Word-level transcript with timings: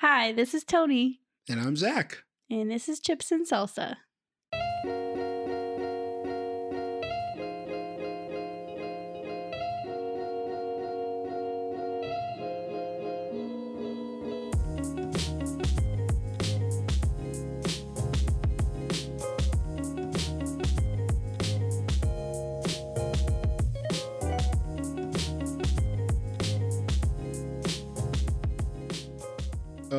Hi, 0.00 0.32
this 0.32 0.54
is 0.54 0.64
Tony, 0.64 1.20
And 1.48 1.60
I'm 1.60 1.76
Zach. 1.76 2.22
and 2.50 2.70
this 2.70 2.88
is 2.88 3.00
Chips 3.00 3.32
and 3.32 3.46
Salsa. 3.46 3.96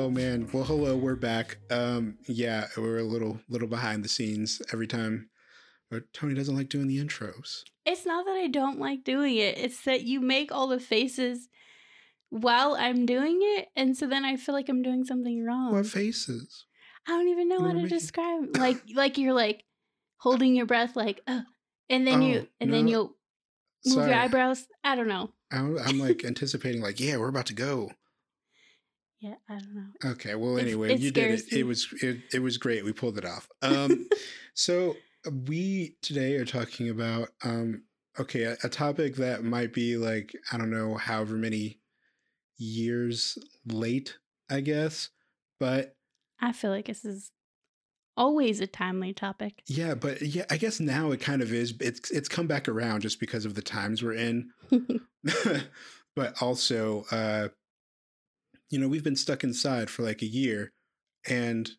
Oh 0.10 0.12
man. 0.12 0.50
Well, 0.52 0.64
hello. 0.64 0.98
We're 0.98 1.16
back. 1.16 1.60
Um, 1.70 2.18
yeah, 2.28 2.66
we're 2.76 2.98
a 2.98 3.04
little 3.04 3.40
little 3.48 3.68
behind 3.68 4.04
the 4.04 4.10
scenes 4.10 4.60
every 4.74 4.88
time. 4.88 5.30
But 5.92 6.12
Tony 6.14 6.34
doesn't 6.34 6.56
like 6.56 6.68
doing 6.68 6.88
the 6.88 6.98
intros. 6.98 7.62
It's 7.86 8.08
not 8.08 8.26
that 8.26 8.36
I 8.36 8.48
don't 8.48 8.80
like 8.80 9.04
doing 9.04 9.36
it, 9.36 9.60
it's 9.60 9.84
that 9.84 10.02
you 10.02 10.20
make 10.20 10.52
all 10.52 10.68
the 10.68 10.80
faces 10.80 11.48
while 12.32 12.74
I'm 12.74 13.06
doing 13.06 13.38
it, 13.40 13.68
and 13.76 13.96
so 13.96 14.08
then 14.08 14.26
I 14.26 14.36
feel 14.36 14.56
like 14.56 14.68
I'm 14.68 14.82
doing 14.82 15.04
something 15.06 15.46
wrong. 15.46 15.74
What 15.74 15.86
faces? 15.86 16.66
I 17.08 17.12
don't 17.12 17.28
even 17.28 17.48
know 17.48 17.60
You 17.60 17.68
how 17.68 17.74
to 17.74 17.88
describe 17.88 18.58
like 18.58 18.82
like 18.96 19.20
you're 19.20 19.34
like 19.34 19.64
holding 20.18 20.56
your 20.56 20.66
breath 20.66 20.96
like 20.96 21.22
uh, 21.28 21.42
and 21.88 22.08
then 22.08 22.24
Oh, 22.24 22.26
you 22.26 22.48
and 22.60 22.74
then 22.74 22.88
you'll 22.88 23.16
move 23.86 23.94
Sorry. 23.94 24.10
your 24.10 24.18
eyebrows. 24.18 24.66
I 24.84 24.96
don't 24.96 25.08
know. 25.08 25.34
I'm, 25.52 25.78
I'm 25.78 26.00
like 26.00 26.26
anticipating, 26.26 26.82
like, 26.82 27.00
yeah, 27.00 27.18
we're 27.18 27.30
about 27.30 27.46
to 27.48 27.54
go. 27.54 27.92
Yeah, 29.20 29.36
I 29.50 29.60
don't 29.60 29.76
know. 29.76 30.12
Okay. 30.12 30.36
Well, 30.36 30.58
anyway, 30.58 30.94
it 30.94 31.00
you 31.00 31.12
did 31.12 31.32
it. 31.32 31.52
me. 31.52 31.60
It 31.60 31.66
was 31.66 31.88
it, 32.02 32.20
it 32.34 32.40
was 32.40 32.58
great. 32.58 32.86
We 32.86 32.94
pulled 32.94 33.18
it 33.18 33.26
off. 33.26 33.48
Um, 33.62 34.08
so 34.54 34.96
we 35.48 35.98
today 36.02 36.36
are 36.36 36.46
talking 36.46 36.90
about 36.90 37.30
um, 37.44 37.84
okay, 38.20 38.44
a, 38.44 38.58
a 38.64 38.70
topic 38.70 39.16
that 39.18 39.44
might 39.44 39.74
be 39.74 39.98
like 39.98 40.32
I 40.52 40.58
don't 40.58 40.72
know, 40.72 40.96
however 40.96 41.36
many 41.36 41.80
years 42.58 43.38
late, 43.66 44.18
I 44.50 44.62
guess, 44.62 45.10
but 45.60 45.96
I 46.40 46.54
feel 46.54 46.72
like 46.72 46.86
this 46.86 47.04
is 47.04 47.32
always 48.16 48.60
a 48.60 48.68
timely 48.68 49.14
topic. 49.14 49.64
Yeah, 49.68 49.96
but 49.96 50.22
yeah, 50.22 50.46
I 50.50 50.58
guess 50.58 50.80
now 50.80 51.12
it 51.12 51.20
kind 51.20 51.42
of 51.42 51.52
is. 51.52 51.74
It's 51.82 52.12
it's 52.12 52.30
come 52.30 52.48
back 52.48 52.68
around 52.68 53.02
just 53.02 53.20
because 53.20 53.46
of 53.46 53.56
the 53.56 53.62
times 53.62 54.02
we're 54.02 54.14
in. 54.14 54.52
but 56.16 56.42
also, 56.42 57.06
uh, 57.12 57.50
you 58.70 58.80
know, 58.80 58.88
we've 58.88 59.04
been 59.04 59.16
stuck 59.16 59.44
inside 59.44 59.90
for 59.90 60.04
like 60.04 60.22
a 60.22 60.26
year, 60.28 60.72
and 61.28 61.70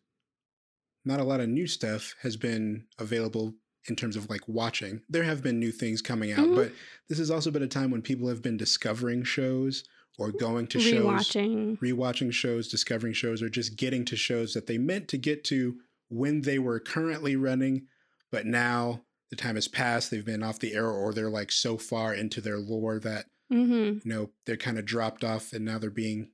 not 1.05 1.19
a 1.19 1.23
lot 1.23 1.39
of 1.39 1.49
new 1.49 1.67
stuff 1.67 2.13
has 2.21 2.37
been 2.37 2.85
available 2.99 3.53
in 3.89 3.95
terms 3.95 4.15
of 4.15 4.29
like 4.29 4.47
watching. 4.47 5.01
There 5.09 5.23
have 5.23 5.41
been 5.41 5.59
new 5.59 5.71
things 5.71 6.01
coming 6.01 6.31
out, 6.31 6.47
Mhm. 6.47 6.55
but 6.55 6.71
this 7.09 7.17
has 7.17 7.31
also 7.31 7.49
been 7.49 7.63
a 7.63 7.67
time 7.67 7.89
when 7.89 8.03
people 8.03 8.27
have 8.27 8.41
been 8.43 8.57
discovering 8.57 9.23
shows 9.23 9.83
or 10.19 10.31
going 10.31 10.67
to 10.67 10.79
shows 10.79 11.03
Rewatching. 11.03 11.79
rewatching 11.79 12.31
shows, 12.31 12.67
discovering 12.67 13.13
shows, 13.13 13.41
or 13.41 13.49
just 13.49 13.75
getting 13.77 14.05
to 14.05 14.15
shows 14.15 14.53
that 14.53 14.67
they 14.67 14.77
meant 14.77 15.07
to 15.07 15.17
get 15.17 15.43
to 15.45 15.79
when 16.09 16.41
they 16.41 16.59
were 16.59 16.79
currently 16.79 17.35
running, 17.35 17.87
but 18.31 18.45
now 18.45 19.03
the 19.31 19.35
time 19.37 19.55
has 19.55 19.67
passed, 19.69 20.11
they've 20.11 20.25
been 20.25 20.43
off 20.43 20.59
the 20.59 20.73
air, 20.73 20.87
or 20.91 21.13
they're 21.13 21.29
like 21.29 21.51
so 21.51 21.77
far 21.77 22.13
into 22.13 22.41
their 22.41 22.59
lore 22.59 22.99
that 22.99 23.25
Mm-hmm. 23.51 24.07
you 24.07 24.13
know 24.13 24.31
they're 24.45 24.55
kind 24.55 24.77
of 24.79 24.85
dropped 24.85 25.23
off 25.25 25.51
and 25.51 25.65
now 25.65 25.77
they're 25.77 25.89
being 25.89 26.31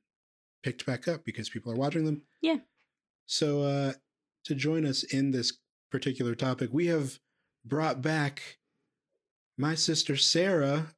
picked 0.63 0.85
back 0.85 1.07
up 1.07 1.23
because 1.25 1.49
people 1.49 1.71
are 1.71 1.77
watching 1.77 2.05
them. 2.05 2.21
Yeah. 2.41 2.57
So 3.25 3.61
uh 3.61 3.93
to 4.45 4.55
join 4.55 4.85
us 4.85 5.03
in 5.03 5.31
this 5.31 5.57
particular 5.91 6.35
topic, 6.35 6.69
we 6.71 6.87
have 6.87 7.19
brought 7.65 8.01
back 8.01 8.57
my 9.57 9.75
sister 9.75 10.15
Sarah, 10.15 10.95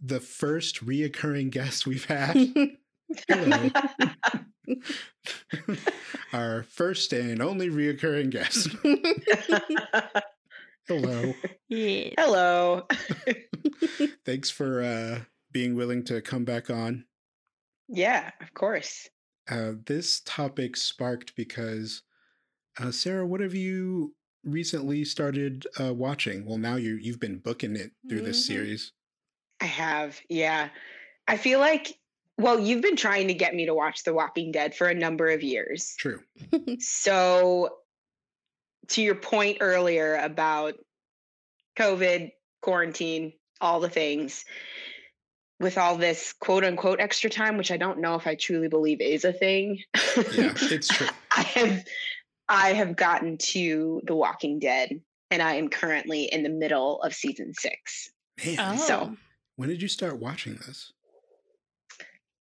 the 0.00 0.20
first 0.20 0.84
reoccurring 0.84 1.50
guest 1.50 1.86
we've 1.86 2.04
had. 2.04 2.36
Hello. 3.28 3.70
Our 6.32 6.62
first 6.62 7.12
and 7.12 7.42
only 7.42 7.68
reoccurring 7.68 8.30
guest. 8.30 8.68
Hello. 10.88 11.34
yeah. 11.68 12.10
Hello. 12.18 12.86
Thanks 14.24 14.50
for 14.50 14.82
uh, 14.82 15.20
being 15.50 15.74
willing 15.74 16.04
to 16.04 16.20
come 16.20 16.44
back 16.44 16.70
on. 16.70 17.04
Yeah, 17.92 18.30
of 18.40 18.54
course. 18.54 19.08
Uh, 19.50 19.72
this 19.86 20.20
topic 20.20 20.76
sparked 20.76 21.36
because, 21.36 22.02
uh, 22.78 22.90
Sarah, 22.90 23.26
what 23.26 23.40
have 23.40 23.54
you 23.54 24.14
recently 24.44 25.04
started 25.04 25.66
uh, 25.78 25.92
watching? 25.94 26.44
Well, 26.46 26.58
now 26.58 26.76
you 26.76 26.94
you've 26.96 27.20
been 27.20 27.38
booking 27.38 27.76
it 27.76 27.92
through 28.08 28.22
this 28.22 28.42
Mhm. 28.42 28.46
series. 28.46 28.92
I 29.60 29.66
have. 29.66 30.20
Yeah. 30.28 30.70
I 31.28 31.36
feel 31.36 31.60
like, 31.60 31.98
well, 32.38 32.58
you've 32.58 32.82
been 32.82 32.96
trying 32.96 33.28
to 33.28 33.34
get 33.34 33.54
me 33.54 33.66
to 33.66 33.74
watch 33.74 34.02
The 34.04 34.14
Walking 34.14 34.50
Dead 34.52 34.74
for 34.74 34.88
a 34.88 34.94
number 34.94 35.28
of 35.28 35.42
years. 35.42 35.94
True. 35.98 36.22
So, 36.80 37.78
to 38.88 39.02
your 39.02 39.14
point 39.14 39.58
earlier 39.60 40.16
about 40.16 40.74
COVID, 41.76 42.32
quarantine, 42.60 43.32
all 43.60 43.80
the 43.80 43.88
things, 43.90 44.44
with 45.62 45.78
all 45.78 45.96
this 45.96 46.34
quote 46.34 46.64
unquote 46.64 47.00
extra 47.00 47.30
time, 47.30 47.56
which 47.56 47.70
I 47.70 47.76
don't 47.78 48.00
know 48.00 48.16
if 48.16 48.26
I 48.26 48.34
truly 48.34 48.68
believe 48.68 49.00
is 49.00 49.24
a 49.24 49.32
thing. 49.32 49.78
Yeah, 49.94 50.52
it's 50.60 50.88
true. 50.88 51.06
I 51.34 51.42
have 51.42 51.84
I 52.48 52.72
have 52.74 52.96
gotten 52.96 53.38
to 53.38 54.02
The 54.04 54.14
Walking 54.14 54.58
Dead 54.58 55.00
and 55.30 55.40
I 55.40 55.54
am 55.54 55.68
currently 55.68 56.24
in 56.24 56.42
the 56.42 56.50
middle 56.50 57.00
of 57.02 57.14
season 57.14 57.54
6. 57.54 58.10
Man, 58.44 58.56
Oh. 58.58 58.76
So- 58.76 59.16
when 59.56 59.68
did 59.68 59.80
you 59.80 59.88
start 59.88 60.18
watching 60.18 60.54
this? 60.66 60.92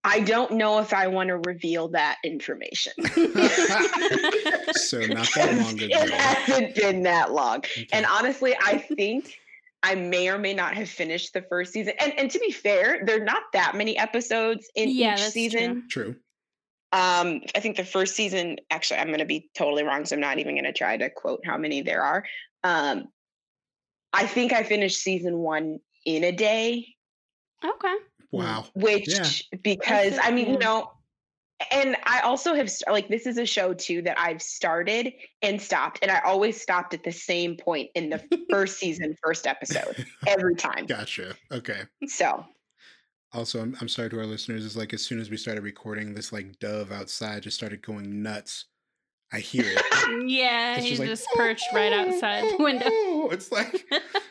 I 0.04 0.22
don't 0.22 0.54
know 0.54 0.80
if 0.80 0.94
I 0.94 1.06
want 1.08 1.28
to 1.28 1.38
reveal 1.38 1.90
that 1.90 2.18
information. 2.26 2.94
So 4.74 5.00
not 5.02 5.28
that 5.36 5.54
long 5.62 5.74
ago. 5.80 5.88
It 5.92 6.10
hasn't 6.12 6.76
been 6.76 7.04
that 7.04 7.32
long. 7.34 7.58
Okay. 7.60 7.88
And 7.94 8.06
honestly, 8.06 8.56
I 8.62 8.78
think 8.78 9.38
I 9.84 9.96
may 9.96 10.30
or 10.30 10.38
may 10.38 10.54
not 10.54 10.76
have 10.76 10.90
finished 10.90 11.34
the 11.34 11.42
first 11.42 11.74
season. 11.74 11.94
And 12.00 12.14
and 12.18 12.32
to 12.32 12.40
be 12.40 12.52
fair, 12.52 13.02
there 13.06 13.22
are 13.22 13.26
not 13.26 13.44
that 13.54 13.76
many 13.76 13.98
episodes 13.98 14.70
in 14.76 14.90
Yeah, 14.90 15.14
each 15.14 15.20
that's 15.22 15.34
season. 15.34 15.88
True. 15.90 16.16
Um, 16.94 17.42
I 17.56 17.62
think 17.62 17.78
the 17.78 17.86
first 17.86 18.16
season, 18.16 18.58
actually, 18.70 19.00
I'm 19.00 19.08
going 19.08 19.20
to 19.20 19.26
be 19.26 19.50
totally 19.58 19.84
wrong, 19.84 20.06
so 20.06 20.16
I'm 20.16 20.20
not 20.20 20.40
even 20.40 20.56
going 20.56 20.66
to 20.66 20.74
try 20.74 20.98
to 20.98 21.10
quote 21.10 21.40
how 21.46 21.58
many 21.58 21.82
there 21.82 22.04
are. 22.04 22.26
Um, 22.66 23.08
I 24.12 24.28
think 24.28 24.52
I 24.52 24.64
finished 24.64 25.02
season 25.02 25.38
one 25.38 25.80
in 26.06 26.26
a 26.26 26.34
day, 26.34 26.86
okay. 27.64 27.96
Wow. 28.32 28.66
which 28.74 29.08
Yeah. 29.08 29.58
because 29.64 30.18
I 30.22 30.32
mean, 30.32 30.50
you 30.50 30.60
know, 30.60 30.92
and 31.72 31.98
I 32.06 32.22
also 32.22 32.54
have 32.54 32.70
like 32.90 33.08
this 33.10 33.26
is 33.28 33.38
a 33.38 33.46
show 33.46 33.74
too 33.74 34.02
that 34.04 34.20
I've 34.20 34.42
started 34.42 35.14
and 35.42 35.62
stopped, 35.62 36.00
and 36.02 36.12
I 36.12 36.20
always 36.22 36.62
stopped 36.62 36.94
at 36.94 37.04
the 37.04 37.12
same 37.12 37.56
point 37.58 37.90
in 37.96 38.10
the 38.10 38.24
first 38.50 38.78
season, 38.78 39.16
first 39.24 39.46
episode, 39.48 40.06
every 40.28 40.56
time. 40.56 40.86
Gotcha. 40.86 41.36
Okay. 41.52 41.82
So 42.08 42.46
Also, 43.34 43.62
I'm, 43.62 43.76
I'm 43.82 43.88
sorry 43.88 44.10
to 44.10 44.20
our 44.20 44.26
listeners. 44.26 44.66
It's 44.66 44.76
like 44.76 44.94
as 44.94 45.06
soon 45.06 45.20
as 45.20 45.30
we 45.30 45.38
started 45.38 45.64
recording, 45.64 46.14
this 46.14 46.32
like 46.34 46.60
dove 46.60 46.92
outside 46.92 47.44
just 47.44 47.58
started 47.58 47.82
going 47.82 48.22
nuts. 48.24 48.66
I 49.34 49.40
hear 49.40 49.64
it. 49.66 49.82
Yeah, 50.28 50.76
It's 50.76 50.86
he's 50.86 50.98
just 51.00 51.10
just, 51.10 51.28
like, 51.28 51.38
perched 51.38 51.68
right 51.74 51.94
oh, 51.94 52.02
outside 52.10 52.44
the 52.44 52.58
oh, 52.60 52.64
window. 52.64 52.86
Oh. 52.90 53.30
It's 53.32 53.50
like 53.52 53.86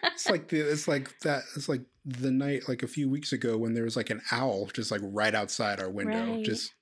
it's 0.05 0.29
like 0.29 0.49
the 0.49 0.61
it's 0.71 0.87
like 0.87 1.19
that. 1.21 1.45
It's 1.57 1.69
like 1.71 1.83
the 2.05 2.31
night 2.31 2.69
like 2.69 2.83
a 2.83 2.87
few 2.89 3.09
weeks 3.09 3.33
ago 3.33 3.57
when 3.57 3.73
there 3.73 3.85
was 3.85 3.97
like 3.97 4.11
an 4.11 4.21
owl 4.31 4.67
just 4.75 4.91
like 4.91 5.01
right 5.03 5.35
outside 5.35 5.81
our 5.81 5.89
window, 5.91 6.35
Right. 6.37 6.45
just 6.45 6.75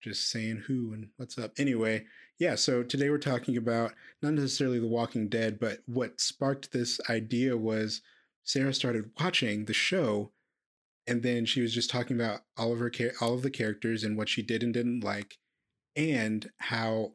just 0.00 0.30
saying 0.30 0.64
who 0.66 0.92
and 0.92 1.08
what's 1.16 1.38
up. 1.38 1.52
Anyway, 1.58 2.04
yeah. 2.38 2.54
So 2.54 2.82
today 2.82 3.10
we're 3.10 3.18
talking 3.18 3.56
about 3.56 3.92
not 4.22 4.34
necessarily 4.34 4.78
The 4.78 4.86
Walking 4.86 5.28
Dead, 5.28 5.58
but 5.60 5.80
what 5.86 6.20
sparked 6.20 6.72
this 6.72 7.00
idea 7.08 7.56
was 7.56 8.02
Sarah 8.44 8.74
started 8.74 9.10
watching 9.20 9.66
the 9.66 9.74
show, 9.74 10.32
and 11.06 11.22
then 11.22 11.44
she 11.44 11.60
was 11.60 11.74
just 11.74 11.90
talking 11.90 12.16
about 12.16 12.40
all 12.56 12.72
of 12.72 12.78
her 12.78 12.90
all 13.20 13.34
of 13.34 13.42
the 13.42 13.50
characters 13.50 14.04
and 14.04 14.16
what 14.16 14.28
she 14.28 14.42
did 14.42 14.62
and 14.62 14.72
didn't 14.72 15.04
like, 15.04 15.38
and 15.94 16.50
how 16.58 17.12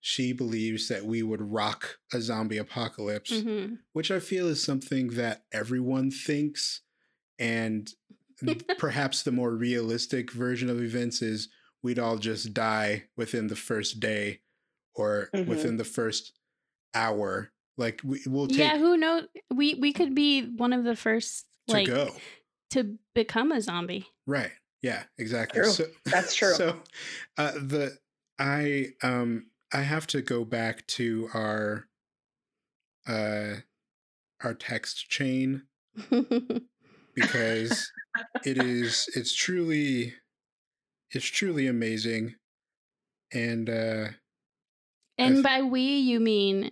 she 0.00 0.32
believes 0.32 0.86
that 0.88 1.04
we 1.04 1.20
would 1.20 1.40
rock 1.40 1.98
a 2.12 2.20
zombie 2.20 2.58
apocalypse 2.58 3.40
hmm 3.40 3.74
which 3.92 4.10
I 4.10 4.20
feel 4.20 4.46
is 4.46 4.62
something 4.62 5.08
that 5.14 5.44
everyone 5.52 6.10
thinks. 6.10 6.82
And 7.38 7.90
perhaps 8.78 9.22
the 9.22 9.32
more 9.32 9.50
realistic 9.50 10.30
version 10.30 10.68
of 10.68 10.82
events 10.82 11.22
is 11.22 11.48
we'd 11.86 12.00
all 12.00 12.18
just 12.18 12.52
die 12.52 13.04
within 13.16 13.46
the 13.46 13.54
first 13.56 14.00
day 14.00 14.40
or 14.92 15.30
Mhm. 15.32 15.46
within 15.46 15.76
the 15.76 15.84
first 15.84 16.32
hour. 16.94 17.52
Like 17.78 18.00
we, 18.02 18.20
we'll 18.26 18.48
take 18.48 18.58
Yeah, 18.58 18.78
who 18.78 18.96
knows? 18.96 19.28
We 19.54 19.74
we 19.74 19.92
could 19.92 20.14
be 20.14 20.42
one 20.56 20.72
of 20.72 20.82
the 20.82 20.96
first 20.96 21.46
to 21.68 21.72
like 21.74 21.86
go. 21.86 22.16
to 22.70 22.98
become 23.14 23.52
a 23.52 23.60
zombie. 23.60 24.06
Right. 24.26 24.50
Yeah, 24.82 25.04
exactly. 25.16 25.60
True. 25.60 25.70
So 25.70 25.84
That's 26.06 26.34
true. 26.40 26.54
So 26.54 26.82
uh, 27.38 27.52
the 27.52 27.98
I 28.38 28.88
um 29.02 29.50
I 29.72 29.82
have 29.82 30.06
to 30.08 30.22
go 30.22 30.44
back 30.44 30.86
to 30.98 31.28
our 31.34 31.86
uh 33.06 33.60
our 34.42 34.54
text 34.54 35.08
chain 35.08 35.62
because 37.14 37.90
it 38.44 38.58
is 38.58 39.08
it's 39.14 39.34
truly 39.34 40.14
it's 41.10 41.26
truly 41.26 41.66
amazing 41.66 42.34
and 43.32 43.68
uh 43.68 44.08
and 45.18 45.34
I've- 45.36 45.42
by 45.42 45.62
we, 45.62 45.80
you 45.98 46.20
mean 46.20 46.70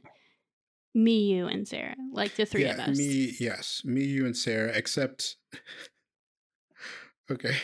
me, 0.95 1.33
you, 1.33 1.47
and 1.47 1.67
Sarah, 1.67 1.97
like 2.13 2.37
the 2.37 2.47
three 2.47 2.65
yeah, 2.65 2.75
of 2.75 2.81
us. 2.81 2.99
me 2.99 3.35
yes 3.41 3.83
me 3.85 4.05
you 4.05 4.27
and 4.27 4.37
sarah 4.37 4.71
except 4.75 5.37
okay 7.31 7.57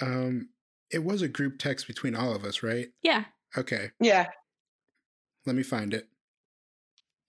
um 0.00 0.48
it 0.90 1.02
was 1.02 1.22
a 1.22 1.28
group 1.28 1.58
text 1.58 1.86
between 1.86 2.14
all 2.14 2.34
of 2.34 2.44
us 2.44 2.62
right 2.62 2.88
Yeah. 3.02 3.24
okay 3.56 3.90
Yeah. 4.00 4.28
let 5.46 5.56
me 5.56 5.62
find 5.62 5.94
it 5.94 6.08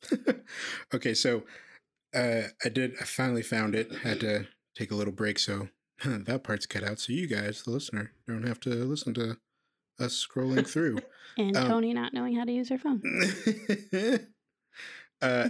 okay 0.93 1.13
so 1.13 1.43
uh 2.13 2.43
i 2.63 2.69
did 2.69 2.93
i 3.01 3.03
finally 3.05 3.41
found 3.43 3.73
it 3.75 3.91
had 4.03 4.19
to 4.19 4.47
take 4.75 4.91
a 4.91 4.95
little 4.95 5.13
break 5.13 5.39
so 5.39 5.69
that 6.25 6.43
part's 6.43 6.65
cut 6.65 6.83
out 6.83 6.99
so 6.99 7.13
you 7.13 7.27
guys 7.27 7.63
the 7.63 7.71
listener 7.71 8.11
don't 8.27 8.47
have 8.47 8.59
to 8.61 8.69
listen 8.69 9.13
to 9.15 9.37
us 9.99 10.25
scrolling 10.25 10.67
through. 10.67 10.99
And 11.35 11.57
Um, 11.57 11.67
Tony 11.67 11.93
not 11.93 12.13
knowing 12.13 12.35
how 12.35 12.43
to 12.43 12.51
use 12.51 12.69
her 12.69 12.77
phone. 12.77 13.01
uh 15.21 15.49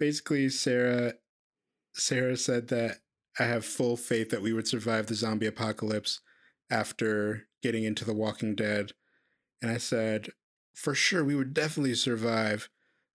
basically 0.00 0.48
sarah 0.48 1.14
sarah 1.94 2.36
said 2.36 2.66
that 2.68 2.96
i 3.38 3.44
have 3.44 3.64
full 3.64 3.96
faith 3.96 4.30
that 4.30 4.42
we 4.42 4.52
would 4.52 4.66
survive 4.66 5.06
the 5.06 5.14
zombie 5.14 5.46
apocalypse 5.46 6.20
after 6.70 7.46
getting 7.62 7.84
into 7.84 8.04
the 8.04 8.14
walking 8.14 8.56
dead. 8.56 8.92
And 9.60 9.70
i 9.70 9.76
said 9.76 10.30
for 10.74 10.94
sure 10.94 11.22
we 11.22 11.36
would 11.36 11.54
definitely 11.54 11.94
survive. 11.94 12.68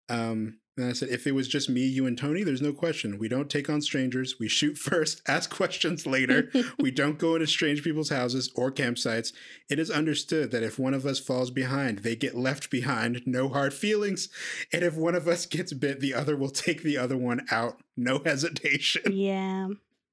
Um 0.09 0.59
and 0.77 0.87
i 0.87 0.93
said 0.93 1.09
if 1.11 1.27
it 1.27 1.33
was 1.35 1.49
just 1.49 1.69
me 1.69 1.83
you 1.87 2.07
and 2.07 2.17
tony 2.17 2.43
there's 2.43 2.63
no 2.63 2.73
question 2.73 3.19
we 3.19 3.29
don't 3.29 3.51
take 3.51 3.69
on 3.69 3.81
strangers 3.83 4.37
we 4.41 4.49
shoot 4.49 4.79
first 4.91 5.21
ask 5.29 5.55
questions 5.55 6.07
later 6.07 6.51
we 6.79 6.91
don't 6.91 7.19
go 7.19 7.35
into 7.35 7.47
strange 7.47 7.83
people's 7.83 8.09
houses 8.11 8.51
or 8.55 8.71
campsites. 8.71 9.33
It 9.71 9.79
is 9.79 9.91
understood 9.91 10.51
that 10.51 10.63
if 10.63 10.79
one 10.79 10.95
of 10.95 11.07
us 11.07 11.19
falls 11.19 11.51
behind, 11.51 12.01
they 12.01 12.15
get 12.17 12.35
left 12.37 12.71
behind, 12.71 13.23
no 13.27 13.49
hard 13.49 13.73
feelings. 13.73 14.29
And 14.73 14.83
if 14.83 14.95
one 14.97 15.15
of 15.15 15.27
us 15.27 15.47
gets 15.47 15.73
bit, 15.73 16.01
the 16.01 16.15
other 16.15 16.37
will 16.37 16.51
take 16.51 16.83
the 16.83 16.99
other 16.99 17.17
one 17.17 17.47
out, 17.51 17.81
no 17.97 18.19
hesitation. 18.25 19.03
yeah. 19.13 19.69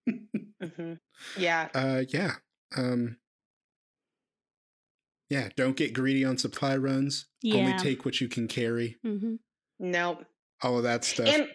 hmm 0.07 0.93
Yeah. 1.37 1.69
Uh 1.73 2.03
yeah. 2.09 2.33
Um 2.75 3.17
Yeah, 5.29 5.49
don't 5.55 5.75
get 5.77 5.93
greedy 5.93 6.25
on 6.25 6.37
supply 6.37 6.75
runs. 6.77 7.25
Yeah. 7.41 7.57
Only 7.57 7.73
take 7.77 8.05
what 8.05 8.19
you 8.21 8.27
can 8.27 8.47
carry. 8.47 8.97
hmm 9.03 9.35
No. 9.79 10.21
All 10.61 10.77
of 10.77 10.83
that 10.83 11.03
stuff. 11.03 11.27
And 11.27 11.47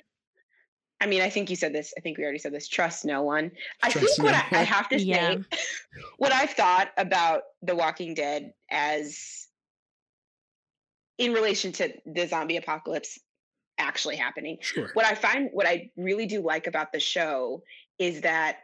I 1.01 1.07
mean, 1.07 1.21
I 1.21 1.29
think 1.29 1.51
you 1.51 1.57
said 1.57 1.75
this. 1.75 1.93
I 1.99 2.01
think 2.01 2.17
we 2.17 2.25
already 2.25 2.39
said 2.39 2.55
this. 2.55 2.69
Trust 2.69 3.05
no 3.05 3.23
one. 3.23 3.51
I 3.83 3.91
Trust 3.91 4.17
think 4.17 4.25
what 4.25 4.33
no 4.33 4.59
I, 4.59 4.61
I 4.61 4.65
have 4.65 4.89
to 4.89 4.99
say, 4.99 5.05
Yeah. 5.05 5.37
what 6.19 6.33
I've 6.33 6.51
thought 6.51 6.89
about 6.97 7.43
The 7.63 7.75
Walking 7.75 8.15
Dead 8.15 8.53
as 8.71 9.47
in 11.19 11.33
relation 11.33 11.73
to 11.73 11.93
the 12.07 12.27
zombie 12.27 12.57
apocalypse 12.57 13.19
actually 13.79 14.17
happening. 14.17 14.59
sure. 14.61 14.91
What 14.95 15.07
I 15.07 15.15
find, 15.15 15.51
what 15.53 15.67
I 15.67 15.91
really 15.97 16.27
do 16.27 16.41
like 16.41 16.67
about 16.67 16.93
the 16.93 17.01
show 17.01 17.63
is 17.99 18.23
that 18.23 18.59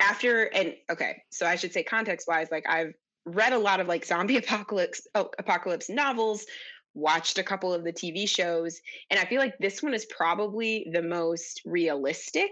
after, 0.00 0.44
and 0.54 0.74
okay, 0.90 1.22
so 1.30 1.46
I 1.46 1.56
should 1.56 1.72
say 1.72 1.82
context 1.82 2.26
wise, 2.26 2.48
like 2.50 2.64
I've 2.68 2.94
read 3.26 3.52
a 3.52 3.58
lot 3.58 3.80
of 3.80 3.86
like 3.86 4.04
zombie 4.04 4.36
apocalypse 4.38 5.06
oh, 5.14 5.30
apocalypse 5.38 5.88
novels, 5.88 6.46
watched 6.94 7.38
a 7.38 7.42
couple 7.42 7.72
of 7.72 7.84
the 7.84 7.92
TV 7.92 8.28
shows, 8.28 8.80
and 9.10 9.18
I 9.18 9.24
feel 9.24 9.40
like 9.40 9.54
this 9.58 9.82
one 9.82 9.94
is 9.94 10.06
probably 10.06 10.88
the 10.92 11.02
most 11.02 11.62
realistic 11.64 12.50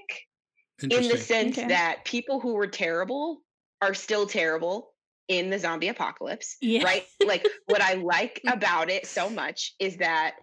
in 0.83 1.09
the 1.09 1.17
sense 1.19 1.59
Okay. 1.59 1.69
that 1.69 2.05
people 2.05 2.41
who 2.41 2.55
were 2.55 2.67
terrible 2.67 3.43
are 3.83 3.95
still 3.95 4.27
terrible 4.27 4.93
in 5.29 5.51
the 5.51 5.59
zombie 5.59 5.89
apocalypse 5.89 6.57
Yeah. 6.61 6.85
right 6.85 7.05
like 7.25 7.47
what 7.67 7.83
i 7.83 7.95
like 7.95 8.41
about 8.47 8.89
it 8.91 9.07
so 9.07 9.29
much 9.29 9.75
is 9.79 9.99
that 9.99 10.37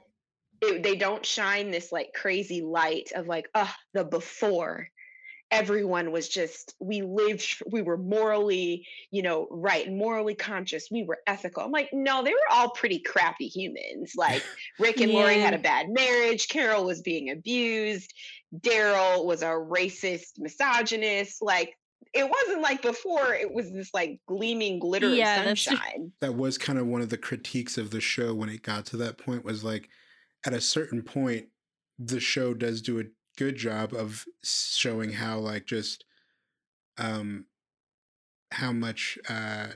it, 0.62 0.84
they 0.84 0.96
don't 0.96 1.26
shine 1.26 1.72
this 1.72 1.92
like 1.92 2.14
crazy 2.14 2.62
light 2.62 3.12
of 3.16 3.28
like 3.28 3.50
uh 3.56 3.68
the 3.94 4.04
before 4.04 4.88
everyone 5.52 6.12
was 6.12 6.28
just 6.28 6.74
we 6.80 7.02
lived 7.02 7.62
we 7.72 7.82
were 7.82 7.98
morally 7.98 8.86
you 9.12 9.22
know 9.22 9.48
right 9.52 9.88
and 9.88 9.98
morally 9.98 10.36
conscious 10.36 10.88
we 10.92 11.04
were 11.04 11.20
ethical. 11.28 11.64
I'm 11.64 11.72
like 11.72 11.90
no 11.94 12.24
they 12.24 12.32
were 12.32 12.52
all 12.52 12.70
pretty 12.72 13.00
crappy 13.00 13.48
humans. 13.48 14.14
Like 14.18 14.44
rick 14.80 15.00
and 15.02 15.12
lori 15.12 15.40
had 15.40 15.54
a 15.54 15.60
bad 15.60 15.88
marriage 15.90 16.48
carol 16.48 16.86
was 16.86 17.02
being 17.02 17.30
abused 17.30 18.14
daryl 18.60 19.26
was 19.26 19.42
a 19.42 19.48
racist 19.48 20.40
misogynist. 20.40 21.42
Like 21.42 21.76
it 22.14 22.30
wasn't 22.30 22.62
like 22.62 22.82
before 22.82 23.34
it 23.34 23.54
was 23.54 23.72
this 23.72 23.90
like 23.94 24.20
gleaming 24.28 24.80
glitter 24.80 25.10
Yeah, 25.10 25.40
of 25.40 25.46
that's 25.46 25.64
true. 25.64 25.78
sunshine. 25.78 26.12
That 26.22 26.36
was 26.36 26.58
kind 26.58 26.80
of 26.80 26.88
one 26.88 27.02
of 27.02 27.10
the 27.10 27.18
critiques 27.18 27.78
of 27.78 27.92
the 27.92 28.00
show 28.02 28.34
when 28.34 28.50
it 28.50 28.62
got 28.62 28.86
to 28.88 28.98
that 28.98 29.18
point 29.18 29.44
was 29.44 29.64
like 29.64 29.90
at 30.46 30.54
a 30.54 30.62
certain 30.62 31.02
point 31.02 31.48
the 32.00 32.20
show 32.20 32.54
does 32.54 32.82
do 32.82 33.00
a 33.00 33.04
good 33.38 33.56
job 33.56 33.94
of 33.94 34.26
showing 34.44 35.12
how 35.14 35.38
like 35.40 35.66
just 35.66 36.06
um 36.98 37.46
how 38.52 38.72
much 38.72 39.18
uh 39.30 39.68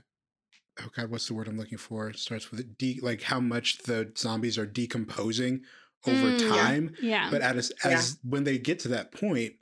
oh 0.82 0.88
god 0.96 1.10
what's 1.10 1.28
the 1.28 1.34
word 1.34 1.48
i'm 1.48 1.58
looking 1.58 1.78
for 1.78 2.10
it 2.10 2.18
starts 2.18 2.52
with 2.52 2.60
it 2.60 2.78
de- 2.78 3.00
like 3.02 3.22
how 3.24 3.40
much 3.40 3.80
the 3.80 4.12
zombies 4.18 4.58
are 4.58 4.66
decomposing 4.66 5.62
over 6.08 6.32
Mm, 6.32 6.50
time 6.50 6.96
Yeah. 7.02 7.30
but 7.30 7.42
as 7.42 7.72
Yeah. 7.84 7.92
as 7.92 8.18
when 8.24 8.46
they 8.46 8.58
get 8.58 8.80
to 8.80 8.88
that 8.90 9.12
point 9.12 9.54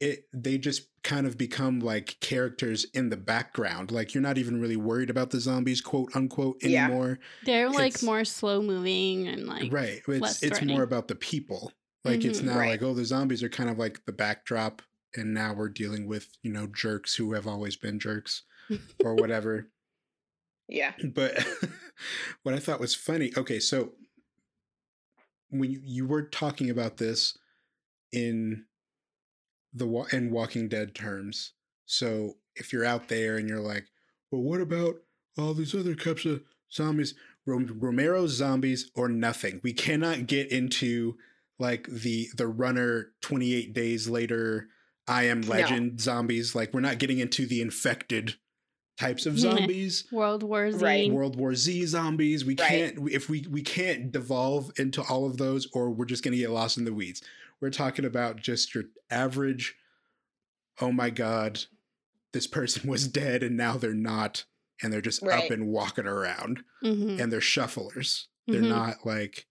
it 0.00 0.24
they 0.32 0.56
just 0.58 0.88
kind 1.04 1.26
of 1.26 1.36
become 1.36 1.80
like 1.80 2.16
characters 2.20 2.86
in 2.94 3.10
the 3.10 3.16
background 3.16 3.90
like 3.90 4.14
you're 4.14 4.22
not 4.22 4.38
even 4.38 4.60
really 4.60 4.76
worried 4.76 5.10
about 5.10 5.30
the 5.30 5.40
zombies 5.40 5.80
quote 5.82 6.16
unquote 6.16 6.56
anymore 6.62 7.18
Yeah. 7.20 7.44
They're 7.44 7.68
like 7.70 7.88
it's- 7.94 8.02
more 8.02 8.24
slow 8.24 8.62
moving 8.62 9.28
and 9.28 9.46
like 9.46 9.70
right 9.72 10.00
it's 10.08 10.42
it's 10.42 10.62
more 10.62 10.82
about 10.82 11.08
the 11.08 11.14
people 11.16 11.72
like 12.04 12.24
it's 12.24 12.40
Mhm. 12.40 12.44
now 12.44 12.58
Right. 12.58 12.68
like 12.70 12.82
oh 12.82 12.94
the 12.94 13.04
zombies 13.04 13.42
are 13.42 13.48
kind 13.48 13.70
of 13.70 13.78
like 13.78 14.04
the 14.06 14.12
backdrop 14.12 14.82
and 15.16 15.32
now 15.34 15.52
we're 15.54 15.68
dealing 15.68 16.06
with 16.06 16.28
you 16.42 16.52
know 16.52 16.66
jerks 16.66 17.14
who 17.14 17.32
have 17.34 17.46
always 17.46 17.76
been 17.76 17.98
jerks 17.98 18.42
or 19.04 19.14
whatever 19.22 19.68
yeah 20.68 20.92
but 21.14 21.44
what 22.42 22.54
I 22.54 22.58
thought 22.58 22.80
was 22.80 22.94
funny. 22.94 23.32
Okay, 23.36 23.58
so 23.60 23.92
when 25.50 25.70
you, 25.70 25.80
you 25.84 26.06
were 26.06 26.22
talking 26.22 26.70
about 26.70 26.96
this 26.96 27.36
in 28.12 28.64
the 29.74 29.86
in 30.12 30.30
Walking 30.30 30.68
Dead 30.68 30.94
terms, 30.94 31.52
so 31.86 32.36
if 32.56 32.72
you're 32.72 32.84
out 32.84 33.08
there 33.08 33.36
and 33.36 33.48
you're 33.48 33.60
like, 33.60 33.84
well, 34.30 34.42
what 34.42 34.60
about 34.60 34.96
all 35.38 35.54
these 35.54 35.74
other 35.74 35.94
types 35.94 36.24
of 36.24 36.42
zombies? 36.72 37.14
Rom- 37.46 37.78
Romero's 37.80 38.32
zombies 38.32 38.90
or 38.94 39.08
nothing. 39.08 39.60
We 39.62 39.72
cannot 39.72 40.26
get 40.26 40.50
into 40.52 41.16
like 41.58 41.86
the 41.88 42.28
the 42.36 42.46
runner 42.46 43.12
28 43.22 43.72
days 43.72 44.08
later 44.08 44.68
I 45.08 45.24
am 45.24 45.40
No. 45.42 45.48
legend 45.48 46.00
zombies 46.00 46.54
like 46.54 46.72
we're 46.72 46.80
not 46.80 46.98
getting 46.98 47.18
into 47.18 47.46
the 47.46 47.60
infected 47.60 48.36
types 48.98 49.26
of 49.26 49.38
zombies 49.38 50.04
World 50.12 50.42
War 50.42 50.70
Z. 50.70 50.78
Right. 50.84 51.10
World 51.10 51.36
War 51.36 51.54
Z 51.54 51.86
zombies. 51.86 52.44
We 52.44 52.54
Right. 52.56 52.68
can't 52.68 53.10
if 53.10 53.28
we 53.28 53.46
we 53.50 53.62
can't 53.62 54.12
devolve 54.12 54.70
into 54.78 55.02
all 55.02 55.26
of 55.26 55.38
those, 55.38 55.66
or 55.72 55.90
we're 55.90 56.04
just 56.04 56.22
gonna 56.22 56.36
get 56.36 56.50
lost 56.50 56.78
in 56.78 56.84
the 56.84 56.92
weeds. 56.94 57.22
We're 57.60 57.70
talking 57.70 58.04
about 58.04 58.36
just 58.40 58.74
your 58.74 58.84
average. 59.10 59.74
Oh 60.80 60.92
my 60.92 61.10
god, 61.10 61.60
this 62.32 62.46
person 62.46 62.88
was 62.90 63.08
dead 63.08 63.42
and 63.42 63.56
now 63.56 63.76
they're 63.76 63.94
not, 63.94 64.44
and 64.82 64.92
they're 64.92 65.00
just 65.00 65.22
Right. 65.22 65.44
up 65.44 65.50
and 65.50 65.66
walking 65.68 66.06
around, 66.06 66.62
Mhm. 66.84 67.20
and 67.20 67.32
they're 67.32 67.40
shufflers. 67.40 68.26
They're 68.46 68.62
Mhm. 68.62 68.68
not 68.68 69.04
like 69.06 69.46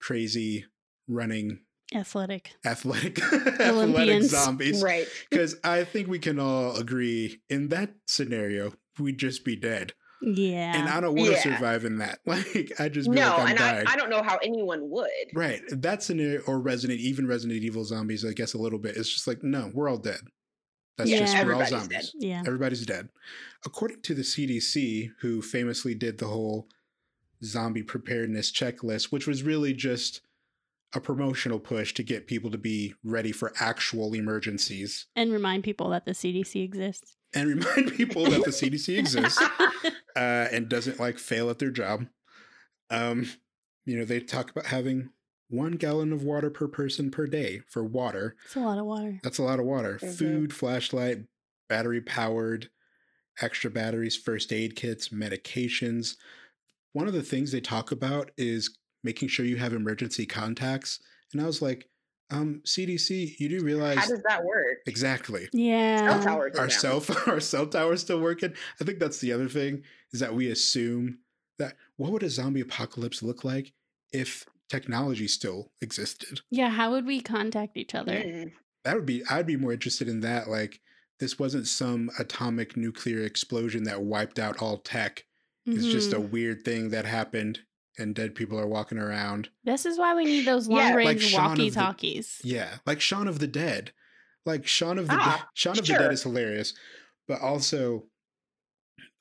crazy 0.00 0.66
running 1.08 1.60
Athletic. 1.94 2.52
athletic 2.64 3.20
athletic 3.60 4.22
zombies. 4.22 4.82
right 4.82 5.06
Because 5.30 5.56
I 5.62 5.84
think 5.84 6.08
we 6.08 6.18
can 6.18 6.38
all 6.38 6.76
agree 6.76 7.40
in 7.50 7.68
that 7.68 7.94
scenario, 8.06 8.72
we'd 8.98 9.18
just 9.18 9.44
be 9.44 9.56
dead. 9.56 9.92
Yeah. 10.22 10.78
And 10.78 10.88
I 10.88 11.00
don't 11.00 11.14
want 11.16 11.26
to 11.30 11.32
Yeah. 11.34 11.56
survive 11.56 11.84
in 11.84 11.98
that. 11.98 12.20
Like 12.26 12.72
I 12.78 12.88
just 12.88 13.10
be 13.10 13.16
no 13.16 13.28
like 13.30 13.40
I'm 13.40 13.48
and 13.48 13.58
dying. 13.58 13.86
I, 13.88 13.92
I 13.92 13.96
don't 13.96 14.08
know 14.08 14.22
how 14.22 14.38
anyone 14.42 14.88
would 14.90 15.08
right. 15.34 15.60
That 15.70 16.02
scenario 16.02 16.40
or 16.46 16.60
Resident 16.60 17.00
even 17.00 17.26
Resident 17.26 17.62
Evil 17.62 17.84
zombies, 17.84 18.24
I 18.24 18.32
guess 18.32 18.54
a 18.54 18.58
little 18.58 18.78
bit. 18.78 18.96
It's 18.96 19.12
just 19.12 19.26
like, 19.26 19.42
no, 19.42 19.70
we're 19.74 19.88
all 19.90 19.98
dead. 19.98 20.20
That's 20.96 21.10
Yeah. 21.10 21.18
just 21.20 21.44
we're 21.44 21.54
all 21.54 21.66
zombies. 21.66 21.88
dead. 21.88 22.26
yeah. 22.26 22.42
Everybody's 22.46 22.86
dead. 22.86 23.08
According 23.66 24.02
to 24.02 24.14
the 24.14 24.22
CDC, 24.22 25.10
who 25.20 25.42
famously 25.42 25.94
did 25.94 26.18
the 26.18 26.28
whole 26.28 26.68
zombie 27.44 27.82
preparedness 27.82 28.52
checklist, 28.52 29.10
which 29.10 29.26
was 29.26 29.42
really 29.42 29.72
just 29.74 30.20
a 30.94 31.00
promotional 31.00 31.58
push 31.58 31.94
to 31.94 32.02
get 32.02 32.26
people 32.26 32.50
to 32.50 32.58
be 32.58 32.94
ready 33.02 33.32
for 33.32 33.52
actual 33.58 34.12
emergencies 34.14 35.06
And 35.16 35.32
remind 35.32 35.64
people 35.64 35.88
that 35.90 36.04
the 36.04 36.12
CDC 36.12 36.62
exists. 36.62 37.16
and 37.34 37.48
remind 37.48 37.92
people 37.96 38.24
that 38.24 38.44
the 38.44 38.50
CDC 38.50 38.98
exists. 38.98 39.40
uh, 40.16 40.48
and 40.52 40.68
doesn't 40.68 41.00
like 41.00 41.18
fail 41.18 41.48
at 41.48 41.58
their 41.58 41.70
job. 41.70 42.06
Um, 42.90 43.26
you 43.86 43.96
know, 43.98 44.04
they 44.04 44.20
talk 44.20 44.50
about 44.50 44.66
having 44.66 45.08
one 45.48 45.72
gallon 45.72 46.12
of 46.12 46.22
water 46.22 46.50
per 46.50 46.68
person 46.68 47.10
per 47.10 47.26
day 47.26 47.62
for 47.68 47.82
water. 47.84 48.36
That's 48.44 48.56
a 48.56 48.60
lot 48.60 48.78
of 48.78 48.84
water. 48.84 49.20
That's 49.22 49.38
a 49.38 49.42
lot 49.42 49.58
of 49.60 49.64
water. 49.66 49.98
Mhm. 50.02 50.14
Food, 50.18 50.52
flashlight, 50.54 51.24
battery 51.68 52.00
powered, 52.02 52.68
extra 53.40 53.70
batteries, 53.70 54.16
first 54.16 54.52
aid 54.52 54.76
kits, 54.76 55.08
medications. 55.08 56.16
One 56.92 57.08
of 57.08 57.14
the 57.14 57.22
things 57.22 57.50
they 57.52 57.60
talk 57.62 57.90
about 57.90 58.30
is 58.36 58.76
making 59.02 59.28
sure 59.28 59.44
you 59.44 59.56
have 59.56 59.72
emergency 59.72 60.26
contacts. 60.26 61.00
And 61.32 61.40
I 61.42 61.46
was 61.46 61.62
like, 61.62 61.88
um, 62.30 62.62
CDC, 62.64 63.38
you 63.38 63.48
do 63.48 63.60
realize 63.62 63.98
How 63.98 64.06
does 64.06 64.22
that 64.28 64.44
work? 64.44 64.78
exactly. 64.86 65.48
Yeah. 65.52 65.98
Cell 65.98 66.22
towers 66.22 66.56
are 66.56 66.62
Our 66.62 66.70
cell 66.70 67.04
our 67.26 67.40
cell 67.40 67.66
tower's 67.66 68.00
still 68.00 68.20
working. 68.20 68.54
I 68.80 68.84
think 68.84 68.98
that's 68.98 69.18
the 69.20 69.32
other 69.32 69.48
thing 69.48 69.82
is 70.12 70.20
that 70.20 70.34
we 70.34 70.48
assume 70.50 71.18
that 71.58 71.76
what 71.96 72.10
would 72.12 72.22
a 72.22 72.30
zombie 72.30 72.60
apocalypse 72.62 73.22
look 73.22 73.44
like 73.44 73.72
if 74.12 74.46
technology 74.70 75.28
still 75.28 75.72
existed? 75.82 76.40
Yeah. 76.50 76.70
How 76.70 76.90
would 76.92 77.04
we 77.06 77.20
contact 77.20 77.76
each 77.76 77.94
other? 77.94 78.12
Mm. 78.14 78.52
that 78.84 78.96
would 78.96 79.06
be 79.06 79.22
i'd 79.30 79.46
be 79.46 79.56
more 79.56 79.72
interested 79.72 80.08
in 80.08 80.20
that 80.20 80.48
like 80.48 80.80
this 81.20 81.38
wasn't 81.38 81.66
some 81.68 82.10
atomic 82.18 82.76
nuclear 82.76 83.22
explosion 83.22 83.84
that 83.84 84.02
wiped 84.02 84.38
out 84.40 84.56
all 84.60 84.78
tech 84.78 85.24
it's 85.66 85.86
just 85.86 86.12
a 86.12 86.16
Mhm. 86.16 86.30
weird 86.30 86.64
thing 86.64 86.88
that 86.90 87.04
happened 87.04 87.60
and 87.98 88.14
dead 88.14 88.34
people 88.34 88.58
are 88.58 88.66
walking 88.66 88.98
around 88.98 89.48
This 89.64 89.84
is 89.86 89.98
why 89.98 90.14
we 90.14 90.24
need 90.24 90.46
those 90.46 90.68
long 90.68 90.78
like 90.78 90.94
range 90.94 91.30
the- 91.32 91.36
walkie 91.38 91.70
talkies. 91.70 92.40
yeah 92.44 92.76
like 92.86 93.00
shaun 93.00 93.28
of 93.28 93.38
the 93.38 93.46
dead 93.46 93.92
like 94.46 94.66
shaun 94.66 94.98
of 94.98 95.08
the 95.08 95.14
Ah, 95.18 95.36
dead 95.38 95.46
shaun 95.54 95.78
of 95.78 95.86
the 95.86 95.92
dead 95.92 96.12
is 96.12 96.22
hilarious 96.22 96.74
but 97.28 97.40
also 97.40 98.04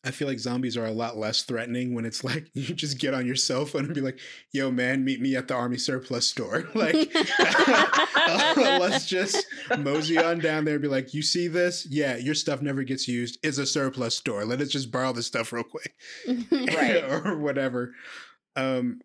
i 0.04 0.10
feel 0.10 0.28
like 0.28 0.40
zombies 0.40 0.76
are 0.78 0.86
a 0.86 0.92
lot 0.92 1.16
less 1.18 1.44
threatening 1.44 1.94
when 1.94 2.06
it's 2.06 2.24
like 2.30 2.50
you 2.54 2.74
just 2.74 2.98
get 2.98 3.14
on 3.14 3.26
your 3.28 3.36
cell 3.36 3.66
phone 3.66 3.86
and 3.86 3.94
be 3.94 4.02
like 4.02 4.20
yo 4.52 4.72
man 4.72 5.04
meet 5.04 5.20
me 5.22 5.36
at 5.36 5.48
the 5.48 5.54
army 5.54 5.78
surplus 5.78 6.28
store 6.30 6.64
like 6.74 6.96
let's 8.58 9.06
just 9.06 9.46
mosey 9.80 10.18
on 10.18 10.40
down 10.40 10.66
there 10.66 10.76
and 10.76 10.82
be 10.82 10.88
like, 10.88 11.14
you 11.14 11.22
see 11.22 11.48
this? 11.48 11.88
Yeah, 11.90 12.18
your 12.18 12.36
stuff 12.36 12.62
never 12.62 12.84
gets 12.84 13.08
used. 13.08 13.38
It's 13.44 13.58
a 13.58 13.66
surplus 13.66 14.16
store. 14.16 14.46
Let 14.46 14.62
us 14.62 14.70
just 14.70 14.92
borrow 14.92 15.12
the 15.14 15.24
stuff 15.24 15.52
real 15.54 15.64
quick. 15.64 15.96
Right. 16.52 17.04
or 17.04 17.38
whatever. 17.38 17.94
Um, 18.56 19.02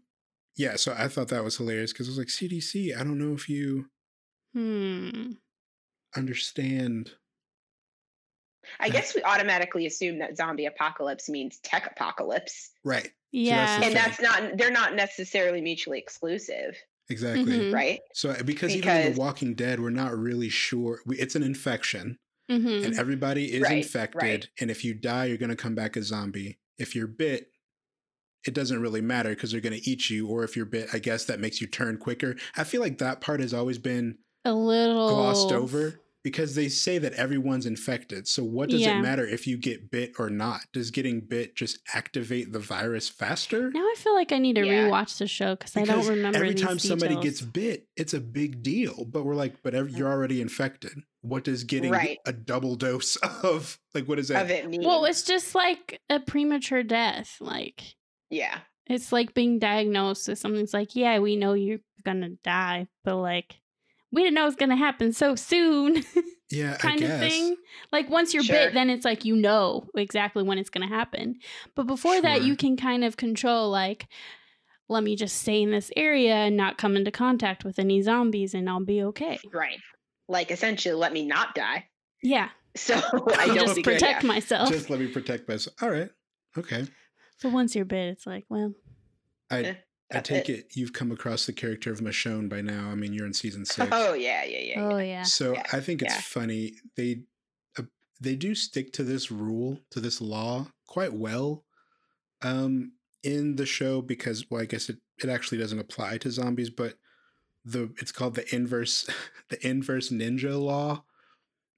yeah, 0.57 0.77
so 0.77 0.95
I 0.97 1.09
thought 1.09 1.29
that 1.29 1.45
was 1.45 1.57
hilarious 1.57 1.93
because 1.93 2.09
I 2.09 2.11
was 2.11 2.19
like, 2.19 2.29
CDC, 2.29 2.95
I 2.99 3.05
don't 3.05 3.19
know 3.19 3.35
if 3.35 3.49
you 3.49 3.87
hmm. 4.55 5.33
understand. 6.17 7.13
I 8.81 8.89
guess 8.89 9.15
we 9.15 9.23
automatically 9.23 9.87
assume 9.87 10.19
that 10.19 10.37
zombie 10.37 10.67
apocalypse 10.67 11.29
means 11.29 11.59
tech 11.61 11.87
apocalypse. 11.91 12.73
Right. 12.85 13.11
Yeah. 13.31 13.79
the 13.79 13.85
And 13.87 13.95
thing. 13.95 13.95
that's 13.95 14.21
not 14.21 14.57
they're 14.57 14.73
not 14.73 14.95
necessarily 14.95 15.61
mutually 15.61 15.99
exclusive, 15.99 16.77
Exactly. 17.09 17.45
Mhm. 17.53 17.73
right? 17.73 18.01
So 18.13 18.35
because, 18.45 18.75
even 18.75 18.97
in 18.97 19.13
The 19.15 19.21
Walking 19.21 19.55
Dead, 19.55 19.79
we're 19.81 19.91
not 19.91 20.17
really 20.19 20.49
sure. 20.49 21.01
We, 21.07 21.17
it's 21.19 21.37
an 21.37 21.45
infection, 21.45 22.19
Mhm. 22.51 22.85
and 22.87 22.99
everybody 22.99 23.53
is 23.53 23.63
Right, 23.63 23.79
infected. 23.79 24.21
right. 24.23 24.49
And 24.61 24.71
if 24.71 24.85
you 24.85 24.95
die, 24.95 25.27
you're 25.27 25.37
going 25.39 25.51
to 25.51 25.57
come 25.57 25.75
back 25.77 25.95
a 25.97 26.03
zombie. 26.03 26.59
If 26.79 26.97
you're 26.97 27.07
bit, 27.07 27.53
it 28.47 28.55
doesn't 28.55 28.81
really 28.81 29.01
matter 29.01 29.31
because 29.31 29.53
they're 29.53 29.61
going 29.61 29.79
to 29.79 29.91
eat 29.91 30.09
you. 30.11 30.29
Or 30.29 30.45
if 30.45 30.57
you're 30.57 30.67
bit, 30.67 30.89
I 30.93 30.99
guess 30.99 31.25
that 31.27 31.41
makes 31.41 31.61
you 31.61 31.67
turn 31.67 31.99
quicker. 31.99 32.37
I 32.57 32.65
feel 32.65 32.81
like 32.81 32.99
that 32.99 33.21
part 33.21 33.41
has 33.41 33.53
always 33.55 33.79
been 33.79 34.19
a 34.45 34.53
little 34.55 35.09
glossed 35.09 35.53
over 35.53 36.01
because 36.23 36.57
they 36.57 36.69
say 36.69 36.99
that 36.99 37.13
everyone's 37.13 37.67
infected. 37.67 38.27
So 38.27 38.43
what 38.43 38.69
does 38.69 38.81
Yeah. 38.81 38.99
it 38.99 39.03
matter 39.03 39.25
if 39.25 39.47
you 39.47 39.57
get 39.57 39.93
bit 39.93 40.15
or 40.19 40.29
not? 40.29 40.61
Does 40.73 40.91
getting 40.91 41.21
bit 41.21 41.55
just 41.55 41.79
activate 41.95 42.53
the 42.53 42.59
virus 42.59 43.09
faster? 43.09 43.71
Now 43.71 43.81
I 43.81 43.95
feel 43.97 44.13
like 44.15 44.33
I 44.33 44.39
need 44.39 44.55
to 44.57 44.67
Yeah. 44.67 44.89
rewatch 44.89 45.19
the 45.19 45.29
show 45.29 45.55
because 45.55 45.77
I 45.77 45.85
don't 45.85 46.05
remember 46.07 46.37
every 46.39 46.53
these 46.55 46.63
time 46.63 46.81
somebody 46.81 47.15
gets 47.21 47.41
bit, 47.43 47.87
it's 47.97 48.13
a 48.13 48.21
big 48.21 48.65
deal. 48.65 49.05
But 49.05 49.25
we're 49.25 49.37
like, 49.37 49.63
but 49.63 49.75
ev- 49.75 49.91
you're 49.91 50.11
already 50.11 50.41
infected. 50.41 50.95
What 51.23 51.45
does 51.45 51.63
getting 51.63 51.93
Right. 51.93 52.19
a 52.27 52.33
double 52.33 52.75
dose 52.75 53.15
of 53.45 53.79
like 53.95 54.07
what 54.09 54.19
is 54.19 54.27
that? 54.29 54.45
Of 54.45 54.51
it 54.51 54.69
mean. 54.69 54.83
Well, 54.83 55.05
it's 55.05 55.23
just 55.23 55.55
like 55.55 56.01
a 56.11 56.19
premature 56.19 56.83
death. 56.83 57.37
Like 57.41 57.83
yeah. 58.31 58.59
it's 58.87 59.13
like 59.13 59.35
being 59.35 59.59
diagnosed 59.59 60.29
with 60.29 60.39
something. 60.39 60.61
It's 60.61 60.75
like, 60.75 60.95
yeah, 60.97 61.19
we 61.19 61.37
know 61.37 61.55
you're 61.55 61.81
gonna 62.05 62.31
die, 62.45 62.87
but 63.05 63.17
like 63.17 63.61
we 64.13 64.23
didn't 64.23 64.35
know 64.35 64.43
it 64.43 64.47
was 64.47 64.57
gonna 64.57 64.77
happen 64.77 65.13
so 65.13 65.35
soon, 65.35 66.05
yeah, 66.51 66.77
kind 66.79 67.03
of 67.03 67.19
thing. 67.19 67.57
Like 67.93 68.09
once 68.09 68.33
you're 68.33 68.43
Sure. 68.45 68.57
bit, 68.57 68.75
then 68.75 68.91
it's 68.91 69.05
like 69.05 69.25
you 69.25 69.37
know 69.37 69.87
exactly 69.97 70.43
when 70.43 70.59
it's 70.59 70.71
gonna 70.71 70.89
happen. 70.89 71.37
But 71.75 71.87
before 71.87 72.21
that, 72.23 72.43
you 72.43 72.57
can 72.57 72.77
kind 72.77 73.05
of 73.05 73.17
control 73.17 73.71
like. 73.71 74.07
Let 74.89 75.03
me 75.03 75.17
just 75.17 75.43
stay 75.43 75.63
in 75.63 75.73
this 75.73 75.91
area 75.97 76.33
and 76.37 76.57
not 76.57 76.79
come 76.79 76.95
into 76.97 77.11
contact 77.11 77.65
with 77.65 77.81
any 77.81 78.03
zombies, 78.03 78.55
and 78.55 78.71
I'll 78.71 78.85
be 78.85 79.03
okay. 79.03 79.41
Right. 79.53 79.81
Like 80.29 80.53
essentially 80.53 80.95
let 80.95 81.13
me 81.13 81.27
not 81.27 81.57
die. 81.57 81.87
Yeah, 82.23 82.51
So 82.77 82.95
I 83.37 83.47
don't 83.47 83.57
just 83.57 83.83
protect 83.83 84.23
yeah. 84.23 84.29
myself. 84.29 84.69
Just 84.69 84.89
let 84.91 85.01
me 85.01 85.09
protect 85.09 85.49
myself. 85.49 85.75
All 85.83 85.91
right. 85.91 86.11
Okay. 86.57 86.87
So 87.39 87.49
once 87.49 87.75
you're 87.75 87.85
bit, 87.85 88.09
it's 88.09 88.27
like, 88.27 88.45
well, 88.49 88.73
I 89.51 89.63
Eh, 89.63 89.75
I 90.13 90.21
take 90.21 90.49
it. 90.49 90.67
you've 90.75 90.93
come 90.93 91.11
across 91.11 91.47
the 91.47 91.53
character 91.53 91.93
of 91.93 92.01
Michonne 92.01 92.49
by 92.49 92.61
now. 92.61 92.89
I 92.91 92.95
mean, 92.95 93.13
you're 93.13 93.27
in 93.27 93.35
season 93.35 93.65
six. 93.65 93.89
Oh 93.93 94.15
yeah, 94.15 94.45
yeah, 94.45 94.59
yeah. 94.61 94.81
oh 94.81 94.99
yeah. 94.99 95.05
yeah, 95.05 95.23
So 95.25 95.53
Yeah, 95.55 95.65
I 95.73 95.81
think 95.81 96.03
it's 96.03 96.15
yeah. 96.15 96.21
funny 96.21 96.75
they 96.97 97.23
uh, 97.79 97.83
they 98.21 98.37
do 98.37 98.55
stick 98.55 98.93
to 98.95 99.03
this 99.05 99.31
rule 99.31 99.81
to 99.91 100.01
this 100.01 100.21
law 100.21 100.69
quite 100.87 101.13
well 101.13 101.65
um 102.43 102.93
in 103.23 103.57
the 103.57 103.67
show 103.67 104.01
because 104.01 104.49
well 104.51 104.63
I 104.63 104.67
guess 104.67 104.89
it 104.89 104.99
it 105.23 105.29
actually 105.29 105.59
doesn't 105.59 105.79
apply 105.79 106.19
to 106.19 106.31
zombies 106.31 106.71
but 106.71 106.95
the 107.65 107.93
it's 108.01 108.13
called 108.13 108.37
the 108.37 108.55
inverse 108.55 109.09
the 109.49 109.67
inverse 109.67 110.11
ninja 110.11 110.59
law 110.61 111.03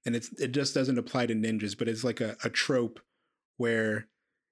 and 0.05 0.15
it's 0.15 0.31
it 0.39 0.51
just 0.51 0.75
doesn't 0.75 0.99
apply 0.99 1.25
to 1.25 1.33
ninjas 1.33 1.75
but 1.77 1.87
it's 1.87 2.03
like 2.03 2.21
a, 2.21 2.37
a 2.43 2.49
trope 2.49 2.99
where 3.57 4.07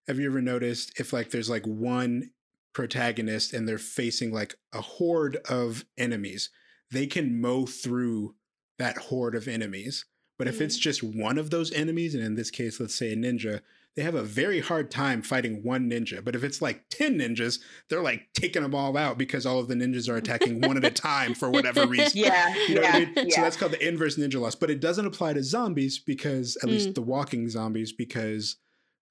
have 0.08 0.20
you 0.20 0.28
ever 0.30 0.42
noticed 0.42 1.00
if 1.00 1.12
like 1.14 1.32
there's 1.32 1.50
like 1.50 1.66
one 1.66 2.32
protagonist 2.74 3.54
and 3.54 3.68
they're 3.68 3.78
facing 3.78 4.32
like 4.32 4.56
a 4.74 4.82
horde 4.82 5.38
of 5.50 5.84
enemies 5.98 6.50
they 6.92 7.08
can 7.08 7.42
mow 7.42 7.66
through 7.66 8.34
that 8.80 8.98
horde 8.98 9.36
of 9.36 9.48
enemies. 9.48 10.06
But 10.40 10.48
if 10.48 10.62
it's 10.62 10.78
just 10.78 11.02
one 11.04 11.38
of 11.40 11.50
those 11.50 11.74
enemies, 11.74 12.14
and 12.16 12.24
in 12.24 12.36
this 12.36 12.50
case, 12.52 12.80
let's 12.80 12.96
say 12.96 13.12
a 13.12 13.16
ninja, 13.18 13.60
they 13.96 14.04
have 14.04 14.16
a 14.16 14.22
very 14.24 14.60
hard 14.62 14.90
time 14.92 15.22
fighting 15.24 15.64
one 15.64 15.90
ninja. 15.90 16.24
But 16.24 16.36
if 16.36 16.44
it's 16.46 16.62
like 16.62 16.86
10 16.92 17.18
ninjas, 17.18 17.60
they're 17.90 18.04
like 18.04 18.30
taking 18.36 18.62
them 18.62 18.74
all 18.76 18.96
out 18.96 19.18
because 19.18 19.46
all 19.48 19.58
of 19.60 19.68
the 19.68 19.74
ninjas 19.74 20.08
are 20.08 20.16
attacking 20.16 20.62
one 20.62 20.78
at 20.78 20.86
a 20.86 20.92
time 20.92 21.34
for 21.34 21.50
whatever 21.50 21.86
reason. 21.88 22.22
Yeah, 22.22 22.54
You 22.70 22.76
know 22.76 22.82
yeah, 22.84 23.00
what 23.00 23.08
I 23.18 23.22
mean? 23.24 23.32
So 23.32 23.42
that's 23.42 23.58
called 23.58 23.72
the 23.74 23.86
inverse 23.86 24.16
ninja 24.18 24.40
law. 24.40 24.52
But 24.58 24.70
it 24.70 24.80
doesn't 24.80 25.06
apply 25.08 25.34
to 25.34 25.44
zombies 25.44 26.00
because, 26.00 26.56
at 26.64 26.70
Mm. 26.70 26.72
least 26.74 26.94
the 26.96 27.02
walking 27.02 27.50
zombies, 27.50 27.92
because 27.92 28.56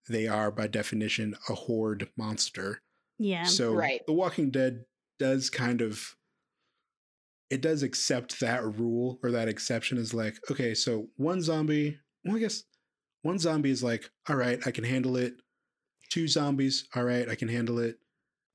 they 0.08 0.26
are 0.26 0.50
by 0.50 0.66
definition 0.66 1.36
a 1.48 1.54
horde 1.54 2.08
monster. 2.16 2.82
yeah. 3.18 3.44
So 3.44 3.72
Right. 3.74 4.02
The 4.06 4.12
Walking 4.12 4.50
Dead 4.50 4.84
does 5.18 5.50
kind 5.50 5.80
of 5.80 6.16
it 7.48 7.60
does 7.60 7.82
accept 7.82 8.40
that 8.40 8.64
rule 8.64 9.20
or 9.22 9.30
that 9.30 9.48
exception 9.48 9.98
is 9.98 10.12
like, 10.12 10.36
okay, 10.50 10.74
so 10.74 11.08
one 11.16 11.40
zombie, 11.40 11.98
well, 12.24 12.36
I 12.36 12.40
guess 12.40 12.64
one 13.22 13.38
zombie 13.38 13.70
is 13.70 13.84
like, 13.84 14.10
all 14.28 14.36
right, 14.36 14.58
I 14.66 14.70
can 14.72 14.84
handle 14.84 15.16
it. 15.16 15.34
Two 16.10 16.26
zombies, 16.26 16.88
all 16.94 17.04
right, 17.04 17.28
I 17.28 17.34
can 17.34 17.48
handle 17.48 17.78
it. 17.78 17.98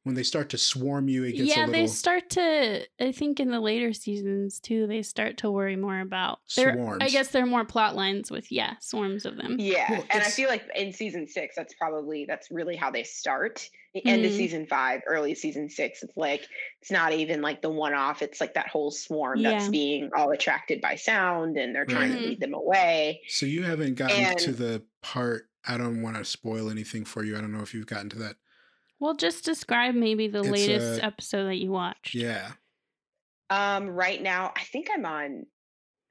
When 0.04 0.16
they 0.16 0.24
start 0.24 0.50
to 0.50 0.58
swarm 0.58 1.08
you, 1.10 1.24
it 1.26 1.34
gets 1.34 1.50
yeah, 1.50 1.66
a 1.66 1.68
little 1.68 1.74
they 1.74 1.86
start 1.88 2.32
to. 2.32 2.88
I 3.00 3.12
think 3.12 3.40
in 3.40 3.52
the 3.52 3.60
later 3.60 3.94
seasons 3.94 4.60
too, 4.60 4.88
they 4.88 5.04
start 5.04 5.38
to 5.38 5.52
worry 5.52 5.76
more 5.76 6.00
about. 6.00 6.40
there- 6.56 6.76
I 7.00 7.10
guess 7.10 7.28
there 7.28 7.44
are 7.44 7.48
more 7.48 7.66
plot 7.66 7.96
lines 7.96 8.32
with 8.32 8.52
yeah, 8.52 8.74
swarms 8.80 9.26
of 9.28 9.38
them. 9.38 9.58
Yeah, 9.60 9.92
Well, 9.92 10.02
and 10.02 10.12
I 10.14 10.18
it's- 10.18 10.36
feel 10.36 10.50
like 10.50 10.64
in 10.76 10.92
season 10.92 11.28
six, 11.28 11.56
that's 11.56 11.76
probably 11.76 12.26
that's 12.26 12.50
really 12.50 12.76
how 12.76 12.90
they 12.90 13.04
start. 13.04 13.70
The 13.94 14.04
end 14.08 14.26
of 14.26 14.32
Mhm. 14.32 14.38
season 14.38 14.66
five, 14.66 15.02
early 15.06 15.36
season 15.36 15.70
six, 15.70 16.02
it's 16.02 16.18
like 16.18 16.48
it's 16.82 16.90
not 16.90 17.14
even 17.14 17.42
like 17.44 17.62
the 17.62 17.70
one 17.70 17.94
off. 17.94 18.24
It's 18.24 18.42
like 18.42 18.56
that 18.56 18.70
whole 18.70 18.90
swarm 18.90 19.44
that's 19.44 19.70
being 19.70 20.10
all 20.18 20.32
attracted 20.32 20.82
by 20.82 20.96
sound, 20.96 21.58
and 21.58 21.76
they're 21.76 21.86
trying 21.86 22.12
Right. 22.14 22.22
to 22.22 22.28
lead 22.30 22.40
them 22.40 22.56
away. 22.56 23.22
So 23.28 23.46
you 23.46 23.62
haven't 23.64 23.96
gotten 23.96 24.36
to 24.38 24.52
the 24.52 24.84
part 25.04 25.48
I 25.64 25.78
don't 25.78 26.02
want 26.02 26.18
to 26.18 26.26
spoil 26.26 26.72
anything 26.72 27.06
for 27.06 27.24
you. 27.24 27.38
I 27.38 27.42
don't 27.42 27.52
know 27.52 27.62
if 27.62 27.76
you've 27.76 27.86
gotten 27.86 28.10
to 28.10 28.18
that. 28.18 28.38
Well, 29.02 29.16
just 29.16 29.44
describe 29.44 29.96
maybe 29.96 30.28
the 30.30 30.40
It's, 30.40 30.50
latest 30.50 31.02
uh, 31.04 31.06
episode 31.08 31.46
that 31.48 31.58
you 31.58 31.72
watched. 31.72 32.14
Yeah. 32.16 32.52
Um, 33.50 33.90
right 33.90 34.22
now, 34.22 34.54
I 34.56 34.62
think 34.64 34.88
I'm 34.94 35.06
on. 35.06 35.46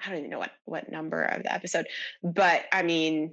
I 0.05 0.09
don't 0.11 0.19
even 0.19 0.31
know 0.31 0.39
what 0.41 0.53
what 0.65 0.91
number 0.91 1.23
of 1.23 1.43
the 1.45 1.53
episode, 1.53 1.87
but 2.23 2.65
I 2.73 2.83
mean, 2.83 3.33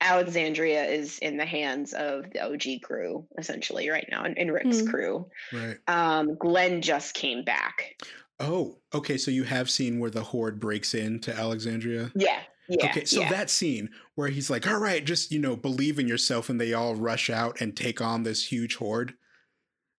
Alexandria 0.00 0.84
is 0.84 1.18
in 1.18 1.36
the 1.36 1.44
hands 1.46 1.92
of 1.92 2.24
the 2.32 2.40
OG 2.44 2.82
crew 2.82 3.26
essentially 3.38 3.88
right 3.88 4.06
now, 4.10 4.24
and, 4.24 4.38
and 4.38 4.52
Rick's 4.52 4.80
Hmm. 4.80 4.86
crew. 4.88 5.30
Right. 5.52 5.76
Um, 5.86 6.36
Glenn 6.36 6.82
just 6.82 7.14
came 7.14 7.44
back. 7.44 7.96
Oh, 8.40 8.78
okay. 8.94 9.16
So 9.18 9.30
you 9.30 9.44
have 9.44 9.68
seen 9.70 9.98
where 9.98 10.10
the 10.10 10.22
horde 10.22 10.60
breaks 10.60 10.94
into 10.94 11.34
Alexandria? 11.34 12.12
Yeah, 12.14 12.40
Yeah. 12.68 12.86
okay, 12.90 13.04
so 13.06 13.20
yeah. 13.20 13.30
that 13.30 13.48
scene 13.50 13.90
where 14.14 14.28
he's 14.28 14.50
like, 14.50 14.66
"All 14.66 14.78
right, 14.78 15.04
just 15.04 15.32
you 15.32 15.38
know, 15.38 15.56
believe 15.56 15.98
in 15.98 16.06
yourself," 16.08 16.48
and 16.48 16.60
they 16.60 16.72
all 16.74 16.94
rush 16.94 17.30
out 17.30 17.60
and 17.60 17.76
take 17.76 18.00
on 18.00 18.22
this 18.24 18.46
huge 18.52 18.76
horde. 18.76 19.14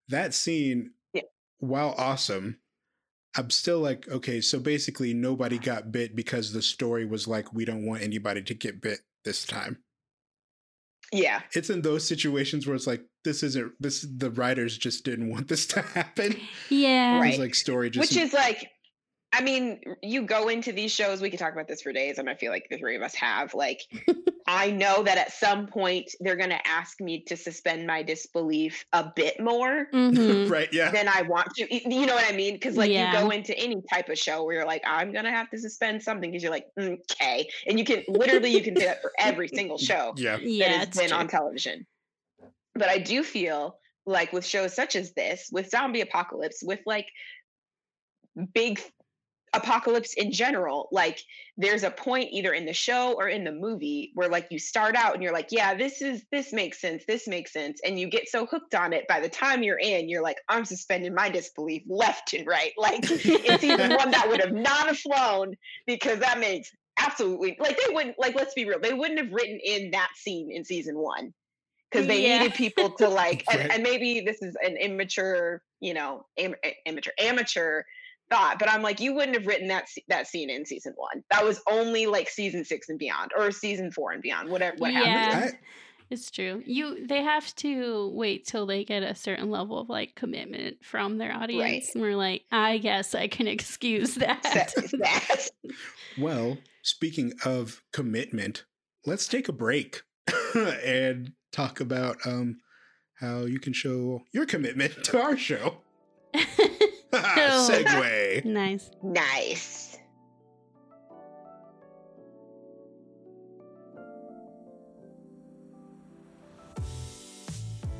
That 0.08 0.34
scene, 0.34 0.92
Yeah. 1.14 1.22
while 1.58 1.96
awesome, 1.98 2.60
I'm 3.36 3.50
still 3.52 3.80
like, 3.80 4.08
okay, 4.10 4.42
so 4.42 4.60
basically 4.60 5.14
nobody 5.14 5.58
got 5.60 5.92
bit 5.92 6.16
because 6.16 6.52
the 6.52 6.62
story 6.64 7.06
was 7.06 7.28
like, 7.28 7.54
we 7.54 7.64
don't 7.66 7.86
want 7.86 8.02
anybody 8.02 8.42
to 8.42 8.54
get 8.56 8.82
bit 8.82 9.00
this 9.24 9.46
time. 9.46 9.78
yeah. 11.12 11.42
It's 11.54 11.70
in 11.70 11.82
those 11.82 12.08
situations 12.08 12.66
where 12.68 12.76
it's 12.76 12.88
like, 12.88 13.02
this 13.24 13.44
isn't 13.44 13.74
this. 13.80 14.06
The 14.18 14.32
writers 14.32 14.78
just 14.78 15.04
didn't 15.04 15.30
want 15.30 15.48
this 15.48 15.66
to 15.68 15.82
happen. 15.96 16.36
Yeah. 16.70 17.20
Right. 17.20 17.30
It's 17.30 17.40
like 17.40 17.56
story 17.56 17.90
just 17.90 18.12
Which 18.12 18.18
is 18.22 18.34
like, 18.34 18.70
I 19.32 19.42
mean, 19.42 19.82
you 20.02 20.24
go 20.24 20.48
into 20.50 20.72
these 20.72 20.92
shows, 20.92 21.22
we 21.22 21.30
could 21.30 21.38
talk 21.38 21.54
about 21.54 21.68
this 21.68 21.84
for 21.84 21.94
days, 21.94 22.18
and 22.18 22.28
I 22.28 22.34
feel 22.34 22.52
like 22.52 22.66
the 22.70 22.78
three 22.80 22.96
of 22.96 23.04
us 23.04 23.14
have. 23.14 23.54
Like, 23.54 23.82
I 24.48 24.72
know 24.72 25.04
that 25.04 25.20
at 25.20 25.32
some 25.32 25.68
point 25.68 26.10
they're 26.20 26.36
going 26.36 26.50
to 26.50 26.68
ask 26.68 27.00
me 27.00 27.24
to 27.26 27.38
suspend 27.38 27.86
my 27.86 28.02
disbelief 28.02 28.86
a 28.92 29.12
bit 29.16 29.40
more 29.40 29.88
Mhm. 29.94 30.50
right. 30.50 30.68
Yeah. 30.74 30.90
than 30.90 31.08
I 31.08 31.22
want 31.22 31.54
to. 31.58 31.68
You 31.72 32.08
know 32.08 32.16
what 32.16 32.26
I 32.28 32.36
mean? 32.36 32.56
Because, 32.56 32.76
like, 32.76 32.90
Yeah. 32.90 33.14
you 33.14 33.20
go 33.24 33.30
into 33.30 33.56
any 33.56 33.82
type 33.94 34.10
of 34.10 34.18
show 34.18 34.44
where 34.44 34.56
you're 34.56 34.66
like, 34.66 34.82
I'm 34.84 35.12
going 35.12 35.26
to 35.26 35.32
have 35.32 35.50
to 35.52 35.60
suspend 35.60 36.02
something 36.02 36.32
because 36.32 36.42
you're 36.42 36.52
like, 36.52 36.66
okay. 36.80 37.48
And 37.68 37.78
you 37.78 37.86
can 37.86 38.04
literally, 38.08 38.50
you 38.50 38.64
can 38.64 38.76
say 38.76 38.86
that 38.86 39.02
for 39.04 39.12
every 39.20 39.48
single 39.48 39.78
show 39.90 40.14
Yeah. 40.18 40.38
that 40.38 40.44
Yeah, 40.44 40.70
has 40.80 40.88
it's 40.88 40.98
been 40.98 41.10
true. 41.10 41.18
on 41.18 41.28
television. 41.28 41.86
But 42.74 42.90
I 42.90 42.98
do 42.98 43.22
feel 43.24 43.78
like 44.08 44.34
with 44.34 44.46
shows 44.46 44.74
such 44.76 44.96
as 44.96 45.14
this, 45.14 45.50
with 45.52 45.70
zombie 45.70 46.02
apocalypse, 46.02 46.64
with 46.64 46.80
like 46.88 47.06
big 48.54 48.82
apocalypse 49.54 50.14
in 50.14 50.32
general, 50.32 50.88
like 50.92 51.20
there's 51.58 51.84
a 51.84 51.92
point 51.92 52.30
either 52.32 52.54
in 52.54 52.66
the 52.66 52.74
show 52.74 53.14
or 53.14 53.28
in 53.28 53.44
the 53.44 53.52
movie 53.52 54.12
where 54.16 54.30
like 54.30 54.48
you 54.50 54.60
start 54.60 54.96
out 54.96 55.14
and 55.14 55.24
you're 55.24 55.34
like, 55.34 55.50
yeah, 55.52 55.76
this 55.76 56.02
is 56.02 56.26
this 56.32 56.54
makes 56.54 56.80
sense, 56.80 57.04
this 57.08 57.28
makes 57.28 57.52
sense, 57.52 57.80
and 57.86 58.00
you 58.00 58.10
get 58.10 58.28
so 58.30 58.46
hooked 58.46 58.76
on 58.76 58.94
it 58.94 59.08
by 59.08 59.20
the 59.20 59.30
time 59.30 59.64
you're 59.64 59.80
in, 59.80 60.10
you're 60.10 60.24
like, 60.24 60.38
I'm 60.48 60.66
suspending 60.66 61.14
my 61.14 61.30
disbelief 61.30 61.84
left 61.88 62.34
and 62.34 62.48
right. 62.48 62.72
Like 62.78 63.06
it's 63.10 63.64
even 63.64 63.90
one, 63.96 64.12
that 64.12 64.28
would 64.30 64.42
have 64.42 64.54
not 64.54 64.88
have 64.88 64.98
flown 64.98 65.56
because 65.86 66.20
that 66.20 66.40
makes 66.40 66.72
absolutely 67.02 67.56
like 67.60 67.78
they 67.78 67.94
wouldn't 67.94 68.18
like 68.20 68.36
let's 68.36 68.54
be 68.54 68.66
real, 68.66 68.80
they 68.80 68.94
wouldn't 68.94 69.20
have 69.20 69.32
written 69.32 69.60
in 69.64 69.92
that 69.92 70.10
scene 70.16 70.52
in 70.52 70.64
season 70.64 70.98
one 70.98 71.34
because 71.92 72.08
they 72.08 72.22
Yeah. 72.22 72.38
needed 72.40 72.54
people 72.54 72.92
to 72.92 73.08
like 73.08 73.44
and, 73.50 73.60
Right. 73.60 73.72
and 73.72 73.84
maybe 73.84 74.22
this 74.22 74.42
is 74.42 74.56
an 74.64 74.78
immature 74.78 75.62
you 75.80 75.94
know 75.94 76.26
am, 76.38 76.56
amateur 76.86 77.12
amateur 77.20 77.84
thought 78.30 78.58
but 78.60 78.70
i'm 78.70 78.82
like 78.82 79.00
you 79.00 79.14
wouldn't 79.14 79.36
have 79.36 79.48
written 79.48 79.68
that 79.68 79.88
that 80.08 80.28
scene 80.28 80.50
in 80.50 80.66
season 80.66 80.94
one 80.96 81.24
that 81.32 81.44
was 81.44 81.62
only 81.70 82.06
like 82.06 82.30
season 82.30 82.64
six 82.64 82.90
and 82.90 83.00
beyond 83.00 83.32
or 83.38 83.52
season 83.52 83.92
four 83.92 84.12
and 84.12 84.22
beyond 84.22 84.50
whatever 84.50 84.76
what 84.78 84.94
happened 84.94 85.12
yeah, 85.42 85.50
I- 85.54 85.60
it's 86.12 86.32
true. 86.32 86.64
You 86.66 87.06
they 87.06 87.22
have 87.22 87.54
to 87.58 88.12
wait 88.16 88.48
till 88.48 88.66
they 88.66 88.84
get 88.84 89.04
a 89.04 89.14
certain 89.14 89.52
level 89.52 89.78
of 89.78 89.90
like 89.90 90.16
commitment 90.16 90.84
from 90.84 91.20
their 91.20 91.32
audience. 91.32 91.92
And 91.94 92.02
we're 92.02 92.16
like, 92.16 92.46
I 92.52 92.80
guess 92.80 93.14
I 93.14 93.28
can 93.28 93.46
excuse 93.48 94.16
that. 94.16 94.42
That- 94.42 94.74
that- 95.00 95.50
Well, 96.18 96.58
speaking 96.82 97.34
of 97.46 97.84
commitment, 97.94 98.66
let's 99.06 99.28
take 99.28 99.50
a 99.50 99.54
break 99.54 100.02
and 100.56 101.34
talk 101.52 101.80
about 101.80 102.18
um 102.26 102.58
how 103.20 103.42
you 103.42 103.60
can 103.60 103.74
show 103.74 104.22
your 104.34 104.48
commitment 104.48 105.04
to 105.04 105.22
our 105.22 105.38
show. 105.38 105.82
Segue. 107.12 108.46
nice. 108.46 108.92
nice 109.02 109.90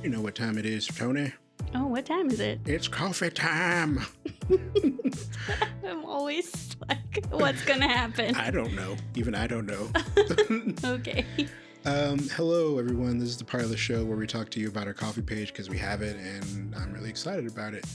You 0.02 0.10
know 0.10 0.22
what 0.22 0.34
time 0.34 0.58
it 0.58 0.66
is, 0.66 0.88
Tony? 0.88 1.34
Oh, 1.76 1.88
what 1.88 2.06
time 2.06 2.30
is 2.30 2.40
it? 2.40 2.62
It's 2.66 2.88
coffee 2.88 3.30
time. 3.30 4.00
I'm 5.86 6.06
always 6.06 6.78
like, 6.88 7.26
what's 7.32 7.62
gonna 7.66 7.88
happen? 7.88 8.34
I 8.36 8.50
don't 8.50 8.74
know. 8.76 8.96
Even 9.16 9.36
I 9.36 9.46
don't 9.46 9.66
know. 9.66 9.92
okay. 10.90 11.26
Um, 11.84 12.18
hello, 12.30 12.80
everyone. 12.80 13.20
This 13.20 13.28
is 13.28 13.38
the 13.38 13.44
part 13.44 13.64
of 13.64 13.70
the 13.70 13.78
show 13.78 14.06
where 14.06 14.18
we 14.18 14.26
talk 14.26 14.50
to 14.52 14.62
you 14.62 14.70
about 14.70 14.88
our 14.88 14.94
coffee 14.94 15.22
page 15.22 15.52
because 15.52 15.70
we 15.70 15.78
have 15.80 16.02
it 16.02 16.16
and 16.16 16.74
I'm 16.76 16.94
really 16.94 17.10
excited 17.10 17.46
about 17.46 17.74
it. 17.74 17.86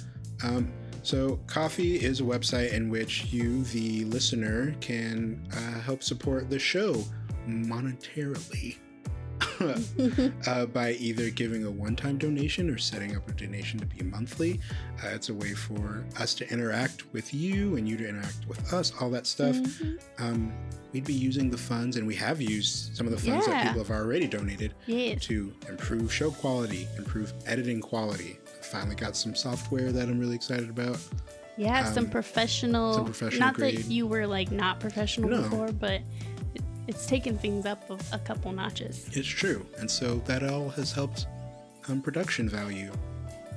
Um, 0.43 0.71
so, 1.05 1.39
Ko-fi 1.47 1.97
is 1.97 2.21
a 2.21 2.25
website 2.25 2.73
in 2.73 2.89
which 2.91 3.27
you, 3.27 3.63
the 3.65 4.05
listener, 4.07 4.75
can 4.81 5.41
uh, 5.53 5.81
help 5.81 6.03
support 6.03 6.51
the 6.51 6.59
show 6.59 7.05
monetarily 7.47 8.77
uh, 10.47 10.67
by 10.67 10.93
either 10.93 11.31
giving 11.31 11.65
a 11.65 11.71
one 11.71 11.95
time 11.97 12.17
donation 12.19 12.71
or 12.71 12.79
setting 12.79 13.17
up 13.17 13.29
a 13.29 13.33
donation 13.33 13.79
to 13.79 13.87
be 13.87 14.03
monthly. 14.03 14.61
Uh, 15.05 15.09
it's 15.09 15.29
a 15.29 15.35
way 15.35 15.53
for 15.53 16.05
us 16.19 16.35
to 16.35 16.51
interact 16.53 17.13
with 17.13 17.33
you 17.35 17.77
and 17.77 17.89
you 17.89 17.97
to 17.97 18.09
interact 18.09 18.47
with 18.49 18.73
us, 18.73 18.93
all 19.01 19.11
that 19.11 19.27
stuff 19.27 19.57
Mhm. 19.57 19.99
um, 20.19 20.53
we'd 20.93 21.05
be 21.05 21.13
using 21.13 21.51
the 21.51 21.59
funds, 21.59 21.97
and 21.97 22.07
we 22.07 22.15
have 22.15 22.41
used 22.41 22.97
some 22.97 23.07
of 23.07 23.13
the 23.13 23.19
funds 23.19 23.47
that 23.47 23.67
people 23.67 23.83
have 23.83 23.91
already 23.91 24.27
donated 24.27 24.75
Yes. 24.87 25.23
to 25.27 25.53
improve 25.69 26.13
show 26.13 26.31
quality, 26.31 26.87
improve 26.97 27.33
editing 27.47 27.81
quality. 27.81 28.39
Finally 28.71 28.97
got 28.97 29.17
some 29.17 29.35
software 29.35 29.93
that 29.93 30.09
I'm 30.09 30.19
really 30.19 30.35
excited 30.35 30.71
about. 30.71 30.99
Yeah, 31.57 31.85
some 31.85 32.05
um, 32.05 32.11
professional. 32.11 32.95
some 32.95 33.05
professional 33.05 33.41
not 33.41 33.55
grade. 33.55 33.79
that 33.79 33.87
you 33.91 34.07
were 34.07 34.27
like 34.27 34.51
not 34.51 34.81
professional 34.81 35.31
No. 35.31 35.43
before, 35.43 35.71
but 35.73 36.01
it's 36.89 37.07
taken 37.07 37.39
things 37.39 37.65
up 37.67 37.89
a, 38.13 38.19
couple 38.19 38.53
notches. 38.53 39.09
It's 39.13 39.29
true, 39.29 39.65
and 39.79 39.91
so 39.91 40.17
that 40.27 40.43
all 40.43 40.69
has 40.71 40.93
helped 40.93 41.27
um, 41.89 42.01
production 42.03 42.49
value. 42.49 42.91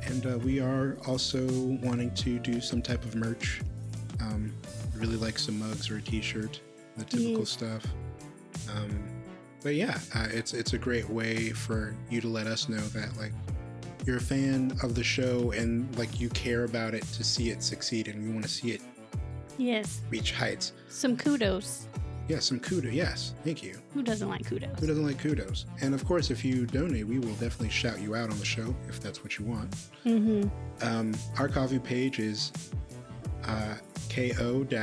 And 0.03 0.25
uh, 0.25 0.37
we 0.37 0.59
are 0.59 0.97
also 1.07 1.45
wanting 1.81 2.13
to 2.15 2.39
do 2.39 2.61
some 2.61 2.81
type 2.81 3.03
of 3.03 3.15
merch. 3.15 3.61
Um, 4.21 4.53
really 4.95 5.17
like 5.17 5.37
some 5.37 5.59
mugs 5.59 5.89
or 5.89 5.97
a 5.97 6.01
T-shirt, 6.01 6.59
the 6.97 7.03
typical 7.03 7.39
Yes. 7.39 7.49
stuff. 7.49 7.83
Um, 8.75 9.03
but 9.63 9.75
yeah, 9.75 9.99
uh, 10.15 10.27
it's 10.31 10.53
it's 10.53 10.73
a 10.73 10.77
great 10.77 11.09
way 11.09 11.49
for 11.51 11.95
you 12.09 12.21
to 12.21 12.27
let 12.27 12.47
us 12.47 12.69
know 12.69 12.79
that 12.79 13.17
like 13.17 13.33
you're 14.07 14.17
a 14.17 14.21
fan 14.21 14.71
of 14.83 14.95
the 14.95 15.03
show 15.03 15.51
and 15.51 15.93
like 15.97 16.19
you 16.19 16.29
care 16.29 16.63
about 16.63 16.93
it 16.93 17.03
to 17.13 17.23
see 17.23 17.49
it 17.49 17.61
succeed, 17.61 18.07
and 18.07 18.23
you 18.23 18.31
want 18.31 18.43
to 18.43 18.49
see 18.49 18.71
it 18.71 18.81
Yes, 19.59 20.01
reach 20.09 20.31
heights. 20.31 20.73
some 20.89 21.17
kudos. 21.17 21.87
Yeah, 22.27 22.39
some 22.39 22.59
kudos. 22.59 22.91
Yes, 22.93 23.33
thank 23.43 23.63
you. 23.63 23.77
Who 23.93 24.03
doesn't 24.03 24.27
like 24.29 24.45
kudos? 24.45 24.77
Who 24.79 24.85
doesn't 24.87 25.05
like 25.05 25.17
kudos? 25.17 25.65
And 25.81 25.93
of 25.95 26.05
course, 26.05 26.29
if 26.29 26.43
you 26.45 26.65
donate, 26.65 27.07
we 27.07 27.19
will 27.19 27.33
definitely 27.35 27.69
shout 27.69 27.99
you 28.01 28.15
out 28.15 28.29
on 28.29 28.37
the 28.37 28.45
show 28.45 28.75
if 28.89 28.99
that's 28.99 29.23
what 29.23 29.39
you 29.39 29.45
want. 29.45 29.71
Mm-hmm. 30.05 30.47
Um, 30.85 31.13
our 31.39 31.47
coffee 31.47 31.79
page 31.79 32.19
is 32.19 32.51
uh, 33.45 33.75
ko-fi.com 34.09 34.73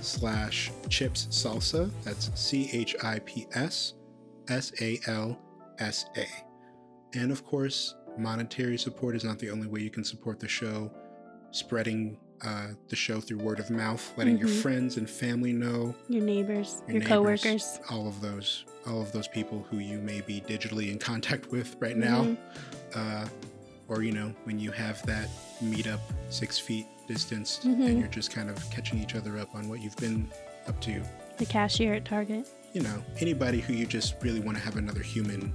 slash 0.00 0.70
chips 0.88 1.26
salsa. 1.30 1.90
That's 2.04 2.30
C-H-I-P-S 2.40 3.94
S-A-L-S-A. 4.48 6.26
And 7.14 7.30
of 7.30 7.44
course, 7.44 7.94
monetary 8.18 8.78
support 8.78 9.14
is 9.16 9.24
not 9.24 9.38
the 9.38 9.50
only 9.50 9.66
way 9.68 9.80
you 9.80 9.90
can 9.90 10.04
support 10.04 10.40
the 10.40 10.48
show. 10.48 10.90
Spreading 11.50 12.18
uh, 12.44 12.68
the 12.88 12.96
show 12.96 13.20
through 13.20 13.38
word 13.38 13.60
of 13.60 13.70
mouth, 13.70 14.12
letting 14.16 14.36
your 14.36 14.48
Mhm. 14.48 14.62
friends 14.62 14.96
and 14.96 15.08
family 15.08 15.52
know, 15.52 15.94
Your 16.08 16.22
neighbors, 16.24 16.82
your 16.88 16.96
your, 16.98 17.08
neighbors, 17.08 17.42
coworkers. 17.42 17.80
all 17.88 18.08
of 18.08 18.20
those, 18.20 18.64
all 18.84 19.00
of 19.00 19.12
those 19.12 19.28
people 19.28 19.64
who 19.70 19.78
you 19.78 19.98
may 19.98 20.22
be 20.22 20.40
digitally 20.40 20.90
in 20.90 20.98
contact 20.98 21.52
with 21.52 21.76
right 21.78 21.96
now, 21.96 22.24
Mhm. 22.24 22.36
uh, 22.94 23.28
or 23.86 24.02
you 24.02 24.10
know 24.10 24.34
when 24.44 24.58
you 24.58 24.72
have 24.72 25.04
that 25.06 25.28
meetup 25.62 26.00
six 26.30 26.58
feet 26.58 26.86
distance 27.06 27.60
Mhm. 27.62 27.86
and 27.86 27.98
you're 28.00 28.08
just 28.08 28.32
kind 28.32 28.50
of 28.50 28.58
catching 28.70 28.98
each 29.00 29.14
other 29.14 29.38
up 29.38 29.54
on 29.54 29.68
what 29.68 29.80
you've 29.80 29.96
been 29.98 30.26
up 30.66 30.80
to. 30.80 31.00
The 31.38 31.46
cashier 31.46 31.94
at 31.94 32.04
Target. 32.04 32.48
You 32.72 32.80
know 32.82 33.04
anybody 33.20 33.60
who 33.60 33.72
you 33.72 33.86
just 33.86 34.14
really 34.20 34.40
want 34.40 34.56
to 34.58 34.64
have 34.64 34.76
another 34.76 35.02
human 35.02 35.54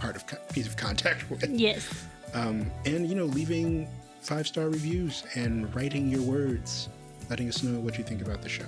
part 0.00 0.16
of 0.16 0.24
piece 0.52 0.66
of 0.66 0.76
contact 0.76 1.28
with, 1.30 1.48
Yes. 1.48 1.86
um, 2.34 2.70
and 2.86 3.08
you 3.08 3.14
know 3.14 3.24
leaving 3.24 3.88
five 4.20 4.46
star 4.46 4.68
reviews 4.68 5.24
and 5.34 5.72
writing 5.74 6.08
your 6.08 6.22
words, 6.22 6.88
letting 7.30 7.48
us 7.48 7.62
know 7.62 7.78
what 7.80 7.98
you 7.98 8.04
think 8.04 8.22
about 8.22 8.42
the 8.42 8.48
show. 8.48 8.66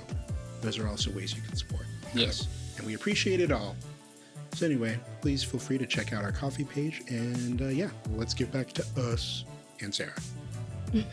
Those 0.60 0.78
are 0.78 0.86
also 0.88 1.10
ways 1.12 1.34
you 1.34 1.42
can 1.42 1.56
support 1.56 1.86
Yes. 2.14 2.42
us, 2.42 2.48
and 2.78 2.86
we 2.86 2.94
appreciate 2.94 3.40
it 3.40 3.50
all. 3.52 3.76
So 4.54 4.66
anyway, 4.66 4.98
please 5.20 5.42
feel 5.44 5.60
free 5.60 5.78
to 5.78 5.86
check 5.86 6.12
out 6.12 6.24
our 6.24 6.32
coffee 6.32 6.64
page, 6.64 7.02
and 7.08 7.62
uh, 7.62 7.66
yeah, 7.66 7.90
let's 8.16 8.34
get 8.34 8.50
back 8.52 8.72
to 8.72 8.84
us 8.96 9.44
and 9.80 9.94
Sarah. 9.94 10.12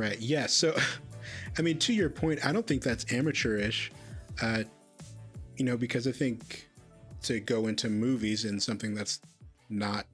right. 0.00 0.18
Yeah. 0.20 0.46
So, 0.46 0.76
I 1.58 1.62
mean, 1.62 1.78
to 1.80 1.92
your 1.92 2.10
point, 2.10 2.44
I 2.44 2.52
don't 2.52 2.66
think 2.66 2.82
that's 2.82 3.10
amateurish. 3.12 3.92
Uh, 4.40 4.64
you 5.56 5.64
know, 5.64 5.76
because 5.76 6.06
I 6.06 6.12
think 6.12 6.68
to 7.22 7.38
go 7.40 7.66
into 7.66 7.88
movies 7.90 8.44
and 8.44 8.62
something 8.62 8.94
that's 8.94 9.20
not 9.68 10.06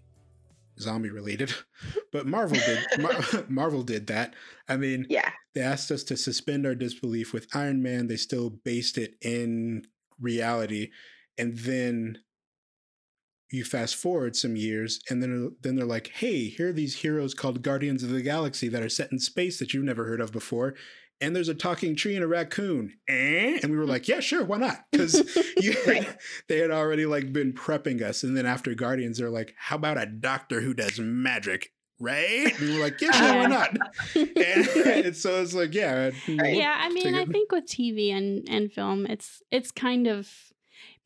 zombie 0.81 1.11
related, 1.11 1.55
but 2.13 2.27
Marvel 2.27 2.59
did 2.59 2.85
Mar- 2.99 3.45
Marvel 3.49 3.83
did 3.83 4.09
that. 4.09 4.35
I 4.69 4.77
mean, 4.77 5.07
Yeah. 5.09 5.31
they 5.55 5.61
asked 5.61 5.91
us 5.91 6.03
to 6.05 6.17
suspend 6.17 6.67
our 6.67 6.75
disbelief 6.75 7.33
with 7.33 7.47
Iron 7.55 7.83
Man. 7.83 8.09
They 8.09 8.17
still 8.17 8.51
based 8.51 8.99
it 8.99 9.15
in 9.23 9.87
reality, 10.21 10.91
and 11.39 11.57
then 11.59 12.19
you 13.51 13.65
fast 13.65 13.95
forward 13.97 14.35
some 14.37 14.57
years, 14.57 15.01
and 15.09 15.23
then 15.23 15.57
then 15.63 15.77
they're 15.77 15.87
like, 15.87 16.09
"Hey, 16.09 16.49
here 16.49 16.69
are 16.69 16.73
these 16.73 16.97
heroes 16.97 17.35
called 17.35 17.63
Guardians 17.63 18.03
of 18.03 18.11
the 18.11 18.23
Galaxy 18.23 18.69
that 18.69 18.83
are 18.83 18.89
set 18.89 19.13
in 19.13 19.19
space 19.19 19.59
that 19.59 19.73
you've 19.73 19.85
never 19.85 20.05
heard 20.07 20.21
of 20.21 20.33
before." 20.33 20.75
And 21.19 21.35
there's 21.35 21.49
a 21.49 21.55
talking 21.55 21.97
tree 21.97 22.15
and 22.15 22.23
a 22.23 22.29
raccoon, 22.29 22.93
eh? 23.09 23.59
and 23.63 23.73
we 23.73 23.79
were 23.79 23.87
like, 23.87 24.07
"Yeah, 24.09 24.21
sure, 24.21 24.45
why 24.45 24.59
not?" 24.59 24.85
Because 24.93 25.15
Right. 25.87 26.07
they 26.49 26.59
had 26.59 26.71
already 26.71 27.07
like 27.07 27.33
been 27.33 27.53
prepping 27.53 28.03
us. 28.03 28.23
And 28.23 28.37
then 28.37 28.47
after 28.47 28.75
Guardians, 28.75 29.19
they're 29.19 29.31
like, 29.31 29.55
"How 29.57 29.77
about 29.77 29.97
a 30.01 30.07
doctor 30.07 30.61
who 30.61 30.75
does 30.75 30.99
magic?" 30.99 31.73
Right? 31.99 32.53
And 32.53 32.69
we 32.69 32.77
were 32.77 32.83
like, 32.83 33.01
"Yeah, 33.01 33.13
sure, 33.13 33.35
why 33.39 33.47
not?" 33.47 33.77
And, 34.15 34.69
and 35.07 35.17
so 35.17 35.41
it's 35.41 35.55
like, 35.55 35.73
yeah, 35.73 36.11
Right. 36.29 36.57
Yeah, 36.57 36.77
I 36.79 36.91
mean, 36.91 37.15
I 37.15 37.25
think 37.25 37.51
with 37.53 37.65
TV 37.67 38.13
and 38.13 38.47
and 38.49 38.71
film, 38.71 39.07
it's 39.07 39.41
it's 39.51 39.71
kind 39.71 40.07
of 40.07 40.31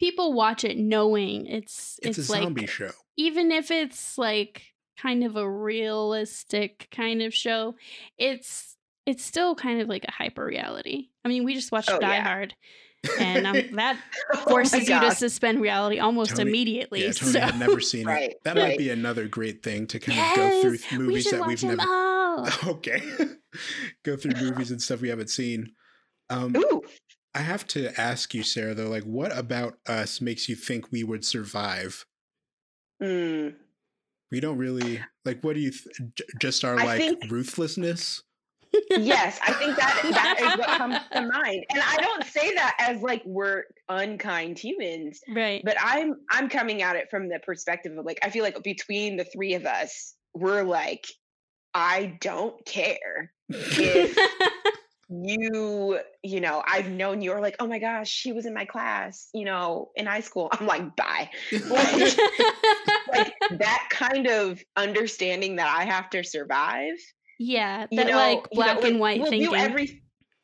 people 0.00 0.32
watch 0.32 0.64
it 0.64 0.76
knowing 0.78 1.46
it's 1.46 1.98
it's, 2.02 2.18
it's, 2.18 2.28
a 2.28 2.32
like 2.32 2.42
zombie 2.42 2.66
show. 2.66 2.90
even 3.16 3.52
if 3.52 3.70
it's 3.70 4.18
like 4.18 4.62
kind 4.98 5.22
of 5.24 5.36
a 5.36 5.48
realistic 5.48 6.88
kind 6.90 7.22
of 7.22 7.32
show, 7.34 7.74
it's 8.18 8.76
it's 9.06 9.24
still 9.24 9.54
kind 9.54 9.80
of 9.80 9.88
like 9.88 10.04
a 10.04 10.10
hyper 10.10 10.44
reality. 10.44 11.08
I 11.24 11.28
mean, 11.28 11.44
we 11.44 11.54
just 11.54 11.72
watched 11.72 11.90
Oh, 11.90 11.98
Die 11.98 12.14
yeah. 12.14 12.22
Hard, 12.22 12.54
and 13.18 13.46
um, 13.46 13.56
that 13.76 13.98
Oh 14.34 14.44
forces 14.48 14.88
you 14.88 15.00
to 15.00 15.10
suspend 15.12 15.60
reality 15.60 15.98
almost 15.98 16.36
Tony- 16.36 16.50
immediately. 16.50 17.02
Yeah, 17.04 17.12
Tony 17.12 17.32
so 17.32 17.40
had 17.40 17.58
never 17.58 17.80
seen 17.80 18.06
Right, 18.06 18.30
it. 18.32 18.36
That 18.44 18.56
might 18.56 18.78
be 18.78 18.90
another 18.90 19.26
great 19.28 19.62
thing 19.62 19.86
to 19.88 19.98
kind 19.98 20.18
of 20.18 20.36
go 20.36 20.62
through 20.62 20.70
Yes, 20.72 20.80
th- 20.82 20.92
we 20.92 20.98
movies 21.06 21.30
that 21.30 21.40
watch 21.40 21.48
we've 21.48 21.60
them 21.60 21.76
never. 21.78 21.90
all. 21.90 22.48
okay, 22.68 23.02
go 24.04 24.16
through 24.16 24.32
movies 24.40 24.70
and 24.70 24.80
stuff 24.80 25.00
we 25.00 25.08
haven't 25.08 25.30
seen. 25.30 25.72
Um, 26.28 26.54
Ooh. 26.56 26.82
I 27.34 27.40
have 27.40 27.66
to 27.68 27.98
ask 28.00 28.34
you, 28.34 28.42
Sarah, 28.42 28.74
though, 28.74 28.88
like, 28.88 29.04
what 29.04 29.36
about 29.36 29.74
us 29.86 30.20
makes 30.20 30.48
you 30.48 30.56
think 30.56 30.90
we 30.90 31.04
would 31.04 31.24
survive? 31.24 32.04
Mm. 33.02 33.54
We 34.32 34.40
don't 34.40 34.58
really 34.58 35.00
like. 35.24 35.42
What 35.42 35.54
do 35.54 35.60
you? 35.60 35.70
Th- 35.70 36.12
j- 36.16 36.24
just 36.40 36.64
our 36.64 36.78
I 36.78 36.84
like 36.84 36.98
think- 36.98 37.30
ruthlessness? 37.30 38.22
Yes, 38.90 39.40
I 39.42 39.52
think 39.54 39.76
that 39.76 40.00
that 40.12 40.40
is 40.40 40.58
what 40.58 40.78
comes 40.78 40.96
to 41.12 41.20
mind. 41.22 41.64
And 41.70 41.82
I 41.84 41.96
don't 41.96 42.24
say 42.24 42.54
that 42.54 42.76
as 42.78 43.02
like 43.02 43.22
we're 43.24 43.64
unkind 43.88 44.58
humans, 44.60 45.20
right. 45.34 45.60
but 45.64 45.76
I'm 45.82 46.14
I'm 46.30 46.48
coming 46.48 46.82
at 46.82 46.94
it 46.94 47.10
from 47.10 47.28
the 47.28 47.40
perspective 47.40 47.96
of 47.98 48.04
like 48.04 48.18
I 48.22 48.30
feel 48.30 48.44
like 48.44 48.62
between 48.62 49.16
the 49.16 49.24
three 49.24 49.54
of 49.54 49.66
us, 49.66 50.14
we're 50.34 50.62
like, 50.62 51.04
I 51.74 52.16
don't 52.20 52.64
care 52.64 53.32
if 53.48 54.16
you, 55.10 55.98
you 56.22 56.40
know, 56.40 56.62
I've 56.66 56.88
known 56.88 57.20
you're 57.20 57.40
like, 57.40 57.56
oh 57.58 57.66
my 57.66 57.78
gosh, 57.80 58.08
she 58.08 58.32
was 58.32 58.46
in 58.46 58.54
my 58.54 58.64
class, 58.64 59.28
you 59.34 59.44
know, 59.44 59.90
in 59.96 60.06
high 60.06 60.20
school. 60.20 60.48
I'm 60.52 60.66
like, 60.66 60.94
bye. 60.96 61.28
Like, 61.68 62.16
like 63.12 63.34
that 63.58 63.88
kind 63.90 64.26
of 64.28 64.62
understanding 64.76 65.56
that 65.56 65.66
I 65.68 65.84
have 65.84 66.10
to 66.10 66.22
survive. 66.22 66.94
yeah, 67.38 67.86
You 67.90 67.96
that 67.96 68.06
know, 68.06 68.16
like 68.16 68.46
you 68.52 68.60
know, 68.60 68.64
black 68.74 68.84
and 68.84 69.00
white 69.00 69.20
we'll 69.20 69.30
thinking. 69.30 69.50
do 69.50 69.56
every 69.56 70.02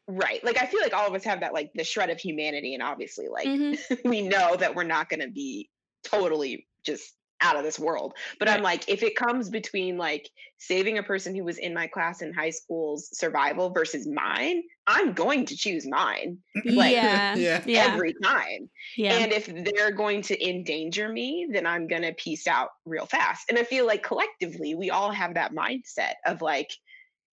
right. 0.09 0.43
Like 0.45 0.61
I 0.61 0.67
feel 0.67 0.81
like 0.81 0.95
all 0.95 1.07
of 1.07 1.15
us 1.15 1.25
have 1.25 1.41
that 1.41 1.53
like 1.55 1.71
the 1.75 1.85
shred 1.85 2.11
of 2.11 2.19
humanity, 2.19 2.75
and 2.75 2.83
obviously, 2.83 3.29
like 3.29 3.47
Mhm. 3.47 3.79
we 4.05 4.23
know 4.23 4.57
that 4.57 4.75
we're 4.75 4.85
not 4.85 5.09
going 5.09 5.21
to 5.21 5.29
be 5.31 5.71
totally 6.05 6.67
just 6.85 7.13
out 7.41 7.57
of 7.57 7.65
this 7.65 7.79
world. 7.79 8.15
But 8.39 8.49
I'm 8.49 8.63
like, 8.63 8.89
if 8.89 9.03
it 9.03 9.17
comes 9.17 9.51
between 9.51 9.99
like 9.99 10.29
saving 10.59 10.97
a 10.99 11.03
person 11.03 11.35
who 11.35 11.45
was 11.45 11.59
in 11.59 11.75
my 11.75 11.87
class 11.87 12.23
in 12.23 12.33
high 12.33 12.51
school's 12.51 13.11
survival 13.17 13.71
versus 13.71 14.07
mine, 14.07 14.63
I'm 14.87 15.13
going 15.13 15.47
to 15.47 15.57
choose 15.57 15.87
mine 15.87 16.39
like- 16.65 16.93
yeah, 16.93 17.35
Yeah. 17.37 17.63
yeah, 17.67 17.91
every 17.93 18.15
time. 18.23 18.71
yeah. 18.97 19.15
And 19.19 19.33
if 19.33 19.47
they're 19.47 19.91
going 19.93 20.23
to 20.23 20.49
endanger 20.49 21.09
me, 21.09 21.49
then 21.53 21.67
I'm 21.67 21.87
going 21.89 22.03
to 22.03 22.15
piece 22.15 22.47
out 22.47 22.71
real 22.85 23.07
fast. 23.07 23.51
And 23.51 23.59
I 23.59 23.65
feel 23.65 23.87
like 23.87 24.03
collectively, 24.03 24.75
we 24.75 24.91
all 24.91 25.11
have 25.11 25.35
that 25.35 25.53
mindset 25.53 26.15
of 26.25 26.41
like, 26.41 26.71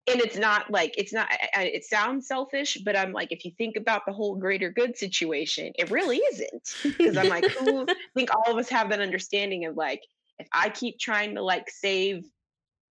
and 0.08 0.22
it's 0.22 0.38
not 0.38 0.72
like, 0.72 0.96
it's 0.98 1.14
not, 1.14 1.28
it 1.56 1.84
sounds 1.86 2.28
selfish, 2.28 2.78
but 2.84 2.98
I'm 2.98 3.12
like, 3.12 3.32
if 3.32 3.46
you 3.46 3.52
think 3.58 3.76
about 3.76 4.06
the 4.06 4.14
whole 4.14 4.36
greater 4.36 4.72
good 4.72 4.98
situation, 4.98 5.72
it 5.78 5.92
really 5.92 6.18
isn't. 6.18 6.76
Because 6.84 7.18
I'm 7.18 7.28
like, 7.28 7.46
who, 7.52 7.86
I 7.88 7.96
think 8.16 8.30
all 8.36 8.52
of 8.52 8.58
us 8.58 8.70
have 8.70 8.90
that 8.90 9.02
understanding 9.02 9.66
of 9.66 9.78
like, 9.78 10.02
if 10.40 10.48
I 10.52 10.70
keep 10.70 11.00
trying 11.00 11.36
to 11.36 11.44
like 11.44 11.70
save, 11.70 12.26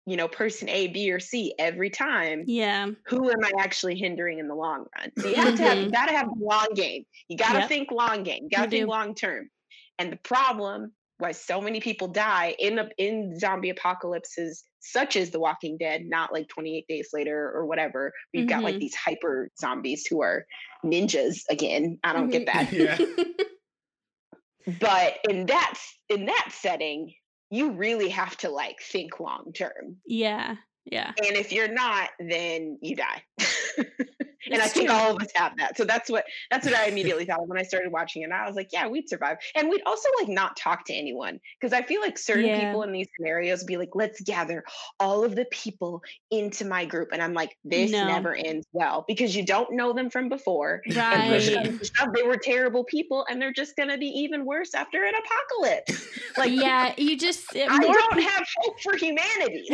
you 0.07 0.17
know, 0.17 0.29
person 0.29 0.69
A, 0.69 0.88
B, 0.88 1.12
or 1.12 1.21
C 1.21 1.55
every 1.59 1.90
time, 1.90 2.45
yeah, 2.47 2.88
who 3.07 3.31
am 3.31 3.45
I 3.45 3.53
actually 3.59 3.97
hindering 3.97 4.38
in 4.38 4.49
the 4.49 4.55
long 4.55 4.87
run? 4.97 5.12
So 5.19 5.29
you 5.29 5.37
have 5.37 5.57
to 5.57 5.62
have, 5.62 5.79
you 5.79 5.85
mm-hmm. 5.85 5.93
gotta 5.93 6.12
have 6.12 6.29
the 6.29 6.45
long 6.45 6.69
game. 6.75 7.07
You 7.29 7.37
gotta 7.37 7.61
Yep. 7.61 7.69
think 7.69 7.90
long 7.90 8.23
game. 8.23 8.45
You 8.45 8.51
gotta 8.51 8.64
You 8.64 8.71
think 8.71 8.87
do. 8.87 8.90
long 8.90 9.14
term. 9.14 9.51
And 9.99 10.11
the 10.12 10.17
problem 10.17 10.93
why 11.18 11.33
so 11.33 11.61
many 11.61 11.81
people 11.81 12.09
die 12.09 12.55
in 12.59 12.79
a, 12.79 12.88
in 12.98 13.38
zombie 13.38 13.70
apocalypses, 13.70 14.64
such 14.81 15.16
as 15.16 15.31
The 15.31 15.38
Walking 15.40 15.77
Dead, 15.79 16.03
not 16.07 16.33
like 16.33 16.48
28 16.48 16.87
days 16.88 17.11
later 17.12 17.53
or 17.55 17.66
whatever. 17.66 18.12
We've 18.33 18.48
got 18.48 18.62
like 18.64 18.77
Mhm. 18.77 18.81
these 18.81 18.94
hyper 18.94 19.50
zombies 19.61 20.07
who 20.07 20.22
are 20.22 20.44
ninjas 20.85 21.42
again. 21.48 21.98
I 22.03 22.12
don't 22.12 22.31
get 22.31 22.46
that. 22.46 22.72
Yeah. 22.72 22.98
But 24.81 25.18
in 25.29 25.44
that 25.46 25.74
in 26.09 26.24
that 26.24 26.48
setting, 26.50 27.12
you 27.50 27.72
really 27.72 28.09
have 28.09 28.35
to 28.38 28.48
like 28.48 28.81
think 28.81 29.20
long 29.20 29.53
term. 29.55 29.98
yeah, 30.07 30.57
yeah. 30.87 31.12
And 31.22 31.37
if 31.37 31.53
you're 31.53 31.68
not, 31.72 32.09
then 32.18 32.79
you 32.81 32.96
die. 32.96 33.22
and 34.50 34.61
I 34.62 34.66
think 34.66 34.88
true. 34.88 34.96
all 34.96 35.16
of 35.16 35.22
us 35.22 35.28
have 35.35 35.57
that. 35.59 35.76
So 35.76 35.85
that's 35.85 36.11
what 36.11 36.24
that's 36.50 36.66
what 36.66 36.74
I 36.74 36.87
immediately 36.87 37.24
thought 37.24 37.40
of 37.40 37.48
when 37.48 37.59
I 37.59 37.62
started 37.62 37.92
watching 37.92 38.22
it. 38.22 38.26
And 38.26 38.35
I 38.35 38.46
was 38.46 38.57
like, 38.57 38.70
yeah, 38.72 38.87
we'd 38.88 39.09
survive. 39.09 39.38
And 39.54 39.68
we'd 39.68 39.83
also 39.87 40.09
like 40.20 40.28
not 40.28 40.57
talk 40.57 40.85
to 40.87 40.94
anyone. 40.94 41.40
Because 41.61 41.72
I 41.72 41.83
feel 41.83 42.00
like 42.00 42.18
certain 42.18 42.46
Yeah. 42.46 42.66
people 42.66 42.83
in 42.83 42.92
these 42.92 43.09
scenarios 43.16 43.64
be 43.64 43.76
like, 43.76 43.90
let's 43.94 44.20
gather 44.20 44.64
all 45.00 45.24
of 45.24 45.35
the 45.37 45.44
people 45.46 46.02
into 46.30 46.64
my 46.64 46.85
group. 46.85 47.11
And 47.12 47.22
I'm 47.22 47.35
like, 47.35 47.57
this 47.64 47.90
No. 47.90 48.07
never 48.07 48.35
ends 48.35 48.66
well 48.72 49.04
because 49.09 49.35
you 49.37 49.44
don't 49.44 49.72
know 49.72 49.92
them 49.92 50.11
from 50.11 50.28
before. 50.28 50.83
Right. 50.94 51.40
they 52.14 52.22
were 52.22 52.37
terrible 52.37 52.85
people 52.85 53.26
and 53.28 53.40
they're 53.40 53.52
just 53.52 53.76
gonna 53.76 53.98
be 53.98 54.07
even 54.07 54.44
worse 54.44 54.74
after 54.74 55.04
an 55.04 55.12
apocalypse. 55.14 56.09
Like 56.37 56.50
yeah, 56.50 56.92
you 56.98 57.16
just 57.16 57.54
it- 57.54 57.70
I 57.70 57.78
don't 57.78 58.12
pe- 58.14 58.22
have 58.22 58.44
hope 58.59 58.80
for 58.80 58.96
humanity. 58.96 59.64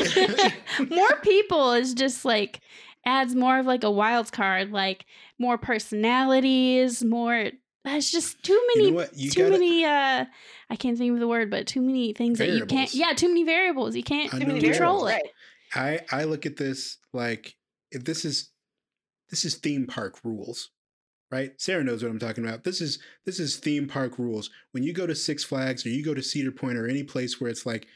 more 0.94 1.16
people 1.22 1.72
is 1.72 1.94
just 1.94 2.24
like 2.24 2.60
adds 3.04 3.34
more 3.34 3.58
of 3.58 3.66
like 3.66 3.84
a 3.84 3.90
wild 3.90 4.30
card, 4.32 4.72
like 4.72 5.06
more 5.38 5.58
personalities, 5.58 7.04
more. 7.04 7.50
That's 7.84 8.10
just 8.12 8.42
too 8.42 8.52
You 8.52 8.68
many. 8.76 8.90
know 8.90 8.96
what? 8.96 9.16
You 9.16 9.30
too 9.30 9.40
gotta- 9.44 9.52
many. 9.52 9.84
Uh, 9.84 10.26
I 10.68 10.76
can't 10.76 10.98
think 10.98 11.14
of 11.14 11.18
the 11.20 11.28
word, 11.28 11.50
but 11.50 11.66
too 11.66 11.80
many 11.80 12.12
things 12.12 12.38
that 12.38 12.50
you 12.50 12.66
can't. 12.66 12.92
Yeah, 12.94 13.12
too 13.14 13.28
many 13.28 13.44
variables. 13.44 13.96
You 13.96 14.02
can't 14.02 14.32
I 14.34 14.38
Too 14.38 14.44
know 14.46 14.54
many 14.54 14.60
control 14.60 15.06
variables, 15.06 15.30
it. 15.72 15.76
right. 15.76 16.00
I 16.12 16.20
I 16.20 16.24
look 16.24 16.44
at 16.46 16.56
this 16.56 16.98
like 17.12 17.56
if 17.90 18.04
this 18.04 18.24
is 18.24 18.50
this 19.30 19.44
is 19.46 19.54
theme 19.54 19.86
park 19.86 20.18
rules, 20.24 20.70
right? 21.30 21.52
Sarah 21.58 21.82
knows 21.84 22.02
what 22.02 22.10
I'm 22.10 22.18
talking 22.18 22.44
about. 22.44 22.64
This 22.64 22.82
is 22.82 22.98
this 23.24 23.40
is 23.40 23.56
theme 23.56 23.88
park 23.88 24.18
rules. 24.18 24.50
When 24.72 24.82
you 24.82 24.92
go 24.92 25.06
to 25.06 25.14
Six 25.14 25.42
Flags 25.42 25.86
or 25.86 25.88
you 25.88 26.04
go 26.04 26.12
to 26.14 26.22
Cedar 26.22 26.52
Point 26.52 26.76
or 26.76 26.86
any 26.86 27.02
place 27.02 27.40
where 27.40 27.48
it's 27.50 27.64
like, 27.64 27.86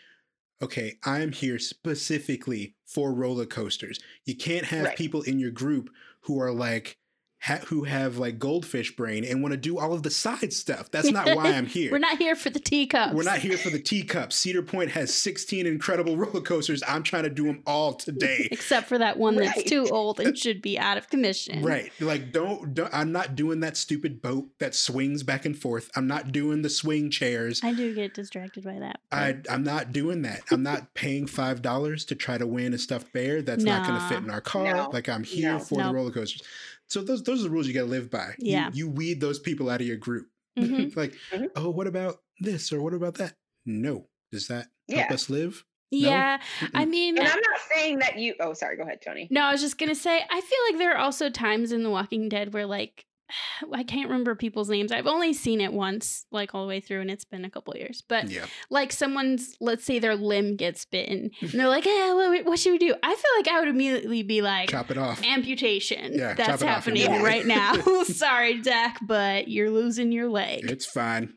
okay, 0.62 0.95
I'm 1.05 1.33
here 1.33 1.59
specifically 1.59 2.75
for 2.87 3.12
roller 3.14 3.47
coasters. 3.47 3.99
You 4.25 4.37
can't 4.37 4.67
have 4.67 4.85
Right. 4.87 4.97
people 4.99 5.23
in 5.23 5.38
your 5.38 5.51
group 5.51 5.90
who 6.23 6.40
are 6.40 6.53
like 6.53 6.99
ha- 7.44 7.61
who 7.66 7.85
have 7.85 8.16
like 8.16 8.38
goldfish 8.38 8.96
brain 8.96 9.24
and 9.24 9.42
want 9.42 9.52
to 9.52 9.57
do 9.59 9.78
all 9.78 9.92
of 9.92 10.02
the 10.02 10.11
side 10.11 10.52
stuff. 10.52 10.90
That's 10.90 11.11
not 11.11 11.26
why 11.37 11.50
I'm 11.52 11.66
here. 11.76 11.92
We're 11.92 11.98
not 11.98 12.16
here 12.18 12.35
for 12.35 12.50
the 12.50 12.59
teacups. 12.61 13.12
We're 13.14 13.22
not 13.22 13.38
here 13.38 13.59
for 13.59 13.70
the 13.70 13.78
teacups. 13.78 14.37
Cedar 14.37 14.62
Point 14.62 14.90
has 14.92 15.12
16 15.12 15.66
incredible 15.66 16.16
roller 16.18 16.40
coasters. 16.40 16.83
I'm 16.88 17.02
trying 17.02 17.24
to 17.24 17.30
do 17.30 17.44
them 17.44 17.62
all 17.66 17.94
today. 17.94 18.48
Except 18.52 18.88
for 18.88 18.98
that 18.98 19.18
one 19.18 19.37
that's 19.37 19.62
too 19.64 19.87
old 19.90 20.20
and 20.20 20.37
should 20.37 20.62
be 20.62 20.78
out 20.78 20.96
of 20.96 21.09
commission. 21.11 21.62
Right. 21.62 21.92
Like 22.00 22.33
don't, 22.33 22.74
don't 22.74 22.92
I'm 22.94 23.12
not 23.12 23.35
doing 23.35 23.61
that 23.61 23.76
stupid 23.76 24.22
boat 24.22 24.48
that 24.59 24.74
swings 24.74 25.22
back 25.22 25.44
and 25.44 25.57
forth. 25.57 25.90
I'm 25.96 26.07
not 26.07 26.33
doing 26.33 26.62
the 26.62 26.70
swing 26.70 27.11
chairs. 27.11 27.61
I 27.62 27.72
do 27.74 27.94
get 27.94 28.14
distracted 28.14 28.64
by 28.64 28.78
that. 28.78 29.00
I 29.12 29.37
I'm 29.50 29.62
not 29.64 29.92
doing 29.92 30.22
that. 30.22 30.40
I'm 30.50 30.62
not 30.62 30.94
paying 30.94 31.26
five 31.26 31.62
dollars 31.62 32.04
to 32.07 32.14
try 32.14 32.38
to 32.38 32.46
win 32.46 32.72
a 32.74 32.78
stuffed 32.78 33.12
bear 33.12 33.42
that's 33.42 33.64
not 33.64 33.87
going 33.87 34.00
to 34.00 34.07
fit 34.09 34.18
in 34.22 34.30
our 34.30 34.40
car. 34.40 34.64
No. 34.74 34.90
Like 34.92 35.09
I'm 35.09 35.24
here 35.24 35.52
No. 35.52 35.59
for 35.59 35.78
Nope. 35.78 35.88
the 35.88 35.94
roller 35.94 36.11
coasters. 36.11 36.42
So 36.88 37.03
those 37.03 37.23
those 37.23 37.40
are 37.40 37.44
the 37.44 37.51
rules 37.51 37.66
you 37.66 37.75
got 37.75 37.81
to 37.81 37.87
live 37.87 38.11
by. 38.11 38.35
Yeah. 38.38 38.70
You, 38.73 38.88
weed 38.88 39.20
those 39.20 39.38
people 39.38 39.70
out 39.70 39.81
of 39.81 39.87
your 39.87 39.97
group. 39.97 40.27
Mhm. 40.59 40.94
like, 40.97 41.14
Mhm. 41.33 41.49
oh, 41.57 41.70
what 41.70 41.87
about 41.87 42.16
this 42.40 42.73
or 42.73 42.81
what 42.83 42.94
about 42.94 43.14
that? 43.14 43.35
No. 43.66 44.09
Does 44.31 44.49
that 44.49 44.68
help 44.88 45.09
Yeah. 45.09 45.14
us 45.14 45.31
live? 45.31 45.64
Yeah. 45.90 46.40
I 46.75 46.85
mean, 46.87 47.16
And 47.18 47.27
I'm 47.27 47.35
not 47.40 47.61
saying 47.75 47.99
that 48.01 48.18
you. 48.18 48.35
Oh, 48.40 48.53
sorry. 48.53 48.77
Go 48.77 48.83
ahead, 48.83 49.01
Tony. 49.01 49.29
no, 49.31 49.42
I 49.42 49.53
was 49.53 49.61
just 49.61 49.79
going 49.79 49.88
to 49.90 49.94
say, 49.94 50.20
I 50.29 50.40
feel 50.40 50.59
like 50.68 50.79
there 50.79 50.92
are 50.92 50.99
also 50.99 51.31
times 51.31 51.70
in 51.73 51.83
The 51.85 51.90
Walking 51.90 52.29
Dead 52.29 52.53
where, 52.53 52.66
like, 52.66 53.07
I 53.72 53.82
can't 53.84 54.08
remember 54.08 54.34
people's 54.34 54.68
names. 54.70 54.92
I've 54.92 55.06
only 55.06 55.32
seen 55.32 55.60
it 55.60 55.72
once, 55.72 56.26
like 56.30 56.54
all 56.54 56.62
the 56.62 56.68
way 56.68 56.80
through, 56.80 57.00
and 57.00 57.10
it's 57.10 57.24
been 57.24 57.44
a 57.44 57.50
couple 57.50 57.76
years. 57.76 58.02
But 58.06 58.30
Yeah. 58.30 58.46
like 58.70 58.92
someone's, 58.92 59.56
let's 59.60 59.84
say 59.84 59.98
their 59.98 60.16
limb 60.16 60.56
gets 60.56 60.84
bitten, 60.84 61.30
and 61.40 61.50
they're 61.50 61.68
like, 61.68 61.87
"Eh, 61.87 62.12
what, 62.12 62.44
what 62.44 62.58
should 62.58 62.72
we 62.72 62.78
do?" 62.78 62.94
I 63.02 63.14
feel 63.14 63.30
like 63.38 63.48
I 63.48 63.60
would 63.60 63.68
immediately 63.68 64.22
be 64.22 64.42
like, 64.42 64.70
Chop 64.70 64.90
it 64.90 64.98
off. 64.98 65.22
amputation. 65.24 66.12
Yeah, 66.14 66.34
That's 66.34 66.48
chop 66.48 66.62
it 66.62 66.64
off 66.64 66.84
happening 66.84 67.22
right 67.22 67.46
now. 67.46 67.74
Sorry, 68.04 68.60
Dak, 68.60 68.98
but 69.06 69.48
you're 69.48 69.70
losing 69.70 70.12
your 70.12 70.28
leg. 70.28 70.70
It's 70.70 70.87
fine. 70.87 71.34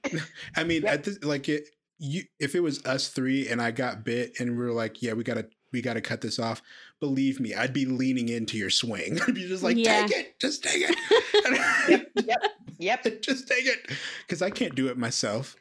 I 0.56 0.64
mean, 0.64 0.84
Yep. 0.84 0.94
at 0.94 1.04
this, 1.04 1.24
like 1.24 1.50
it, 1.50 1.64
you 2.00 2.24
if 2.40 2.54
it 2.54 2.60
was 2.62 2.86
us 2.86 3.08
three 3.10 3.48
and 3.48 3.60
I 3.62 3.72
got 3.72 4.04
bit 4.04 4.40
and 4.40 4.58
we 4.58 4.64
are 4.66 4.72
like, 4.72 5.02
yeah, 5.02 5.14
we 5.14 5.24
gotta 5.24 5.48
we 5.74 5.82
gotta 5.82 6.02
cut 6.02 6.22
this 6.22 6.38
off. 6.40 6.62
Believe 7.00 7.40
me, 7.40 7.54
I'd 7.54 7.74
be 7.74 7.86
leaning 7.86 8.30
into 8.30 8.58
your 8.58 8.70
swing. 8.72 9.20
I'd 9.28 9.36
be 9.36 9.48
just 9.48 9.64
like, 9.64 9.78
Yeah. 9.78 10.08
take 10.08 10.18
it, 10.18 10.40
just 10.40 10.64
take 10.64 10.90
it, 10.90 10.98
Yep. 11.90 12.08
Yep. 12.26 12.44
Yep. 13.06 13.22
just 13.22 13.48
take 13.48 13.66
it, 13.66 13.92
because 14.26 14.42
I 14.42 14.50
can't 14.50 14.74
do 14.76 14.88
it 14.88 14.98
myself. 14.98 15.56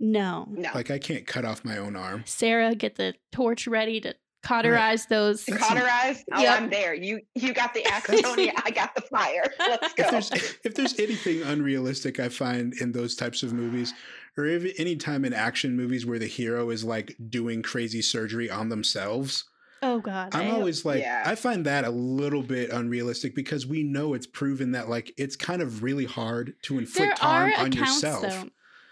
no. 0.00 0.46
No. 0.50 0.70
Like 0.74 0.90
I 0.90 0.98
can't 0.98 1.26
cut 1.26 1.44
off 1.44 1.64
my 1.64 1.76
own 1.78 1.94
arm. 1.96 2.22
Sarah, 2.26 2.74
get 2.74 2.96
the 2.96 3.14
torch 3.32 3.66
ready 3.66 4.00
to 4.00 4.14
cauterize 4.42 5.06
those. 5.06 5.44
That's- 5.44 5.66
cauterize. 5.68 6.24
Oh, 6.32 6.40
Yep. 6.42 6.60
I'm 6.60 6.70
there. 6.70 6.94
You 6.94 7.20
you 7.34 7.52
got 7.52 7.74
the 7.74 7.84
axe, 7.86 8.06
That's- 8.08 8.22
Tony. 8.24 8.52
I 8.64 8.70
got 8.70 8.94
the 8.94 9.02
fire. 9.02 9.44
Let's 9.60 9.92
go. 9.94 10.02
If 10.04 10.10
there's 10.10 10.30
if 10.64 10.74
there's 10.74 10.98
anything 10.98 11.42
unrealistic 11.42 12.18
I 12.18 12.28
find 12.28 12.74
in 12.80 12.92
those 12.92 13.14
types 13.14 13.42
of 13.42 13.52
movies, 13.52 13.94
or 14.36 14.46
if 14.46 14.64
any 14.78 14.96
time 14.96 15.24
in 15.24 15.32
action 15.32 15.76
movies 15.76 16.04
where 16.06 16.18
the 16.18 16.26
hero 16.26 16.70
is 16.70 16.82
like 16.82 17.14
doing 17.28 17.62
crazy 17.62 18.02
surgery 18.02 18.50
on 18.50 18.68
themselves, 18.68 19.44
Oh 19.82 19.98
God. 20.00 20.34
I'm 20.34 20.48
I- 20.48 20.50
always 20.52 20.84
like, 20.84 21.00
Yeah. 21.02 21.22
I 21.26 21.34
find 21.34 21.66
that 21.66 21.84
a 21.84 21.90
little 21.90 22.42
bit 22.42 22.70
unrealistic 22.70 23.34
because 23.34 23.66
we 23.66 23.82
know 23.82 24.14
it's 24.14 24.26
proven 24.26 24.72
that 24.72 24.88
like 24.88 25.12
it's 25.18 25.36
kind 25.36 25.60
of 25.62 25.82
really 25.82 26.04
hard 26.04 26.54
to 26.62 26.78
inflict 26.78 27.22
are 27.22 27.48
harm 27.50 27.52
on 27.58 27.66
accounts 27.66 28.02
yourself. 28.02 28.22
though. 28.22 28.48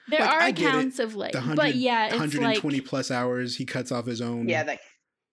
There 0.09 0.19
Like, 0.21 0.29
are 0.31 0.41
I 0.41 0.51
get 0.51 0.65
it. 0.65 0.69
accounts 0.69 0.99
of 0.99 1.15
like, 1.15 1.33
The 1.33 1.39
but 1.39 1.57
100 1.59 1.75
yeah, 1.77 2.07
it's 2.07 2.15
120 2.15 2.77
like, 2.79 2.85
plus 2.87 3.11
hours, 3.13 3.57
he 3.57 3.65
cuts 3.65 3.93
off 3.93 4.07
his 4.07 4.21
own 4.21 4.49
yeah. 4.49 4.65
Like 4.65 4.81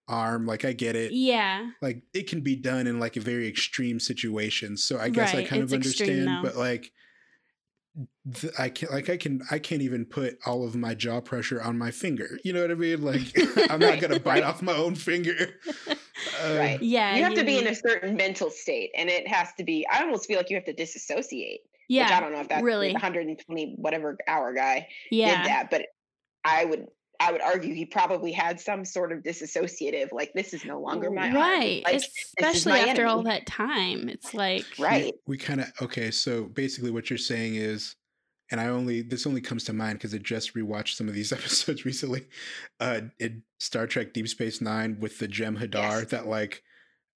arm. 0.06 0.46
Like 0.46 0.64
I 0.64 0.72
get 0.72 0.94
it. 0.96 1.12
yeah, 1.12 1.70
Like 1.82 2.02
it 2.14 2.28
can 2.28 2.40
be 2.42 2.54
done 2.56 2.86
in 2.86 3.00
like 3.00 3.16
a 3.16 3.20
very 3.20 3.48
extreme 3.48 3.98
situation. 4.00 4.76
So 4.76 4.98
I 4.98 5.08
guess 5.08 5.34
I 5.34 5.42
kind 5.44 5.62
of 5.62 5.72
it's 5.72 5.86
extreme, 5.86 6.10
understand, 6.28 6.42
but 6.44 6.56
like 6.56 6.92
th- 8.34 8.52
I 8.58 8.68
can't 8.68 8.92
like 8.92 9.08
I 9.08 9.16
can 9.16 9.42
I 9.50 9.58
can't 9.58 9.82
even 9.82 10.04
put 10.04 10.38
all 10.46 10.64
of 10.64 10.74
my 10.76 10.94
jaw 10.94 11.20
pressure 11.20 11.60
on 11.62 11.76
my 11.78 11.90
finger. 11.90 12.38
You 12.44 12.52
know 12.52 12.62
what 12.62 12.70
I 12.70 12.74
mean? 12.74 13.02
Like 13.02 13.32
I'm 13.70 13.80
not 13.80 14.00
gonna 14.00 14.20
bite 14.20 14.42
off 14.42 14.62
my 14.62 14.74
own 14.74 14.94
finger. 14.94 15.36
Uh, 15.88 15.94
Right. 16.44 16.82
yeah. 16.82 17.14
you 17.16 17.22
have 17.22 17.34
to 17.34 17.44
be 17.44 17.58
in 17.58 17.68
a 17.68 17.74
certain 17.74 18.16
mental 18.16 18.50
state, 18.50 18.90
and 18.96 19.08
it 19.08 19.28
has 19.28 19.48
to 19.56 19.64
be. 19.64 19.86
I 19.90 20.02
almost 20.02 20.26
feel 20.26 20.36
like 20.36 20.50
you 20.50 20.56
have 20.56 20.64
to 20.64 20.72
disassociate. 20.72 21.60
yeah, 21.88 22.04
Which 22.06 22.12
I 22.12 22.20
don't 22.20 22.32
know 22.32 22.40
if 22.40 22.48
that's 22.48 22.62
really. 22.62 22.92
120 22.92 23.74
whatever 23.78 24.16
hour 24.26 24.52
guy 24.52 24.88
yeah. 25.12 25.42
did 25.42 25.50
that, 25.50 25.70
but 25.70 25.86
I 26.44 26.64
would. 26.64 26.86
I 27.20 27.32
would 27.32 27.40
argue 27.40 27.74
he 27.74 27.84
probably 27.84 28.30
had 28.32 28.60
some 28.60 28.84
sort 28.84 29.10
of 29.12 29.24
disassociative, 29.24 30.12
like 30.12 30.32
this 30.34 30.54
is 30.54 30.64
no 30.64 30.80
longer 30.80 31.10
my 31.10 31.26
arm. 31.26 31.34
right, 31.34 31.82
Like, 31.84 31.96
especially 32.38 32.72
my 32.72 32.78
after 32.88 33.06
all 33.06 33.22
that 33.24 33.44
time. 33.46 34.08
It's 34.08 34.34
like, 34.34 34.64
right. 34.78 35.12
we 35.26 35.36
kind 35.36 35.60
of 35.60 35.72
okay 35.82 36.10
so 36.10 36.44
basically 36.44 36.90
what 36.90 37.10
you're 37.10 37.18
saying 37.18 37.56
is 37.56 37.96
and 38.50 38.60
i 38.60 38.66
only 38.68 39.02
this 39.02 39.26
only 39.26 39.40
comes 39.42 39.64
to 39.64 39.72
mind 39.74 39.98
because 39.98 40.14
i 40.14 40.18
just 40.18 40.54
rewatched 40.54 40.94
some 40.96 41.06
of 41.08 41.14
these 41.14 41.32
episodes 41.38 41.84
recently 41.84 42.26
uh 42.80 43.00
in 43.18 43.42
star 43.58 43.86
trek 43.86 44.12
deep 44.14 44.26
space 44.28 44.60
nine 44.60 44.96
with 45.00 45.18
the 45.18 45.28
Jem'Hadar 45.28 45.72
Yes. 46.00 46.10
that 46.10 46.26
like 46.28 46.62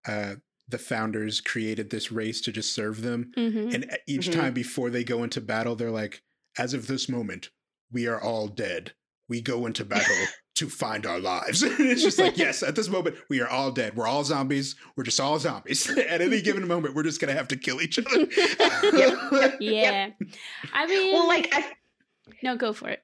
uh 0.07 0.35
the 0.69 0.79
founders 0.79 1.41
created 1.41 1.91
this 1.91 2.11
race 2.12 2.41
to 2.43 2.53
just 2.53 2.75
serve 2.75 3.03
them 3.03 3.31
mhm. 3.37 3.73
and 3.75 3.85
e, 3.85 3.97
each 4.09 4.29
Mhm. 4.29 4.35
time 4.35 4.53
before 4.55 4.91
they 4.91 5.05
go 5.05 5.23
into 5.23 5.41
battle 5.41 5.75
they're 5.77 5.91
like 5.91 6.23
as 6.59 6.75
of 6.75 6.87
this 6.87 7.09
moment 7.09 7.51
we 7.91 8.07
are 8.07 8.21
all 8.21 8.49
dead 8.49 8.93
we 9.33 9.40
go 9.40 9.64
into 9.66 9.83
battle 9.85 10.14
to 10.55 10.68
find 10.68 11.07
our 11.07 11.18
lives 11.18 11.62
and 11.62 11.75
it's 11.81 12.03
just 12.03 12.18
like 12.18 12.37
yes 12.37 12.62
at 12.62 12.77
this 12.77 12.90
moment 12.90 13.16
we 13.31 13.40
are 13.40 13.49
all 13.49 13.71
dead 13.73 13.97
we're 13.97 14.07
all 14.07 14.23
zombies 14.23 14.77
we're 14.95 15.05
just 15.05 15.18
all 15.18 15.38
zombies 15.38 15.88
at 15.99 16.21
any 16.21 16.42
given 16.42 16.68
moment 16.68 16.95
we're 16.95 17.03
just 17.03 17.18
gonna 17.21 17.33
have 17.33 17.49
to 17.49 17.57
kill 17.57 17.81
each 17.81 17.99
other 17.99 18.27
yeah. 19.61 20.11
I 20.73 20.87
mean, 20.87 21.12
Well, 21.14 21.27
like 21.27 21.49
I, 21.53 21.64
no, 22.42 22.57
go 22.57 22.73
for 22.75 22.88
it. 22.90 23.01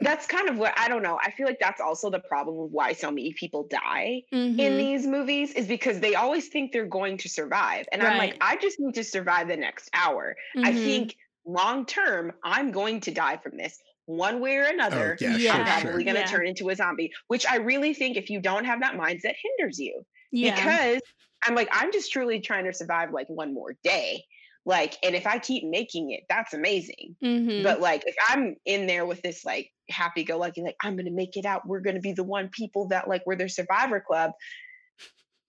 that's 0.00 0.26
kind 0.26 0.48
of 0.48 0.56
what 0.56 0.72
I 0.78 0.88
don't 0.88 1.02
know. 1.02 1.18
I 1.22 1.30
feel 1.32 1.46
like 1.46 1.58
that's 1.60 1.80
also 1.80 2.08
the 2.10 2.20
problem 2.20 2.58
of 2.60 2.70
why 2.70 2.92
so 2.92 3.10
many 3.10 3.32
people 3.34 3.66
die 3.68 4.22
in 4.32 4.56
Mhm. 4.56 4.78
these 4.78 5.06
movies 5.06 5.52
is 5.52 5.66
because 5.66 6.00
they 6.00 6.14
always 6.14 6.48
think 6.48 6.72
they're 6.72 6.86
going 6.86 7.18
to 7.18 7.28
survive. 7.28 7.86
And 7.92 8.02
I'm 8.02 8.16
like, 8.16 8.36
I 8.40 8.56
just 8.56 8.78
need 8.80 8.94
to 8.94 9.04
survive 9.04 9.48
the 9.48 9.56
next 9.56 9.90
hour. 9.92 10.36
I 10.56 10.72
Mhm. 10.72 10.84
think 10.84 11.16
long 11.46 11.86
term, 11.86 12.32
I'm 12.42 12.70
going 12.72 13.00
to 13.00 13.10
die 13.10 13.36
from 13.36 13.56
this 13.56 13.78
one 14.06 14.40
way 14.40 14.56
or 14.56 14.64
another. 14.64 15.16
Oh, 15.20 15.24
yeah, 15.24 15.36
Yeah. 15.36 15.52
I'm 15.54 15.64
probably 15.64 16.04
sure. 16.04 16.12
going 16.12 16.14
to 16.14 16.20
Yeah. 16.20 16.26
turn 16.26 16.46
into 16.46 16.68
a 16.70 16.76
zombie, 16.76 17.12
which 17.28 17.46
I 17.46 17.56
really 17.56 17.94
think 17.94 18.16
if 18.16 18.30
you 18.30 18.40
don't 18.40 18.64
have 18.64 18.80
that 18.80 18.94
mindset 18.94 19.34
hinders 19.42 19.78
you 19.78 20.04
yeah, 20.32 20.54
because 20.54 21.00
I'm 21.46 21.54
like, 21.54 21.68
I'm 21.72 21.92
just 21.92 22.12
truly 22.12 22.40
trying 22.40 22.64
to 22.64 22.72
survive 22.72 23.12
like 23.12 23.28
one 23.28 23.54
more 23.54 23.76
day. 23.82 24.24
Like, 24.66 24.96
and 25.02 25.14
if 25.14 25.26
I 25.26 25.38
keep 25.38 25.62
making 25.64 26.10
it, 26.10 26.22
that's 26.28 26.54
amazing. 26.54 27.16
Mhm. 27.22 27.62
But 27.62 27.80
like, 27.80 28.02
if 28.06 28.16
I'm 28.28 28.56
in 28.64 28.86
there 28.86 29.04
with 29.04 29.20
this 29.22 29.44
like 29.44 29.70
happy 29.90 30.24
go 30.24 30.38
lucky, 30.38 30.62
like, 30.62 30.76
I'm 30.82 30.96
going 30.96 31.04
to 31.04 31.12
make 31.12 31.36
it 31.36 31.44
out, 31.44 31.66
we're 31.68 31.80
going 31.80 31.96
to 31.96 32.00
be 32.00 32.12
the 32.12 32.24
one 32.24 32.48
people 32.48 32.88
that 32.88 33.06
like, 33.06 33.22
we're 33.26 33.36
their 33.36 33.48
survivor 33.48 34.00
club. 34.00 34.32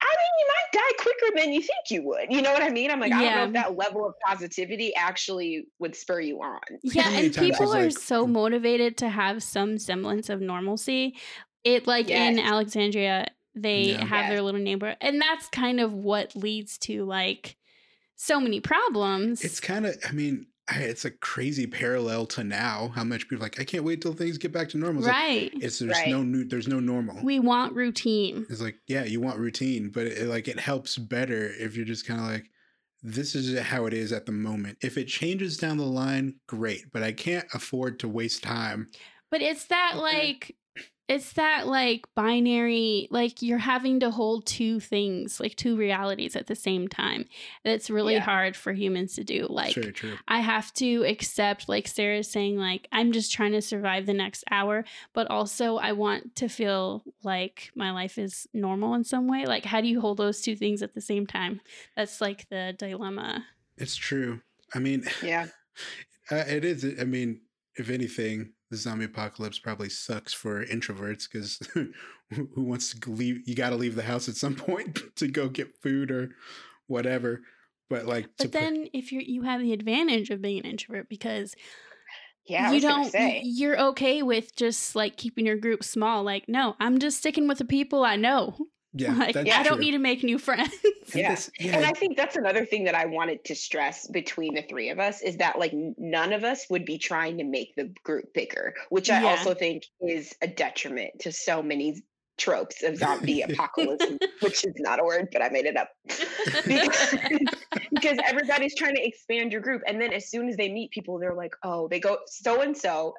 I 0.07 0.15
mean, 0.15 0.33
you 0.39 0.47
might 0.47 0.71
die 0.73 1.03
quicker 1.03 1.39
than 1.39 1.53
you 1.53 1.61
think 1.61 1.89
you 1.89 2.03
would. 2.03 2.31
You 2.31 2.41
know 2.41 2.53
what 2.53 2.61
I 2.61 2.69
mean? 2.69 2.91
I'm 2.91 2.99
like, 2.99 3.11
I 3.11 3.23
don't 3.23 3.35
know 3.35 3.43
if 3.45 3.53
that 3.53 3.77
level 3.77 4.05
of 4.07 4.13
positivity 4.25 4.93
actually 4.95 5.65
would 5.79 5.95
spur 5.95 6.19
you 6.21 6.39
on. 6.41 6.59
Yeah, 6.83 7.09
and 7.09 7.33
people 7.33 7.73
are 7.73 7.85
like- 7.85 7.97
so 7.97 8.25
mm. 8.25 8.31
motivated 8.31 8.97
to 8.97 9.09
have 9.09 9.41
some 9.43 9.77
semblance 9.77 10.29
of 10.29 10.41
normalcy. 10.41 11.15
It 11.63 11.87
like 11.87 12.09
in 12.09 12.39
Alexandria, 12.39 13.27
they 13.55 13.91
Yeah. 13.91 14.05
have 14.05 14.25
Yes. 14.25 14.29
their 14.29 14.41
little 14.41 14.61
neighborhood, 14.61 14.97
and 15.01 15.19
that's 15.21 15.47
kind 15.49 15.79
of 15.79 15.93
what 15.93 16.35
leads 16.35 16.77
to 16.79 17.05
like 17.05 17.57
so 18.15 18.39
many 18.39 18.59
problems. 18.61 19.43
it's 19.43 19.59
kind 19.59 19.85
of 19.85 19.93
i 20.07 20.11
mean 20.13 20.45
I- 20.45 20.47
it's 20.71 21.05
a 21.05 21.11
crazy 21.11 21.67
parallel 21.67 22.25
to 22.25 22.43
now 22.43 22.91
how 22.95 23.03
much 23.03 23.27
people 23.29 23.37
are 23.37 23.45
like 23.45 23.59
i 23.59 23.63
can't 23.63 23.83
wait 23.83 24.01
till 24.01 24.13
things 24.13 24.37
get 24.37 24.51
back 24.51 24.67
to 24.67 24.77
normal 24.77 24.99
it's 25.01 25.07
like, 25.07 25.15
right. 25.15 25.51
it's 25.55 25.79
there's 25.79 25.91
Right. 25.91 26.09
no 26.09 26.23
new 26.23 26.43
there's 26.45 26.67
no 26.67 26.79
normal 26.79 27.23
we 27.23 27.39
want 27.39 27.73
routine. 27.73 28.45
It's 28.49 28.61
like, 28.61 28.77
yeah, 28.87 29.03
you 29.03 29.21
want 29.21 29.37
routine, 29.37 29.89
but 29.89 30.07
it, 30.07 30.27
like 30.27 30.47
it 30.47 30.59
helps 30.59 30.97
better 30.97 31.51
if 31.59 31.75
you're 31.75 31.85
just 31.85 32.05
kind 32.07 32.19
of 32.19 32.25
like, 32.27 32.49
this 33.03 33.35
is 33.35 33.59
how 33.59 33.85
it 33.85 33.93
is 33.93 34.11
at 34.11 34.25
the 34.25 34.31
moment. 34.31 34.77
If 34.81 34.97
it 34.97 35.05
changes 35.05 35.57
down 35.57 35.77
the 35.77 35.83
line, 35.85 36.35
great, 36.47 36.91
but 36.91 37.03
I 37.03 37.11
can't 37.11 37.45
afford 37.53 37.99
to 37.99 38.07
waste 38.07 38.41
time. 38.43 38.89
But 39.29 39.41
it's 39.41 39.65
that 39.65 39.97
like 39.97 40.55
it's 41.07 41.33
that 41.33 41.67
like 41.67 42.07
binary 42.15 43.07
like 43.11 43.43
you're 43.43 43.59
having 43.59 43.99
to 43.99 44.09
hold 44.09 44.45
two 44.47 44.79
things, 44.79 45.39
like 45.39 45.55
two 45.55 45.77
realities 45.77 46.35
at 46.35 46.47
the 46.47 46.55
same 46.55 46.87
time. 46.87 47.25
That's 47.63 47.91
really 47.91 48.15
Yeah. 48.15 48.21
hard 48.21 48.55
for 48.55 48.73
humans 48.73 49.13
to 49.15 49.23
do. 49.23 49.45
Like 49.47 49.75
Very 49.75 49.93
true. 49.93 50.17
I 50.27 50.39
have 50.39 50.73
to 50.75 51.03
accept, 51.05 51.69
like 51.69 51.87
Sarah's 51.87 52.29
saying, 52.31 52.57
like, 52.57 52.87
I'm 52.91 53.11
just 53.11 53.31
trying 53.31 53.51
to 53.51 53.61
survive 53.61 54.07
the 54.07 54.13
next 54.15 54.43
hour, 54.49 54.83
but 55.13 55.27
also 55.29 55.77
I 55.77 55.91
want 55.91 56.35
to 56.37 56.47
feel 56.49 57.03
like 57.23 57.69
my 57.75 57.91
life 57.91 58.17
is 58.17 58.47
normal 58.51 58.95
in 58.95 59.03
some 59.03 59.27
way. 59.27 59.45
Like, 59.45 59.65
how 59.65 59.81
do 59.81 59.87
you 59.87 60.01
hold 60.01 60.17
those 60.17 60.41
two 60.41 60.55
things 60.55 60.81
at 60.81 60.95
the 60.95 61.01
same 61.01 61.27
time? 61.27 61.61
That's 61.95 62.19
like 62.19 62.49
the 62.49 62.73
dilemma. 62.77 63.45
It's 63.77 63.95
true. 63.95 64.41
I 64.73 64.79
mean, 64.79 65.03
Yeah. 65.21 65.45
uh, 66.31 66.43
it 66.47 66.65
is. 66.65 66.83
I 66.99 67.03
mean, 67.03 67.41
if 67.75 67.91
anything, 67.91 68.53
the 68.71 68.77
zombie 68.77 69.05
apocalypse 69.05 69.59
probably 69.59 69.89
sucks 69.89 70.33
for 70.33 70.65
introverts 70.65 71.27
because 71.31 71.59
who 72.33 72.63
wants 72.63 72.93
to 72.97 73.09
leave? 73.11 73.47
You 73.47 73.55
got 73.55 73.69
to 73.69 73.75
leave 73.75 73.95
the 73.95 74.03
house 74.03 74.27
at 74.29 74.35
some 74.35 74.55
point 74.69 74.99
to 75.17 75.27
go 75.27 75.47
get 75.49 75.77
food 75.81 76.11
or 76.11 76.35
whatever. 76.87 77.41
But 77.89 78.05
like, 78.05 78.23
to 78.25 78.29
But 78.37 78.43
put- 78.45 78.51
then 78.53 78.87
if 78.93 79.11
you're 79.11 79.21
you 79.21 79.43
have 79.43 79.61
the 79.61 79.73
advantage 79.73 80.29
of 80.31 80.41
being 80.41 80.59
an 80.59 80.65
introvert 80.65 81.07
because 81.09 81.53
Yeah. 82.47 82.71
You 82.71 82.79
don't 82.81 83.11
say. 83.11 83.41
you're 83.43 83.79
okay 83.89 84.23
with 84.23 84.55
just 84.55 84.95
like 84.95 85.17
keeping 85.17 85.45
your 85.45 85.57
group 85.57 85.83
small. 85.83 86.23
Like, 86.23 86.45
no, 86.47 86.75
I'm 86.79 86.97
just 86.99 87.17
sticking 87.19 87.47
with 87.47 87.59
the 87.59 87.65
people 87.65 88.03
I 88.03 88.15
know. 88.15 88.55
Yeah, 88.95 89.13
like 89.13 89.33
that's 89.35 89.51
I 89.51 89.63
don't 89.63 89.79
need 89.79 89.91
to 89.91 89.99
make 89.99 90.23
new 90.23 90.39
friends. 90.39 90.73
And 90.83 90.93
Yeah. 91.15 91.31
this- 91.31 91.51
yeah, 91.59 91.75
And 91.77 91.85
I 91.85 91.91
think 91.91 92.17
that's 92.17 92.35
another 92.35 92.65
thing 92.65 92.85
that 92.85 92.95
I 92.95 93.05
wanted 93.05 93.43
to 93.45 93.55
stress 93.55 94.07
between 94.07 94.55
the 94.55 94.61
three 94.63 94.89
of 94.89 94.99
us 94.99 95.21
is 95.21 95.37
that 95.37 95.59
like 95.59 95.73
none 95.73 96.33
of 96.33 96.43
us 96.43 96.65
would 96.69 96.85
be 96.85 96.97
trying 96.97 97.37
to 97.37 97.43
make 97.43 97.75
the 97.75 97.93
group 98.03 98.33
bigger, 98.33 98.73
which 98.89 99.09
I 99.09 99.21
Yeah. 99.21 99.29
also 99.29 99.53
think 99.53 99.83
is 100.01 100.33
a 100.41 100.47
detriment 100.47 101.19
to 101.19 101.31
so 101.31 101.61
many 101.61 102.01
tropes 102.37 102.83
of 102.83 102.97
zombie 102.97 103.41
apocalypse, 103.49 104.05
which 104.41 104.65
is 104.65 104.73
not 104.77 104.99
a 104.99 105.03
word, 105.03 105.27
but 105.31 105.41
I 105.41 105.49
made 105.49 105.65
it 105.65 105.77
up. 105.77 105.89
because, 106.65 107.15
because 107.93 108.17
everybody's 108.25 108.75
trying 108.75 108.95
to 108.95 109.05
expand 109.05 109.51
your 109.51 109.61
group. 109.61 109.81
And 109.87 110.01
then 110.01 110.11
as 110.13 110.29
soon 110.29 110.49
as 110.49 110.57
they 110.57 110.69
meet 110.71 110.91
people, 110.91 111.19
they're 111.19 111.33
like, 111.35 111.53
oh, 111.63 111.87
they 111.87 111.99
go 111.99 112.17
so 112.27 112.61
and 112.61 112.75
so, 112.75 113.13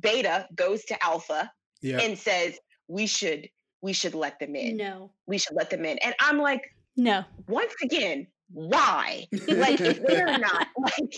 beta 0.00 0.46
goes 0.54 0.84
to 0.84 1.04
alpha 1.04 1.50
yeah. 1.82 1.98
and 2.00 2.18
says, 2.18 2.58
we 2.88 3.06
should 3.06 3.48
we 3.82 3.92
should 3.92 4.14
let 4.14 4.38
them 4.38 4.54
in. 4.56 4.76
No. 4.76 5.10
We 5.26 5.38
should 5.38 5.54
let 5.56 5.70
them 5.70 5.84
in. 5.84 5.98
And 5.98 6.14
I'm 6.20 6.38
like, 6.38 6.74
No. 6.96 7.24
once 7.48 7.74
again, 7.82 8.26
why? 8.52 9.26
like 9.48 9.80
if 9.80 10.02
they're 10.04 10.38
not 10.38 10.68
like 10.78 11.14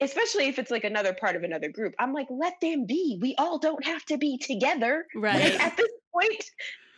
especially 0.00 0.48
if 0.48 0.58
it's 0.58 0.70
like 0.72 0.82
another 0.82 1.14
part 1.14 1.36
of 1.36 1.44
another 1.44 1.68
group. 1.68 1.94
I'm 2.00 2.12
like, 2.12 2.26
let 2.28 2.54
them 2.60 2.86
be. 2.86 3.18
We 3.22 3.36
all 3.38 3.58
don't 3.58 3.84
have 3.84 4.04
to 4.06 4.18
be 4.18 4.36
together. 4.36 5.06
Right. 5.14 5.44
Like, 5.52 5.60
at 5.60 5.76
this 5.76 5.88
point, 6.12 6.44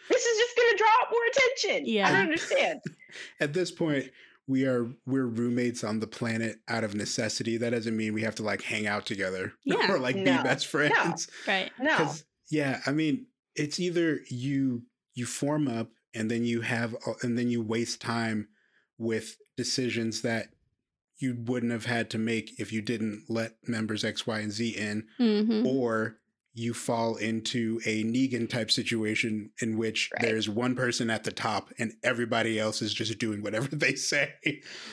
this 0.09 0.25
is 0.25 0.39
just 0.39 0.57
gonna 0.57 0.79
draw 0.79 1.03
up 1.03 1.09
more 1.11 1.21
attention. 1.31 1.87
Yeah. 1.87 2.09
I 2.09 2.13
don't 2.13 2.21
understand. 2.23 2.81
At 3.41 3.53
this 3.53 3.71
point, 3.71 4.11
we 4.47 4.65
are 4.65 4.87
we're 5.07 5.27
roommates 5.27 5.85
on 5.85 6.01
the 6.01 6.07
planet 6.07 6.61
out 6.69 6.83
of 6.85 6.95
necessity. 6.95 7.57
That 7.59 7.71
doesn't 7.71 7.97
mean 7.97 8.15
we 8.15 8.23
have 8.23 8.35
to 8.37 8.43
like 8.43 8.63
hang 8.63 8.87
out 8.87 9.05
together 9.07 9.53
Yeah. 9.65 9.91
or 9.93 9.99
like 9.99 10.17
No. 10.17 10.39
be 10.39 10.43
best 10.43 10.67
friends. 10.67 11.29
Right. 11.47 11.71
No. 11.79 11.97
'Cause, 11.97 12.25
yeah, 12.51 12.81
I 12.87 12.93
mean, 12.93 13.27
it's 13.55 13.79
either 13.81 14.21
you 14.31 14.83
you 15.15 15.27
form 15.27 15.69
up 15.69 15.91
and 16.15 16.31
then 16.31 16.45
you 16.45 16.61
have 16.63 16.95
and 17.23 17.39
then 17.39 17.49
you 17.49 17.63
waste 17.63 18.01
time 18.01 18.49
with 18.99 19.37
decisions 19.57 20.23
that 20.23 20.49
you 21.19 21.37
wouldn't 21.47 21.73
have 21.73 21.87
had 21.87 22.11
to 22.11 22.19
make 22.19 22.59
if 22.59 22.73
you 22.73 22.83
didn't 22.83 23.25
let 23.29 23.53
members 23.67 24.05
X, 24.05 24.27
Y, 24.27 24.39
and 24.41 24.53
Z 24.53 24.69
in, 24.71 25.07
Mm-hmm. 25.21 25.67
or 25.67 26.17
you 26.57 26.73
fall 26.73 27.17
into 27.17 27.81
a 27.85 28.05
Negan 28.05 28.49
type 28.49 28.71
situation 28.71 29.51
in 29.61 29.77
which 29.77 30.11
Right. 30.15 30.23
there's 30.23 30.49
one 30.49 30.77
person 30.77 31.11
at 31.11 31.25
the 31.25 31.33
top 31.33 31.71
and 31.79 31.95
everybody 32.05 32.61
else 32.61 32.81
is 32.81 32.95
just 32.95 33.19
doing 33.19 33.43
whatever 33.43 33.67
they 33.75 33.95
say. 33.97 34.35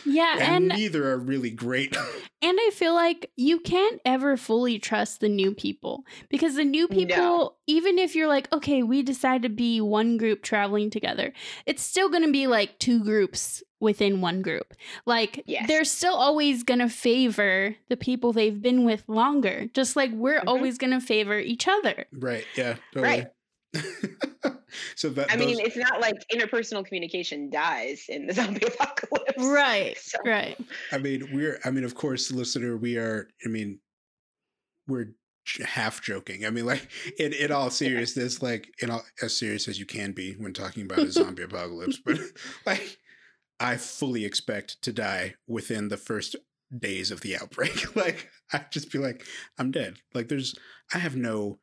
Yeah, 0.03 0.37
And, 0.39 0.71
and 0.71 0.79
neither 0.79 1.07
are 1.11 1.19
really 1.19 1.51
great. 1.51 1.95
and 2.41 2.57
I 2.59 2.71
feel 2.73 2.95
like 2.95 3.29
you 3.35 3.59
can't 3.59 4.01
ever 4.05 4.37
fully 4.37 4.79
trust 4.79 5.19
the 5.19 5.29
new 5.29 5.53
people 5.53 6.03
because 6.29 6.55
the 6.55 6.65
new 6.65 6.87
No. 6.89 6.95
people, 6.95 7.57
even 7.67 7.99
if 7.99 8.15
you're 8.15 8.27
like, 8.27 8.51
okay, 8.51 8.81
we 8.81 9.03
decide 9.03 9.43
to 9.43 9.49
be 9.49 9.79
one 9.81 10.17
group 10.17 10.41
traveling 10.41 10.89
together, 10.89 11.31
it's 11.67 11.83
still 11.83 12.09
going 12.09 12.25
to 12.25 12.31
be 12.31 12.47
like 12.47 12.79
two 12.79 13.03
groups 13.03 13.61
within 13.81 14.21
one 14.21 14.41
group. 14.41 14.73
Like 15.05 15.43
Yes. 15.45 15.67
they're 15.67 15.83
still 15.83 16.13
always 16.15 16.63
going 16.63 16.79
to 16.79 16.87
favor 16.89 17.75
the 17.89 17.97
people 17.97 18.31
they've 18.31 18.61
been 18.61 18.85
with 18.85 19.03
longer, 19.09 19.67
just 19.73 19.95
like 19.95 20.11
we're 20.11 20.39
Mhm. 20.39 20.47
always 20.47 20.77
going 20.77 20.91
to 20.91 21.01
favor 21.01 21.37
each 21.39 21.67
other. 21.67 22.05
right. 22.13 22.45
Yeah. 22.55 22.77
Totally. 22.93 23.25
so 24.95 25.09
that 25.09 25.31
I 25.31 25.35
mean, 25.35 25.59
it's 25.59 25.75
not 25.77 25.99
like 26.01 26.15
interpersonal 26.33 26.85
communication 26.85 27.49
dies 27.49 28.05
in 28.09 28.27
the 28.27 28.33
zombie 28.39 28.65
apocalypse. 28.65 29.33
Right. 29.43 29.97
So, 29.97 30.17
Right. 30.25 30.57
I 30.91 30.97
mean, 30.97 31.29
we're, 31.33 31.59
I 31.65 31.71
mean, 31.71 31.83
of 31.83 31.95
course, 31.95 32.31
listener, 32.31 32.77
we 32.77 32.97
are, 32.97 33.27
I 33.45 33.49
mean, 33.49 33.79
we're 34.87 35.13
half 35.65 36.01
joking. 36.01 36.45
I 36.45 36.49
mean, 36.49 36.65
like, 36.73 36.87
in, 37.17 37.33
in 37.33 37.51
all 37.51 37.69
seriousness, 37.69 38.41
like, 38.41 38.73
in 38.81 38.89
all, 38.89 39.03
as 39.21 39.35
serious 39.35 39.67
as 39.67 39.79
you 39.79 39.85
can 39.85 40.11
be 40.11 40.33
when 40.33 40.53
talking 40.53 40.83
about 40.83 40.99
a 40.99 41.11
zombie 41.11 41.43
apocalypse, 41.43 41.99
but 42.05 42.19
like, 42.65 42.97
I 43.61 43.77
fully 43.77 44.25
expect 44.25 44.81
to 44.81 44.91
die 44.91 45.35
within 45.47 45.89
the 45.89 45.97
first 45.97 46.35
days 46.75 47.11
of 47.11 47.21
the 47.21 47.37
outbreak. 47.37 47.95
like, 47.95 48.29
I'd 48.51 48.71
just 48.71 48.91
be 48.91 48.97
like, 48.97 49.25
I'm 49.57 49.69
dead. 49.71 49.97
Like, 50.13 50.29
there's, 50.29 50.55
I 50.93 50.97
have 50.97 51.15
no 51.15 51.59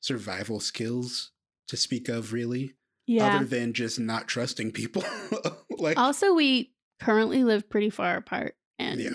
survival 0.00 0.60
skills 0.60 1.32
to 1.68 1.76
speak 1.76 2.08
of, 2.08 2.32
really, 2.32 2.74
Yeah. 3.06 3.36
other 3.36 3.44
than 3.44 3.72
just 3.74 4.00
not 4.00 4.28
trusting 4.28 4.72
people. 4.72 5.04
like, 5.78 5.98
also, 5.98 6.32
we 6.32 6.72
currently 7.00 7.44
live 7.44 7.68
pretty 7.68 7.90
far 7.90 8.16
apart. 8.16 8.54
And 8.78 8.98
Yeah. 9.00 9.10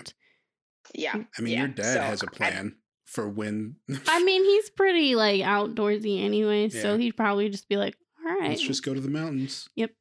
yeah. 0.93 1.23
I 1.37 1.41
mean, 1.41 1.53
yeah, 1.53 1.59
your 1.59 1.67
dad 1.69 1.93
so 1.93 2.01
has 2.01 2.23
a 2.23 2.27
plan 2.27 2.75
for 3.05 3.27
when. 3.27 3.77
I 4.07 4.23
mean, 4.23 4.43
he's 4.43 4.69
pretty 4.69 5.15
like 5.15 5.41
outdoorsy 5.41 6.23
anyway, 6.23 6.69
so 6.69 6.97
he'd 6.97 7.17
probably 7.17 7.49
just 7.49 7.67
be 7.67 7.77
like, 7.77 7.97
"All 8.25 8.33
right, 8.37 8.49
Let's 8.49 8.61
just 8.61 8.83
go 8.83 8.93
to 8.93 8.99
the 9.01 9.09
mountains. 9.09 9.67
Yep. 9.75 9.91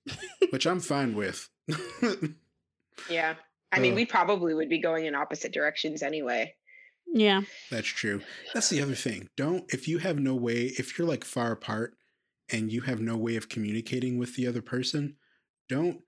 Which 0.50 0.66
I'm 0.66 0.80
fine 0.80 1.14
with. 1.14 1.48
Yeah. 3.10 3.34
I 3.72 3.78
mean, 3.78 3.94
we 3.94 4.06
probably 4.06 4.54
would 4.54 4.68
be 4.70 4.78
going 4.80 5.04
in 5.06 5.14
opposite 5.14 5.52
directions 5.52 6.02
anyway. 6.02 6.54
yeah, 7.12 7.42
That's 7.70 7.86
true. 7.88 8.22
That's 8.54 8.70
the 8.70 8.80
other 8.80 8.94
thing. 8.94 9.28
Don't, 9.36 9.64
if 9.72 9.86
you 9.86 9.98
have 9.98 10.18
no 10.18 10.34
way, 10.34 10.72
if 10.78 10.98
you're 10.98 11.06
like 11.06 11.24
far 11.24 11.52
apart 11.52 11.94
and 12.50 12.72
you 12.72 12.80
have 12.82 13.00
no 13.00 13.16
way 13.16 13.36
of 13.36 13.48
communicating 13.48 14.18
with 14.18 14.34
the 14.36 14.46
other 14.46 14.62
person, 14.62 15.16
don't 15.68 16.00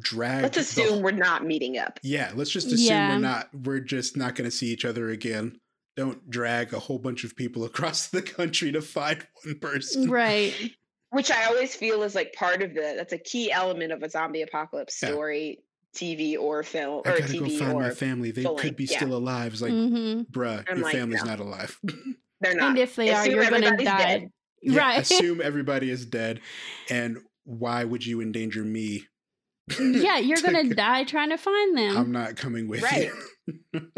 drag. 0.00 0.42
Let's 0.42 0.56
assume 0.58 1.00
wh- 1.00 1.02
we're 1.04 1.10
not 1.12 1.44
meeting 1.44 1.78
up. 1.78 2.00
Yeah, 2.02 2.32
let's 2.34 2.50
just 2.50 2.66
assume 2.72 2.86
Yeah. 2.88 3.14
we're 3.14 3.20
not, 3.20 3.48
we're 3.54 3.80
just 3.80 4.16
not 4.16 4.34
going 4.34 4.50
to 4.50 4.56
see 4.56 4.68
each 4.68 4.84
other 4.84 5.08
again. 5.10 5.60
Don't 5.96 6.28
drag 6.30 6.72
a 6.74 6.78
whole 6.80 6.98
bunch 6.98 7.22
of 7.22 7.36
people 7.36 7.64
across 7.66 8.08
the 8.08 8.22
country 8.22 8.72
to 8.72 8.82
find 8.82 9.24
one 9.44 9.58
person. 9.60 10.10
right, 10.10 10.54
Which 11.12 11.30
I 11.30 11.44
always 11.44 11.74
feel 11.74 12.02
is 12.02 12.14
like 12.14 12.32
part 12.32 12.62
of 12.62 12.74
the 12.74 12.94
that's 12.96 13.12
a 13.12 13.18
key 13.18 13.52
element 13.52 13.92
of 13.92 14.02
a 14.02 14.08
zombie 14.10 14.42
apocalypse 14.42 14.98
Yeah. 15.02 15.10
story, 15.10 15.62
TV 15.94 16.38
or 16.38 16.62
film 16.62 17.02
I 17.04 17.10
or 17.10 17.18
gotta 17.20 17.32
go 17.38 17.44
TV 17.44 17.58
find 17.58 17.78
my 17.78 17.88
or 17.88 17.92
family. 17.92 18.30
They 18.30 18.42
full 18.44 18.56
could 18.56 18.76
be 18.76 18.84
yeah. 18.84 18.96
still 18.96 19.14
alive. 19.14 19.52
It's 19.52 19.60
like, 19.62 19.72
hmm 19.72 20.22
bruh, 20.30 20.64
I'm 20.68 20.78
your 20.78 20.86
like, 20.86 20.94
family's 20.96 21.22
no. 21.22 21.30
not 21.30 21.40
alive. 21.40 21.78
they're 22.40 22.54
not. 22.54 22.70
and 22.70 22.78
if 22.78 22.96
they 22.96 23.12
are, 23.12 23.28
you're 23.28 23.48
gonna 23.48 23.76
die. 23.76 23.98
dead. 23.98 24.28
Yeah, 24.62 24.78
right, 24.80 24.98
assume 25.00 25.40
everybody 25.44 25.90
is 25.90 26.06
dead. 26.06 26.40
And 26.88 27.18
why 27.44 27.84
would 27.84 28.06
you 28.06 28.20
endanger 28.22 28.62
me? 28.64 29.06
yeah, 29.78 30.16
you're 30.18 30.38
to 30.38 30.42
gonna 30.42 30.64
go- 30.68 30.74
die 30.74 31.04
trying 31.04 31.28
to 31.30 31.36
find 31.38 31.76
them. 31.76 31.96
I'm 31.96 32.12
not 32.12 32.36
coming 32.36 32.68
with 32.68 32.82
Right. 32.82 33.10
you. 33.46 33.90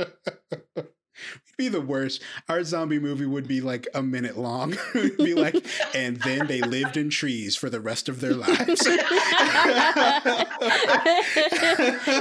It'd 1.59 1.73
be 1.73 1.79
the 1.79 1.81
worst. 1.81 2.21
Our 2.49 2.65
zombie 2.65 2.99
movie 2.99 3.27
would 3.27 3.47
be 3.47 3.61
like 3.61 3.87
a 3.95 4.03
minute 4.03 4.37
long. 4.37 4.77
It'd 4.95 5.17
be 5.19 5.35
like, 5.35 5.65
and 5.95 6.17
then 6.19 6.47
they 6.47 6.61
lived 6.63 6.97
in 6.97 7.11
trees 7.11 7.57
for 7.57 7.71
the 7.71 7.81
rest 7.81 8.09
of 8.09 8.21
their 8.21 8.35
lives. 8.35 8.87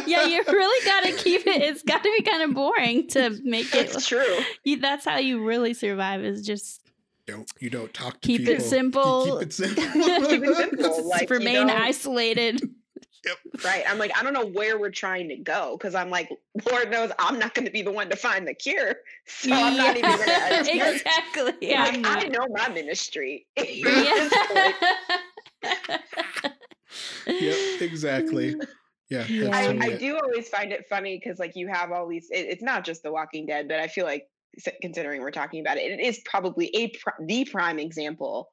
yeah, 0.07 0.25
you 0.25 0.43
really 0.47 0.85
gotta 0.85 1.11
keep 1.13 1.45
it. 1.47 1.61
It's 1.61 1.83
got 1.83 2.03
to 2.03 2.13
be 2.17 2.23
kind 2.23 2.43
of 2.43 2.53
boring 2.53 3.07
to 3.09 3.39
make 3.43 3.73
it. 3.73 3.93
It's 3.95 4.07
true. 4.07 4.39
You, 4.63 4.79
that's 4.79 5.05
how 5.05 5.17
you 5.17 5.43
really 5.45 5.73
survive. 5.73 6.23
Is 6.23 6.45
just 6.45 6.81
don't 7.25 7.49
you 7.59 7.69
don't 7.69 7.93
talk 7.93 8.19
to 8.21 8.27
keep 8.27 8.39
people. 8.41 8.53
it 8.55 8.59
You 8.59 8.65
simple. 8.67 9.39
Keep 9.39 9.47
it 9.47 9.53
simple. 9.53 9.83
Keep 10.27 10.43
it 10.43 10.55
simple. 10.57 11.09
Like, 11.09 11.29
you 11.29 11.37
remain 11.37 11.67
don't- 11.67 11.69
isolated. 13.25 13.63
Right. 13.65 13.83
I'm 13.87 13.97
like, 13.97 14.11
I 14.17 14.23
don't 14.23 14.33
know 14.33 14.45
where 14.45 14.79
we're 14.79 14.91
trying 14.91 15.29
to 15.29 15.35
go 15.35 15.77
because 15.77 15.95
I'm 15.95 16.09
like, 16.09 16.29
Lord 16.69 16.91
knows 16.91 17.11
I'm 17.19 17.39
not 17.39 17.53
going 17.53 17.65
to 17.65 17.71
be 17.71 17.81
the 17.81 17.91
one 17.91 18.09
to 18.09 18.15
find 18.15 18.47
the 18.47 18.53
cure. 18.53 18.95
So 19.25 19.53
I'm 19.53 19.77
not 19.77 19.95
even 19.95 20.11
going 20.11 20.25
to. 20.25 20.61
attempt. 20.61 20.69
exactly. 20.69 21.53
Yeah, 21.61 21.85
I'm 21.87 22.01
like, 22.01 22.25
I 22.25 22.27
know 22.27 22.45
my 22.49 22.69
ministry. 22.69 23.47
Yeah. 23.57 24.71
yep, 27.27 27.81
exactly. 27.81 28.55
Yeah, 29.09 29.25
Yeah. 29.27 29.49
I, 29.53 29.67
totally 29.67 29.93
I 29.93 29.97
do 29.97 30.17
always 30.17 30.49
find 30.49 30.71
it 30.71 30.87
funny 30.89 31.19
because 31.21 31.37
like 31.37 31.55
you 31.55 31.67
have 31.67 31.91
all 31.91 32.07
these. 32.07 32.29
It, 32.31 32.47
it's 32.49 32.63
not 32.63 32.83
just 32.83 33.03
The 33.03 33.11
Walking 33.11 33.45
Dead, 33.45 33.67
but 33.67 33.79
I 33.79 33.87
feel 33.87 34.05
like 34.05 34.27
considering 34.81 35.21
we're 35.21 35.31
talking 35.31 35.61
about 35.61 35.77
it, 35.77 35.91
it 35.91 35.99
is 35.99 36.19
probably 36.25 36.69
a 36.75 36.89
pr- 36.89 37.23
the 37.25 37.45
prime 37.45 37.79
example 37.79 38.49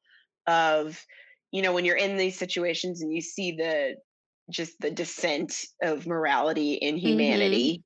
of 0.46 1.02
you 1.50 1.62
know 1.62 1.72
when 1.72 1.84
you're 1.84 1.96
in 1.96 2.16
these 2.16 2.38
situations 2.38 3.00
and 3.00 3.12
you 3.12 3.20
see 3.20 3.52
the 3.52 3.94
just 4.50 4.80
the 4.80 4.90
descent 4.90 5.64
of 5.82 6.06
morality 6.06 6.74
in 6.74 6.96
mm-hmm. 6.96 7.06
humanity. 7.06 7.84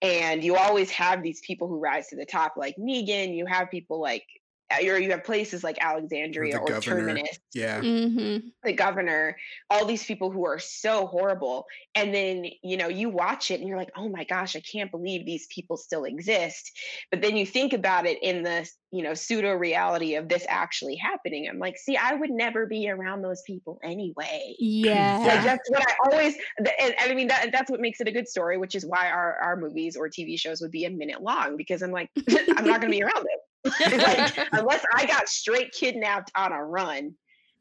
And 0.00 0.44
you 0.44 0.56
always 0.56 0.90
have 0.92 1.22
these 1.22 1.40
people 1.40 1.66
who 1.68 1.80
rise 1.80 2.08
to 2.08 2.16
the 2.16 2.24
top, 2.24 2.54
like 2.56 2.76
Negan. 2.76 3.34
You 3.34 3.46
have 3.46 3.70
people 3.70 4.00
like, 4.00 4.24
or 4.72 4.98
you 4.98 5.10
have 5.10 5.24
places 5.24 5.64
like 5.64 5.78
Alexandria 5.80 6.54
the 6.54 6.60
or. 6.60 6.80
Terminus 6.80 7.38
Yeah. 7.54 7.80
hmm 7.80 8.38
the 8.64 8.72
governor, 8.72 9.36
all 9.70 9.84
these 9.86 10.04
people 10.04 10.30
who 10.30 10.44
are 10.44 10.58
so 10.58 11.06
horrible. 11.06 11.64
And 11.94 12.14
then, 12.14 12.44
you 12.62 12.76
know, 12.76 12.88
you 12.88 13.08
watch 13.08 13.50
it 13.50 13.60
and 13.60 13.68
you're 13.68 13.78
like, 13.78 13.92
oh 13.96 14.08
my 14.08 14.24
gosh, 14.24 14.56
I 14.56 14.60
can't 14.60 14.90
believe 14.90 15.24
these 15.24 15.46
people 15.46 15.76
still 15.76 16.04
exist. 16.04 16.76
But 17.10 17.22
then 17.22 17.36
you 17.36 17.46
think 17.46 17.72
about 17.72 18.06
it 18.06 18.18
in 18.22 18.42
the, 18.42 18.68
you 18.90 19.02
know, 19.02 19.14
pseudo 19.14 19.52
reality 19.52 20.16
of 20.16 20.28
this 20.28 20.44
actually 20.48 20.96
happening. 20.96 21.48
I'm 21.48 21.58
like, 21.58 21.76
see, 21.78 21.96
I 21.96 22.14
would 22.14 22.30
never 22.30 22.66
be 22.66 22.88
around 22.90 23.22
those 23.22 23.42
people 23.46 23.78
anyway. 23.82 24.54
Like 24.58 24.58
Yeah. 24.58 25.44
that's 25.44 25.70
what 25.70 25.88
I 25.88 25.94
always, 26.10 26.36
and, 26.58 26.68
and 26.80 26.94
I 26.98 27.14
mean, 27.14 27.28
that, 27.28 27.50
that's 27.52 27.70
what 27.70 27.80
makes 27.80 28.00
it 28.00 28.08
a 28.08 28.12
good 28.12 28.28
story, 28.28 28.58
which 28.58 28.74
is 28.74 28.84
why 28.84 29.08
our, 29.10 29.36
our 29.36 29.56
movies 29.56 29.96
or 29.96 30.08
TV 30.08 30.38
shows 30.38 30.60
would 30.60 30.72
be 30.72 30.84
a 30.84 30.90
minute 30.90 31.22
long 31.22 31.56
because 31.56 31.82
I'm 31.82 31.92
like, 31.92 32.10
I'm 32.56 32.66
not 32.66 32.80
going 32.80 32.92
to 32.92 32.98
be 32.98 33.02
around 33.02 33.18
them. 33.18 33.38
Like, 33.64 34.38
unless 34.52 34.84
I 34.94 35.06
got 35.06 35.28
straight 35.28 35.72
kidnapped 35.72 36.30
on 36.34 36.52
a 36.52 36.64
run, 36.64 37.14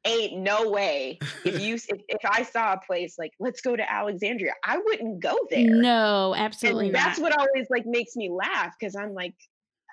ain't 0.06 0.40
no 0.40 0.70
way. 0.70 1.20
If 1.44 1.60
you 1.60 1.76
if, 1.76 2.02
if 2.08 2.22
I 2.26 2.44
saw 2.44 2.74
a 2.74 2.80
place 2.86 3.16
like 3.18 3.34
let's 3.40 3.62
go 3.62 3.76
to 3.76 3.92
Alexandria, 3.92 4.54
I 4.64 4.78
wouldn't 4.78 5.20
go 5.20 5.38
there. 5.50 5.70
no, 5.70 6.36
absolutely 6.36 6.88
and 6.88 6.96
that's 6.96 7.20
not. 7.20 7.32
what 7.32 7.40
always 7.40 7.68
like 7.70 7.86
makes 7.86 8.16
me 8.16 8.30
laugh 8.30 8.74
because 8.80 8.96
I'm 8.96 9.14
like, 9.14 9.36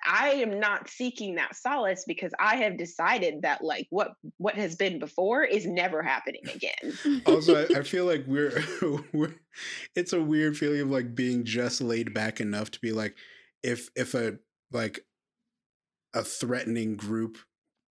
I 0.05 0.29
am 0.29 0.59
not 0.59 0.89
seeking 0.89 1.35
that 1.35 1.55
solace 1.55 2.03
because 2.07 2.31
I 2.39 2.57
have 2.57 2.77
decided 2.77 3.41
that 3.41 3.63
like 3.63 3.87
what 3.89 4.13
what 4.37 4.55
has 4.55 4.75
been 4.75 4.99
before 4.99 5.43
is 5.43 5.65
never 5.65 6.01
happening 6.01 6.43
again. 6.53 7.21
also 7.25 7.65
I, 7.65 7.79
I 7.79 7.83
feel 7.83 8.05
like 8.05 8.23
we're, 8.27 8.63
we're 9.13 9.35
it's 9.95 10.13
a 10.13 10.21
weird 10.21 10.57
feeling 10.57 10.81
of 10.81 10.89
like 10.89 11.15
being 11.15 11.43
just 11.43 11.81
laid 11.81 12.13
back 12.13 12.39
enough 12.39 12.71
to 12.71 12.79
be 12.79 12.91
like 12.91 13.15
if 13.63 13.89
if 13.95 14.13
a 14.13 14.37
like 14.71 15.03
a 16.15 16.23
threatening 16.23 16.95
group 16.95 17.37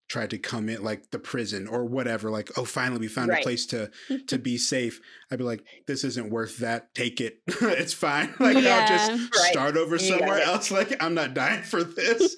tried 0.09 0.29
to 0.29 0.37
come 0.37 0.67
in 0.67 0.83
like 0.83 1.09
the 1.11 1.19
prison 1.19 1.67
or 1.67 1.85
whatever 1.85 2.29
like 2.29 2.49
oh 2.57 2.65
finally 2.65 2.99
we 2.99 3.07
found 3.07 3.29
Right. 3.29 3.39
a 3.39 3.43
place 3.43 3.65
to 3.67 3.89
to 4.27 4.37
be 4.49 4.57
safe 4.57 4.99
i'd 5.31 5.37
be 5.37 5.45
like 5.45 5.63
this 5.87 6.03
isn't 6.03 6.29
worth 6.29 6.57
that 6.57 6.93
take 6.93 7.21
it 7.21 7.39
it's 7.47 7.93
fine 7.93 8.33
like 8.41 8.57
i'll 8.57 8.85
just 8.85 9.09
Right. 9.09 9.29
start 9.51 9.77
over 9.77 9.95
You 9.95 9.99
somewhere 9.99 10.41
else 10.41 10.69
like 10.69 11.01
i'm 11.01 11.13
not 11.13 11.33
dying 11.33 11.63
for 11.63 11.81
this 11.85 12.35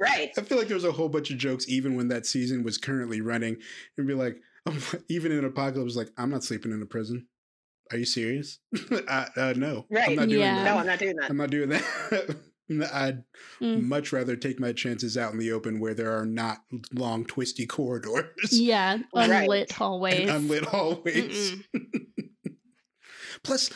Right. 0.00 0.30
i 0.36 0.40
feel 0.42 0.58
like 0.58 0.66
there 0.68 0.74
was 0.74 0.84
a 0.84 0.90
whole 0.92 1.08
bunch 1.08 1.30
of 1.30 1.38
jokes 1.38 1.68
even 1.68 1.94
when 1.96 2.08
that 2.08 2.26
season 2.26 2.64
was 2.64 2.76
currently 2.76 3.20
running 3.20 3.58
and 3.96 4.06
be 4.08 4.14
like 4.14 4.36
oh, 4.66 4.92
even 5.08 5.30
in 5.30 5.44
apocalypse 5.44 5.94
like 5.96 6.10
i'm 6.18 6.30
not 6.30 6.42
sleeping 6.42 6.72
in 6.72 6.82
a 6.82 6.86
prison 6.86 7.26
are 7.92 7.98
you 7.98 8.04
serious 8.04 8.58
uh, 8.90 9.26
uh, 9.36 9.54
no 9.56 9.86
i'm 9.90 9.96
Right. 9.96 10.16
not 10.16 10.28
doing 10.28 10.40
Yeah. 10.40 10.56
that 10.56 10.64
No, 10.64 10.78
I'm 10.78 10.86
not 10.86 10.98
doing 10.98 11.16
that. 11.16 11.30
I'm 11.30 11.36
not 11.36 11.50
doing 11.50 11.68
that. 11.68 12.36
I'd 12.70 13.24
Mm. 13.60 13.82
much 13.84 14.12
rather 14.12 14.36
take 14.36 14.60
my 14.60 14.72
chances 14.72 15.16
out 15.16 15.32
in 15.32 15.38
the 15.38 15.52
open 15.52 15.80
where 15.80 15.94
there 15.94 16.16
are 16.16 16.26
not 16.26 16.58
long, 16.92 17.24
twisty 17.24 17.66
corridors 17.66 18.32
Yeah, 18.52 18.98
Right. 19.14 19.30
unlit 19.30 19.72
hallways. 19.72 20.20
and 20.20 20.30
unlit 20.30 20.64
hallways. 20.64 21.56
Plus, 23.42 23.70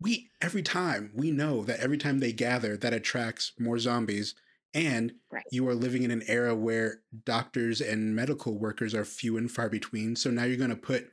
we 0.00 0.30
every 0.40 0.62
time 0.62 1.10
we 1.14 1.30
know 1.30 1.64
that 1.64 1.80
every 1.80 1.98
time 1.98 2.20
they 2.20 2.32
gather, 2.32 2.76
that 2.76 2.92
attracts 2.92 3.52
more 3.58 3.78
zombies. 3.78 4.34
And 4.74 5.14
Right. 5.30 5.44
you 5.50 5.66
are 5.68 5.74
living 5.74 6.02
in 6.02 6.10
an 6.10 6.22
era 6.26 6.54
where 6.54 7.00
doctors 7.24 7.80
and 7.80 8.14
medical 8.14 8.58
workers 8.58 8.94
are 8.94 9.04
few 9.06 9.36
and 9.38 9.50
far 9.50 9.70
between. 9.70 10.16
So 10.16 10.30
now 10.30 10.44
you're 10.44 10.58
going 10.58 10.68
to 10.70 10.76
put 10.76 11.10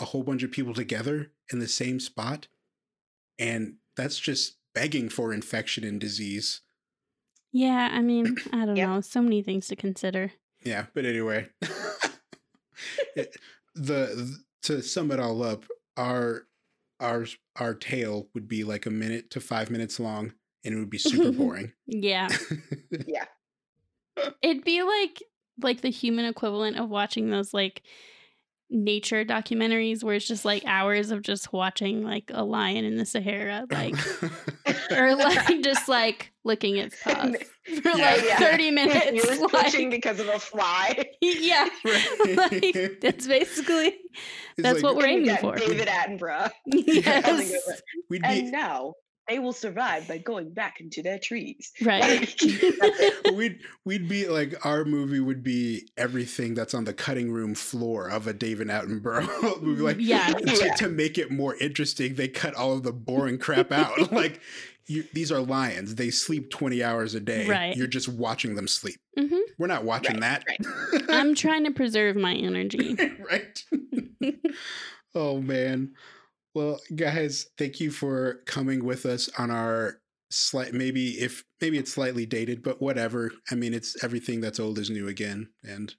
a 0.00 0.06
whole 0.06 0.24
bunch 0.24 0.42
of 0.42 0.50
people 0.50 0.74
together 0.74 1.30
in 1.52 1.60
the 1.60 1.68
same 1.68 2.00
spot. 2.00 2.48
And 3.38 3.76
that's 3.96 4.18
just 4.18 4.56
begging 4.74 5.08
for 5.08 5.32
infection 5.32 5.84
and 5.84 6.00
disease. 6.00 6.62
Yeah, 7.56 7.88
I 7.92 8.02
mean, 8.02 8.36
I 8.52 8.66
don't 8.66 8.74
Yep. 8.76 8.88
know. 8.88 9.00
So 9.00 9.22
many 9.22 9.40
things 9.42 9.68
to 9.68 9.76
consider. 9.76 10.32
Yeah, 10.64 10.86
but 10.92 11.04
anyway, 11.06 11.48
it- 13.16 13.36
the, 13.76 14.36
to 14.62 14.82
sum 14.82 15.10
it 15.10 15.18
all 15.20 15.42
up, 15.42 15.64
our 15.96 16.46
our 17.00 17.26
our 17.56 17.74
tale 17.74 18.28
would 18.34 18.46
be 18.48 18.62
like 18.64 18.86
a 18.86 18.90
minute 18.90 19.30
to 19.30 19.40
five 19.40 19.70
minutes 19.70 19.98
long, 20.00 20.32
and 20.64 20.74
it 20.74 20.78
would 20.78 20.90
be 20.90 20.98
super 20.98 21.32
boring. 21.36 21.72
Yeah. 21.86 22.28
Yeah. 23.06 23.24
It'd 24.42 24.64
be 24.64 24.82
like 24.84 25.22
like 25.60 25.80
the 25.80 25.90
human 25.90 26.24
equivalent 26.24 26.78
of 26.78 26.88
watching 26.88 27.30
those 27.30 27.52
like 27.52 27.82
nature 28.74 29.24
documentaries 29.24 30.02
where 30.02 30.14
it's 30.16 30.26
just 30.26 30.44
like 30.44 30.62
hours 30.66 31.10
of 31.10 31.22
just 31.22 31.52
watching 31.52 32.02
like 32.02 32.30
a 32.34 32.44
lion 32.44 32.84
in 32.84 32.96
the 32.96 33.06
Sahara, 33.06 33.66
like 33.70 33.94
or 34.90 35.14
like 35.14 35.62
just 35.62 35.88
like 35.88 36.32
looking 36.44 36.78
at 36.80 36.92
stuff 36.92 37.30
for 37.82 37.88
Yeah, 37.96 38.12
like 38.14 38.24
yeah. 38.24 38.38
30 38.38 38.70
minutes. 38.72 39.06
you 39.12 39.40
were 39.40 39.48
like- 39.48 39.90
because 39.90 40.20
of 40.20 40.28
a 40.28 40.38
fly. 40.38 41.04
yeah. 41.22 41.68
Right. 41.84 42.36
like, 42.36 43.00
that's 43.00 43.26
basically 43.26 43.86
It's 43.88 43.98
that's 44.58 44.82
what 44.82 44.96
we're 44.96 45.06
aiming 45.06 45.26
Yeah, 45.26 45.36
for. 45.38 45.56
David 45.56 45.88
Attenborough. 45.88 46.50
yes. 46.66 47.52
we'd 48.10 48.22
And 48.24 48.46
be 48.46 48.50
now 48.50 48.94
they 49.28 49.38
will 49.38 49.52
survive 49.52 50.06
by 50.06 50.18
going 50.18 50.50
back 50.52 50.80
into 50.80 51.02
their 51.02 51.18
trees. 51.18 51.72
Right. 51.82 52.02
Like, 52.20 52.38
that's 52.38 53.00
it. 53.00 53.34
we'd 53.34 53.58
we'd 53.84 54.08
be 54.08 54.28
like 54.28 54.64
our 54.66 54.84
movie 54.84 55.20
would 55.20 55.42
be 55.42 55.88
everything 55.96 56.54
that's 56.54 56.74
on 56.74 56.84
the 56.84 56.92
cutting 56.92 57.30
room 57.32 57.54
floor 57.54 58.08
of 58.08 58.26
a 58.26 58.32
David 58.32 58.68
Attenborough 58.68 59.26
movie. 59.62 59.82
Like 59.82 59.96
Yeah. 59.98 60.28
to, 60.28 60.56
Yeah. 60.66 60.74
to 60.74 60.88
make 60.88 61.16
it 61.18 61.30
more 61.30 61.56
interesting, 61.56 62.14
they 62.16 62.28
cut 62.28 62.54
all 62.54 62.72
of 62.74 62.82
the 62.82 62.92
boring 62.92 63.38
crap 63.38 63.72
out. 63.72 64.12
like 64.12 64.40
you, 64.86 65.04
these 65.14 65.32
are 65.32 65.40
lions; 65.40 65.94
they 65.94 66.10
sleep 66.10 66.50
twenty 66.50 66.82
hours 66.84 67.14
a 67.14 67.20
day. 67.20 67.48
Right. 67.48 67.74
You're 67.74 67.86
just 67.86 68.06
watching 68.08 68.54
them 68.54 68.68
sleep. 68.68 69.00
hmm 69.18 69.38
We're 69.58 69.66
not 69.66 69.84
watching 69.84 70.20
Right, 70.20 70.44
that. 70.46 71.04
I'm 71.08 71.34
trying 71.34 71.64
to 71.64 71.70
preserve 71.70 72.16
my 72.16 72.34
energy. 72.34 72.94
right. 73.30 73.64
oh 75.14 75.40
man. 75.40 75.92
Well, 76.54 76.80
guys, 76.94 77.48
thank 77.58 77.80
you 77.80 77.90
for 77.90 78.42
coming 78.46 78.84
with 78.84 79.06
us 79.06 79.28
on 79.38 79.50
our 79.50 80.00
slight 80.30 80.72
maybe 80.72 81.10
if 81.10 81.44
maybe 81.60 81.78
it's 81.78 81.92
slightly 81.92 82.26
dated, 82.26 82.62
but 82.62 82.80
whatever. 82.80 83.32
I 83.50 83.54
mean, 83.54 83.74
it's 83.74 84.02
everything 84.02 84.40
that's 84.40 84.60
old 84.60 84.78
is 84.78 84.90
new 84.90 85.08
again. 85.08 85.50
And 85.62 85.94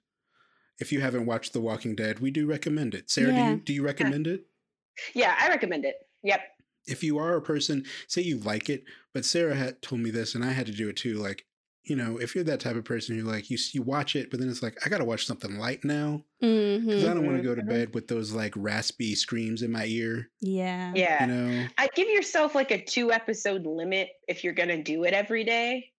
if 0.78 0.92
you 0.92 1.00
haven't 1.00 1.26
watched 1.26 1.52
The 1.52 1.60
Walking 1.60 1.94
Dead, 1.94 2.20
we 2.20 2.30
do 2.30 2.46
recommend 2.46 2.94
it. 2.94 3.10
Sarah, 3.10 3.32
do 3.32 3.40
you 3.40 3.56
do 3.56 3.72
you 3.72 3.82
uh, 3.82 3.86
recommend 3.86 4.26
it? 4.26 4.46
Yeah, 5.14 5.36
I 5.38 5.48
recommend 5.48 5.84
it. 5.84 5.96
Yep. 6.22 6.40
If 6.86 7.02
you 7.02 7.18
are 7.18 7.36
a 7.36 7.42
person, 7.42 7.84
say 8.08 8.22
you 8.22 8.38
like 8.38 8.70
it, 8.70 8.84
but 9.12 9.24
Sarah 9.24 9.56
had 9.56 9.82
told 9.82 10.00
me 10.00 10.10
this 10.10 10.34
and 10.34 10.44
I 10.44 10.52
had 10.52 10.66
to 10.66 10.72
do 10.72 10.88
it 10.88 10.96
too. 10.96 11.14
Like, 11.14 11.44
you 11.86 11.96
know, 11.96 12.18
if 12.18 12.34
you're 12.34 12.44
that 12.44 12.60
type 12.60 12.76
of 12.76 12.84
person, 12.84 13.16
you're 13.16 13.24
like, 13.24 13.48
you 13.50 13.56
you 13.72 13.80
watch 13.82 14.16
it, 14.16 14.30
but 14.30 14.40
then 14.40 14.48
it's 14.50 14.62
like, 14.62 14.76
I 14.84 14.88
gotta 14.88 15.04
watch 15.04 15.24
something 15.26 15.56
light 15.58 15.84
now. 15.84 16.24
Because 16.40 17.02
hmm 17.04 17.10
I 17.10 17.14
don't 17.14 17.24
want 17.24 17.38
to 17.38 17.42
go 17.42 17.54
to 17.54 17.62
Mhm. 17.62 17.68
bed 17.68 17.94
with 17.94 18.08
those 18.08 18.32
like 18.32 18.52
raspy 18.56 19.14
screams 19.14 19.62
in 19.62 19.70
my 19.72 19.86
ear. 19.86 20.28
Yeah. 20.40 20.92
Yeah. 20.94 21.26
You 21.26 21.32
know, 21.32 21.66
I 21.78 21.88
give 21.94 22.08
yourself 22.08 22.54
like 22.54 22.70
a 22.72 22.82
two 22.84 23.12
episode 23.12 23.64
limit 23.66 24.10
if 24.28 24.42
you're 24.44 24.52
gonna 24.52 24.82
do 24.82 25.04
it 25.04 25.14
every 25.14 25.44
day. 25.44 25.92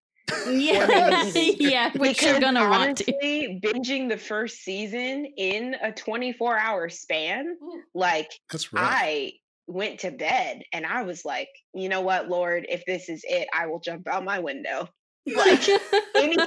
Yeah. 0.50 1.24
maybe- 1.34 1.56
yeah. 1.60 1.92
Which 1.98 2.22
you're 2.22 2.34
Because 2.34 2.40
gonna 2.42 2.70
want 2.70 2.98
to. 2.98 3.12
honestly, 3.14 3.60
binging 3.64 4.10
the 4.10 4.18
first 4.18 4.58
season 4.64 5.26
in 5.38 5.76
a 5.82 5.92
24 5.94 6.58
hour 6.60 6.90
span, 6.90 7.58
like 7.94 8.30
that's 8.52 8.74
right. 8.74 8.84
I 8.86 9.32
went 9.68 10.00
to 10.02 10.12
bed 10.12 10.64
and 10.74 10.86
I 10.86 11.04
was 11.04 11.24
like, 11.26 11.50
you 11.74 11.88
know 11.90 12.02
what, 12.02 12.30
Lord, 12.30 12.66
if 12.70 12.84
this 12.86 13.08
is 13.10 13.24
it, 13.28 13.48
I 13.58 13.68
will 13.68 13.80
jump 13.80 14.08
out 14.08 14.24
my 14.26 14.40
window. 14.40 14.90
Like 15.36 15.68
any 16.16 16.38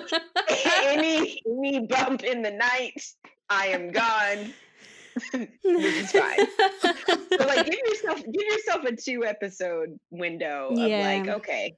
any 0.84 1.42
any 1.46 1.86
bump 1.86 2.24
in 2.24 2.42
the 2.42 2.50
night, 2.50 3.02
I 3.48 3.66
am 3.68 3.90
gone. 3.90 4.52
this 5.32 5.52
is 5.64 6.12
fine. 6.12 6.46
So 7.38 7.46
like 7.46 7.66
give 7.66 7.78
yourself 7.86 8.22
give 8.22 8.42
yourself 8.42 8.84
a 8.84 8.96
two 8.96 9.24
episode 9.24 9.98
window 10.10 10.68
of 10.70 10.78
like, 10.78 11.28
okay. 11.28 11.76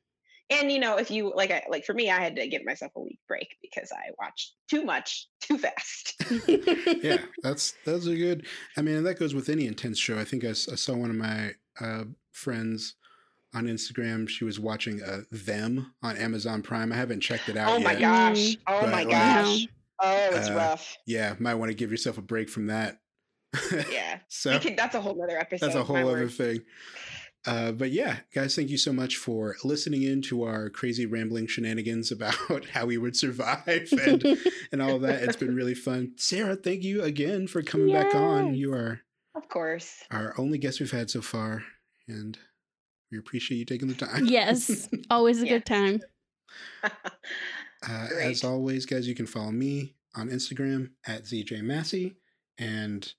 And 0.51 0.71
you 0.71 0.79
know, 0.79 0.97
if 0.97 1.11
you 1.11 1.33
like 1.35 1.51
I 1.51 1.65
like 1.69 1.85
for 1.85 1.95
me, 1.95 2.11
I 2.11 2.21
had 2.21 2.37
to 2.37 2.47
give 2.47 2.65
myself 2.65 2.93
a 2.95 3.01
week 3.01 3.19
break 3.27 3.57
because 3.63 3.91
I 3.91 4.11
watched 4.19 4.53
too 4.71 4.85
much 4.85 5.29
too 5.41 5.59
fast. 5.59 6.15
yeah, 7.03 7.19
that's 7.43 7.75
that's 7.85 8.07
a 8.07 8.15
good. 8.15 8.47
I 8.77 8.83
mean, 8.83 8.97
and 8.97 9.07
that 9.07 9.19
goes 9.19 9.35
with 9.35 9.49
any 9.49 9.67
intense 9.67 9.99
show. 9.99 10.19
I 10.19 10.25
think 10.25 10.45
I 10.45 10.53
saw 10.53 10.95
one 10.95 11.11
of 11.11 11.17
my 11.17 11.53
uh, 11.81 12.05
friends 12.33 12.97
on 13.55 13.67
Instagram. 13.67 14.29
She 14.29 14.45
was 14.45 14.59
watching 14.61 15.03
uh, 15.03 15.23
Them 15.31 15.95
on 16.03 16.17
Amazon 16.17 16.63
Prime. 16.63 16.93
I 16.93 16.97
haven't 16.97 17.21
checked 17.21 17.49
it 17.49 17.57
out 17.57 17.71
oh 17.71 17.77
yet. 17.79 17.85
my 17.85 17.95
gosh. 18.01 18.57
Oh 18.67 18.81
But, 18.83 18.91
my 18.91 19.03
like, 19.05 19.11
gosh. 19.11 19.67
Oh, 20.05 20.29
it's 20.33 20.49
uh, 20.49 20.55
rough. 20.55 20.97
Yeah, 21.07 21.35
might 21.39 21.55
want 21.55 21.71
to 21.71 21.75
give 21.77 21.91
yourself 21.91 22.19
a 22.19 22.23
break 22.23 22.49
from 22.49 22.67
that. 22.69 22.99
Yeah. 23.91 24.19
so 24.29 24.53
We 24.53 24.59
could, 24.59 24.77
that's 24.77 24.95
a 24.95 25.01
whole 25.01 25.15
nother 25.15 25.39
episode. 25.39 25.67
that's 25.67 25.77
a 25.77 25.85
whole 25.85 25.97
other 25.97 26.07
word. 26.23 26.33
thing. 26.33 26.63
Uh, 27.45 27.73
but 27.73 27.91
yeah, 27.91 28.19
guys, 28.35 28.55
thank 28.55 28.71
you 28.71 28.79
so 28.79 28.93
much 28.93 29.17
for 29.17 29.57
listening 29.65 30.05
in 30.05 30.23
to 30.23 30.45
our 30.45 30.71
crazy 30.71 31.07
rambling 31.07 31.47
shenanigans 31.49 32.13
about 32.13 32.37
how 32.73 32.87
we 32.87 32.97
would 32.97 33.17
survive 33.17 33.89
and 34.07 34.25
and 34.71 34.81
all 34.81 34.95
of 34.97 35.03
that. 35.03 35.23
It's 35.25 35.37
been 35.37 35.55
really 35.55 35.75
fun. 35.75 36.13
Sarah, 36.17 36.55
thank 36.57 36.83
you 36.85 37.03
again 37.03 37.47
for 37.49 37.61
coming 37.63 37.93
back 37.93 38.15
on. 38.15 38.55
You 38.55 38.73
are 38.75 39.01
Of 39.35 39.49
course. 39.49 40.03
our 40.11 40.35
only 40.39 40.57
guest 40.59 40.79
we've 40.81 40.91
had 40.93 41.11
so 41.11 41.21
far, 41.21 41.65
and 42.07 42.39
we 43.13 43.19
appreciate 43.19 43.59
you 43.59 43.65
taking 43.65 43.87
the 43.89 43.95
time. 43.95 44.25
yes. 44.27 44.89
Always 45.11 45.41
a 45.43 45.47
Yeah. 45.47 45.53
good 45.59 45.67
time. 45.67 46.01
Uh, 47.85 48.07
as 48.21 48.45
always, 48.45 48.87
guys, 48.87 49.09
you 49.09 49.15
can 49.15 49.27
follow 49.27 49.51
me 49.51 49.97
on 50.15 50.29
Instagram 50.29 50.91
at 51.05 51.25
ZJ 51.25 51.63
Massey. 51.63 52.15
And 52.57 53.13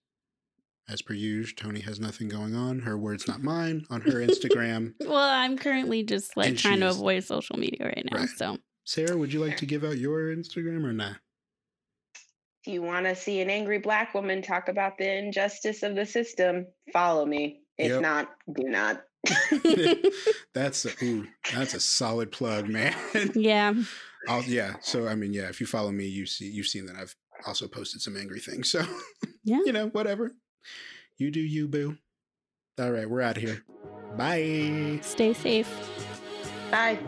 as 0.87 1.01
per 1.01 1.13
usual, 1.13 1.53
Tony 1.57 1.81
has 1.81 1.99
nothing 1.99 2.29
going 2.29 2.55
on. 2.55 2.79
Her 2.79 2.97
words, 2.97 3.27
not 3.27 3.43
mine, 3.43 3.85
on 3.89 3.99
her 4.01 4.25
Instagram. 4.25 4.93
Well, 5.01 5.17
I'm 5.17 5.57
currently 5.57 6.03
just 6.03 6.37
like 6.37 6.47
And 6.47 6.57
trying 6.57 6.79
to 6.79 6.85
she's- 6.85 6.95
avoid 6.95 7.23
social 7.25 7.57
media 7.57 7.87
right 7.87 8.05
now. 8.09 8.19
Right. 8.19 8.29
So 8.37 8.57
Sarah, 8.85 9.17
would 9.17 9.33
you 9.33 9.41
like 9.45 9.57
to 9.57 9.65
give 9.65 9.83
out 9.83 9.97
your 9.97 10.33
Instagram 10.33 10.85
or 10.85 10.93
not? 10.93 11.17
If 12.65 12.71
you 12.71 12.81
want 12.83 13.05
to 13.05 13.15
see 13.17 13.41
an 13.41 13.49
angry 13.49 13.79
black 13.79 14.13
woman 14.13 14.41
talk 14.41 14.69
about 14.69 14.97
the 14.97 15.13
injustice 15.13 15.83
of 15.83 15.95
the 15.95 16.05
system, 16.05 16.67
follow 16.93 17.25
me. 17.25 17.63
If 17.77 17.89
Yep. 17.89 18.01
not, 18.01 18.29
do 18.55 18.63
not. 18.69 19.03
that's 20.53 20.85
a 20.85 20.91
ooh, 21.03 21.27
that's 21.53 21.73
a 21.73 21.79
solid 21.79 22.31
plug, 22.31 22.67
man. 22.67 22.95
yeah. 23.35 23.73
I'll, 24.27 24.43
yeah. 24.43 24.75
So 24.81 25.07
I 25.07 25.15
mean, 25.15 25.33
yeah, 25.33 25.49
if 25.49 25.59
you 25.59 25.67
follow 25.67 25.91
me, 25.91 26.05
you 26.05 26.25
see 26.25 26.49
you've 26.49 26.67
seen 26.67 26.85
that 26.87 26.95
I've 26.95 27.15
also 27.45 27.67
posted 27.67 28.01
some 28.01 28.15
angry 28.17 28.39
things. 28.39 28.69
So 28.69 28.83
Yeah. 29.43 29.59
you 29.65 29.71
know, 29.73 29.87
whatever. 29.89 30.31
You 31.17 31.31
do 31.31 31.41
you, 31.41 31.67
boo. 31.67 31.97
All 32.79 32.91
right, 32.91 33.09
we're 33.09 33.21
out 33.21 33.37
of 33.37 33.43
here. 33.43 33.63
Bye. 34.17 34.99
Stay 35.01 35.33
safe. 35.33 35.69
Bye. 36.71 36.99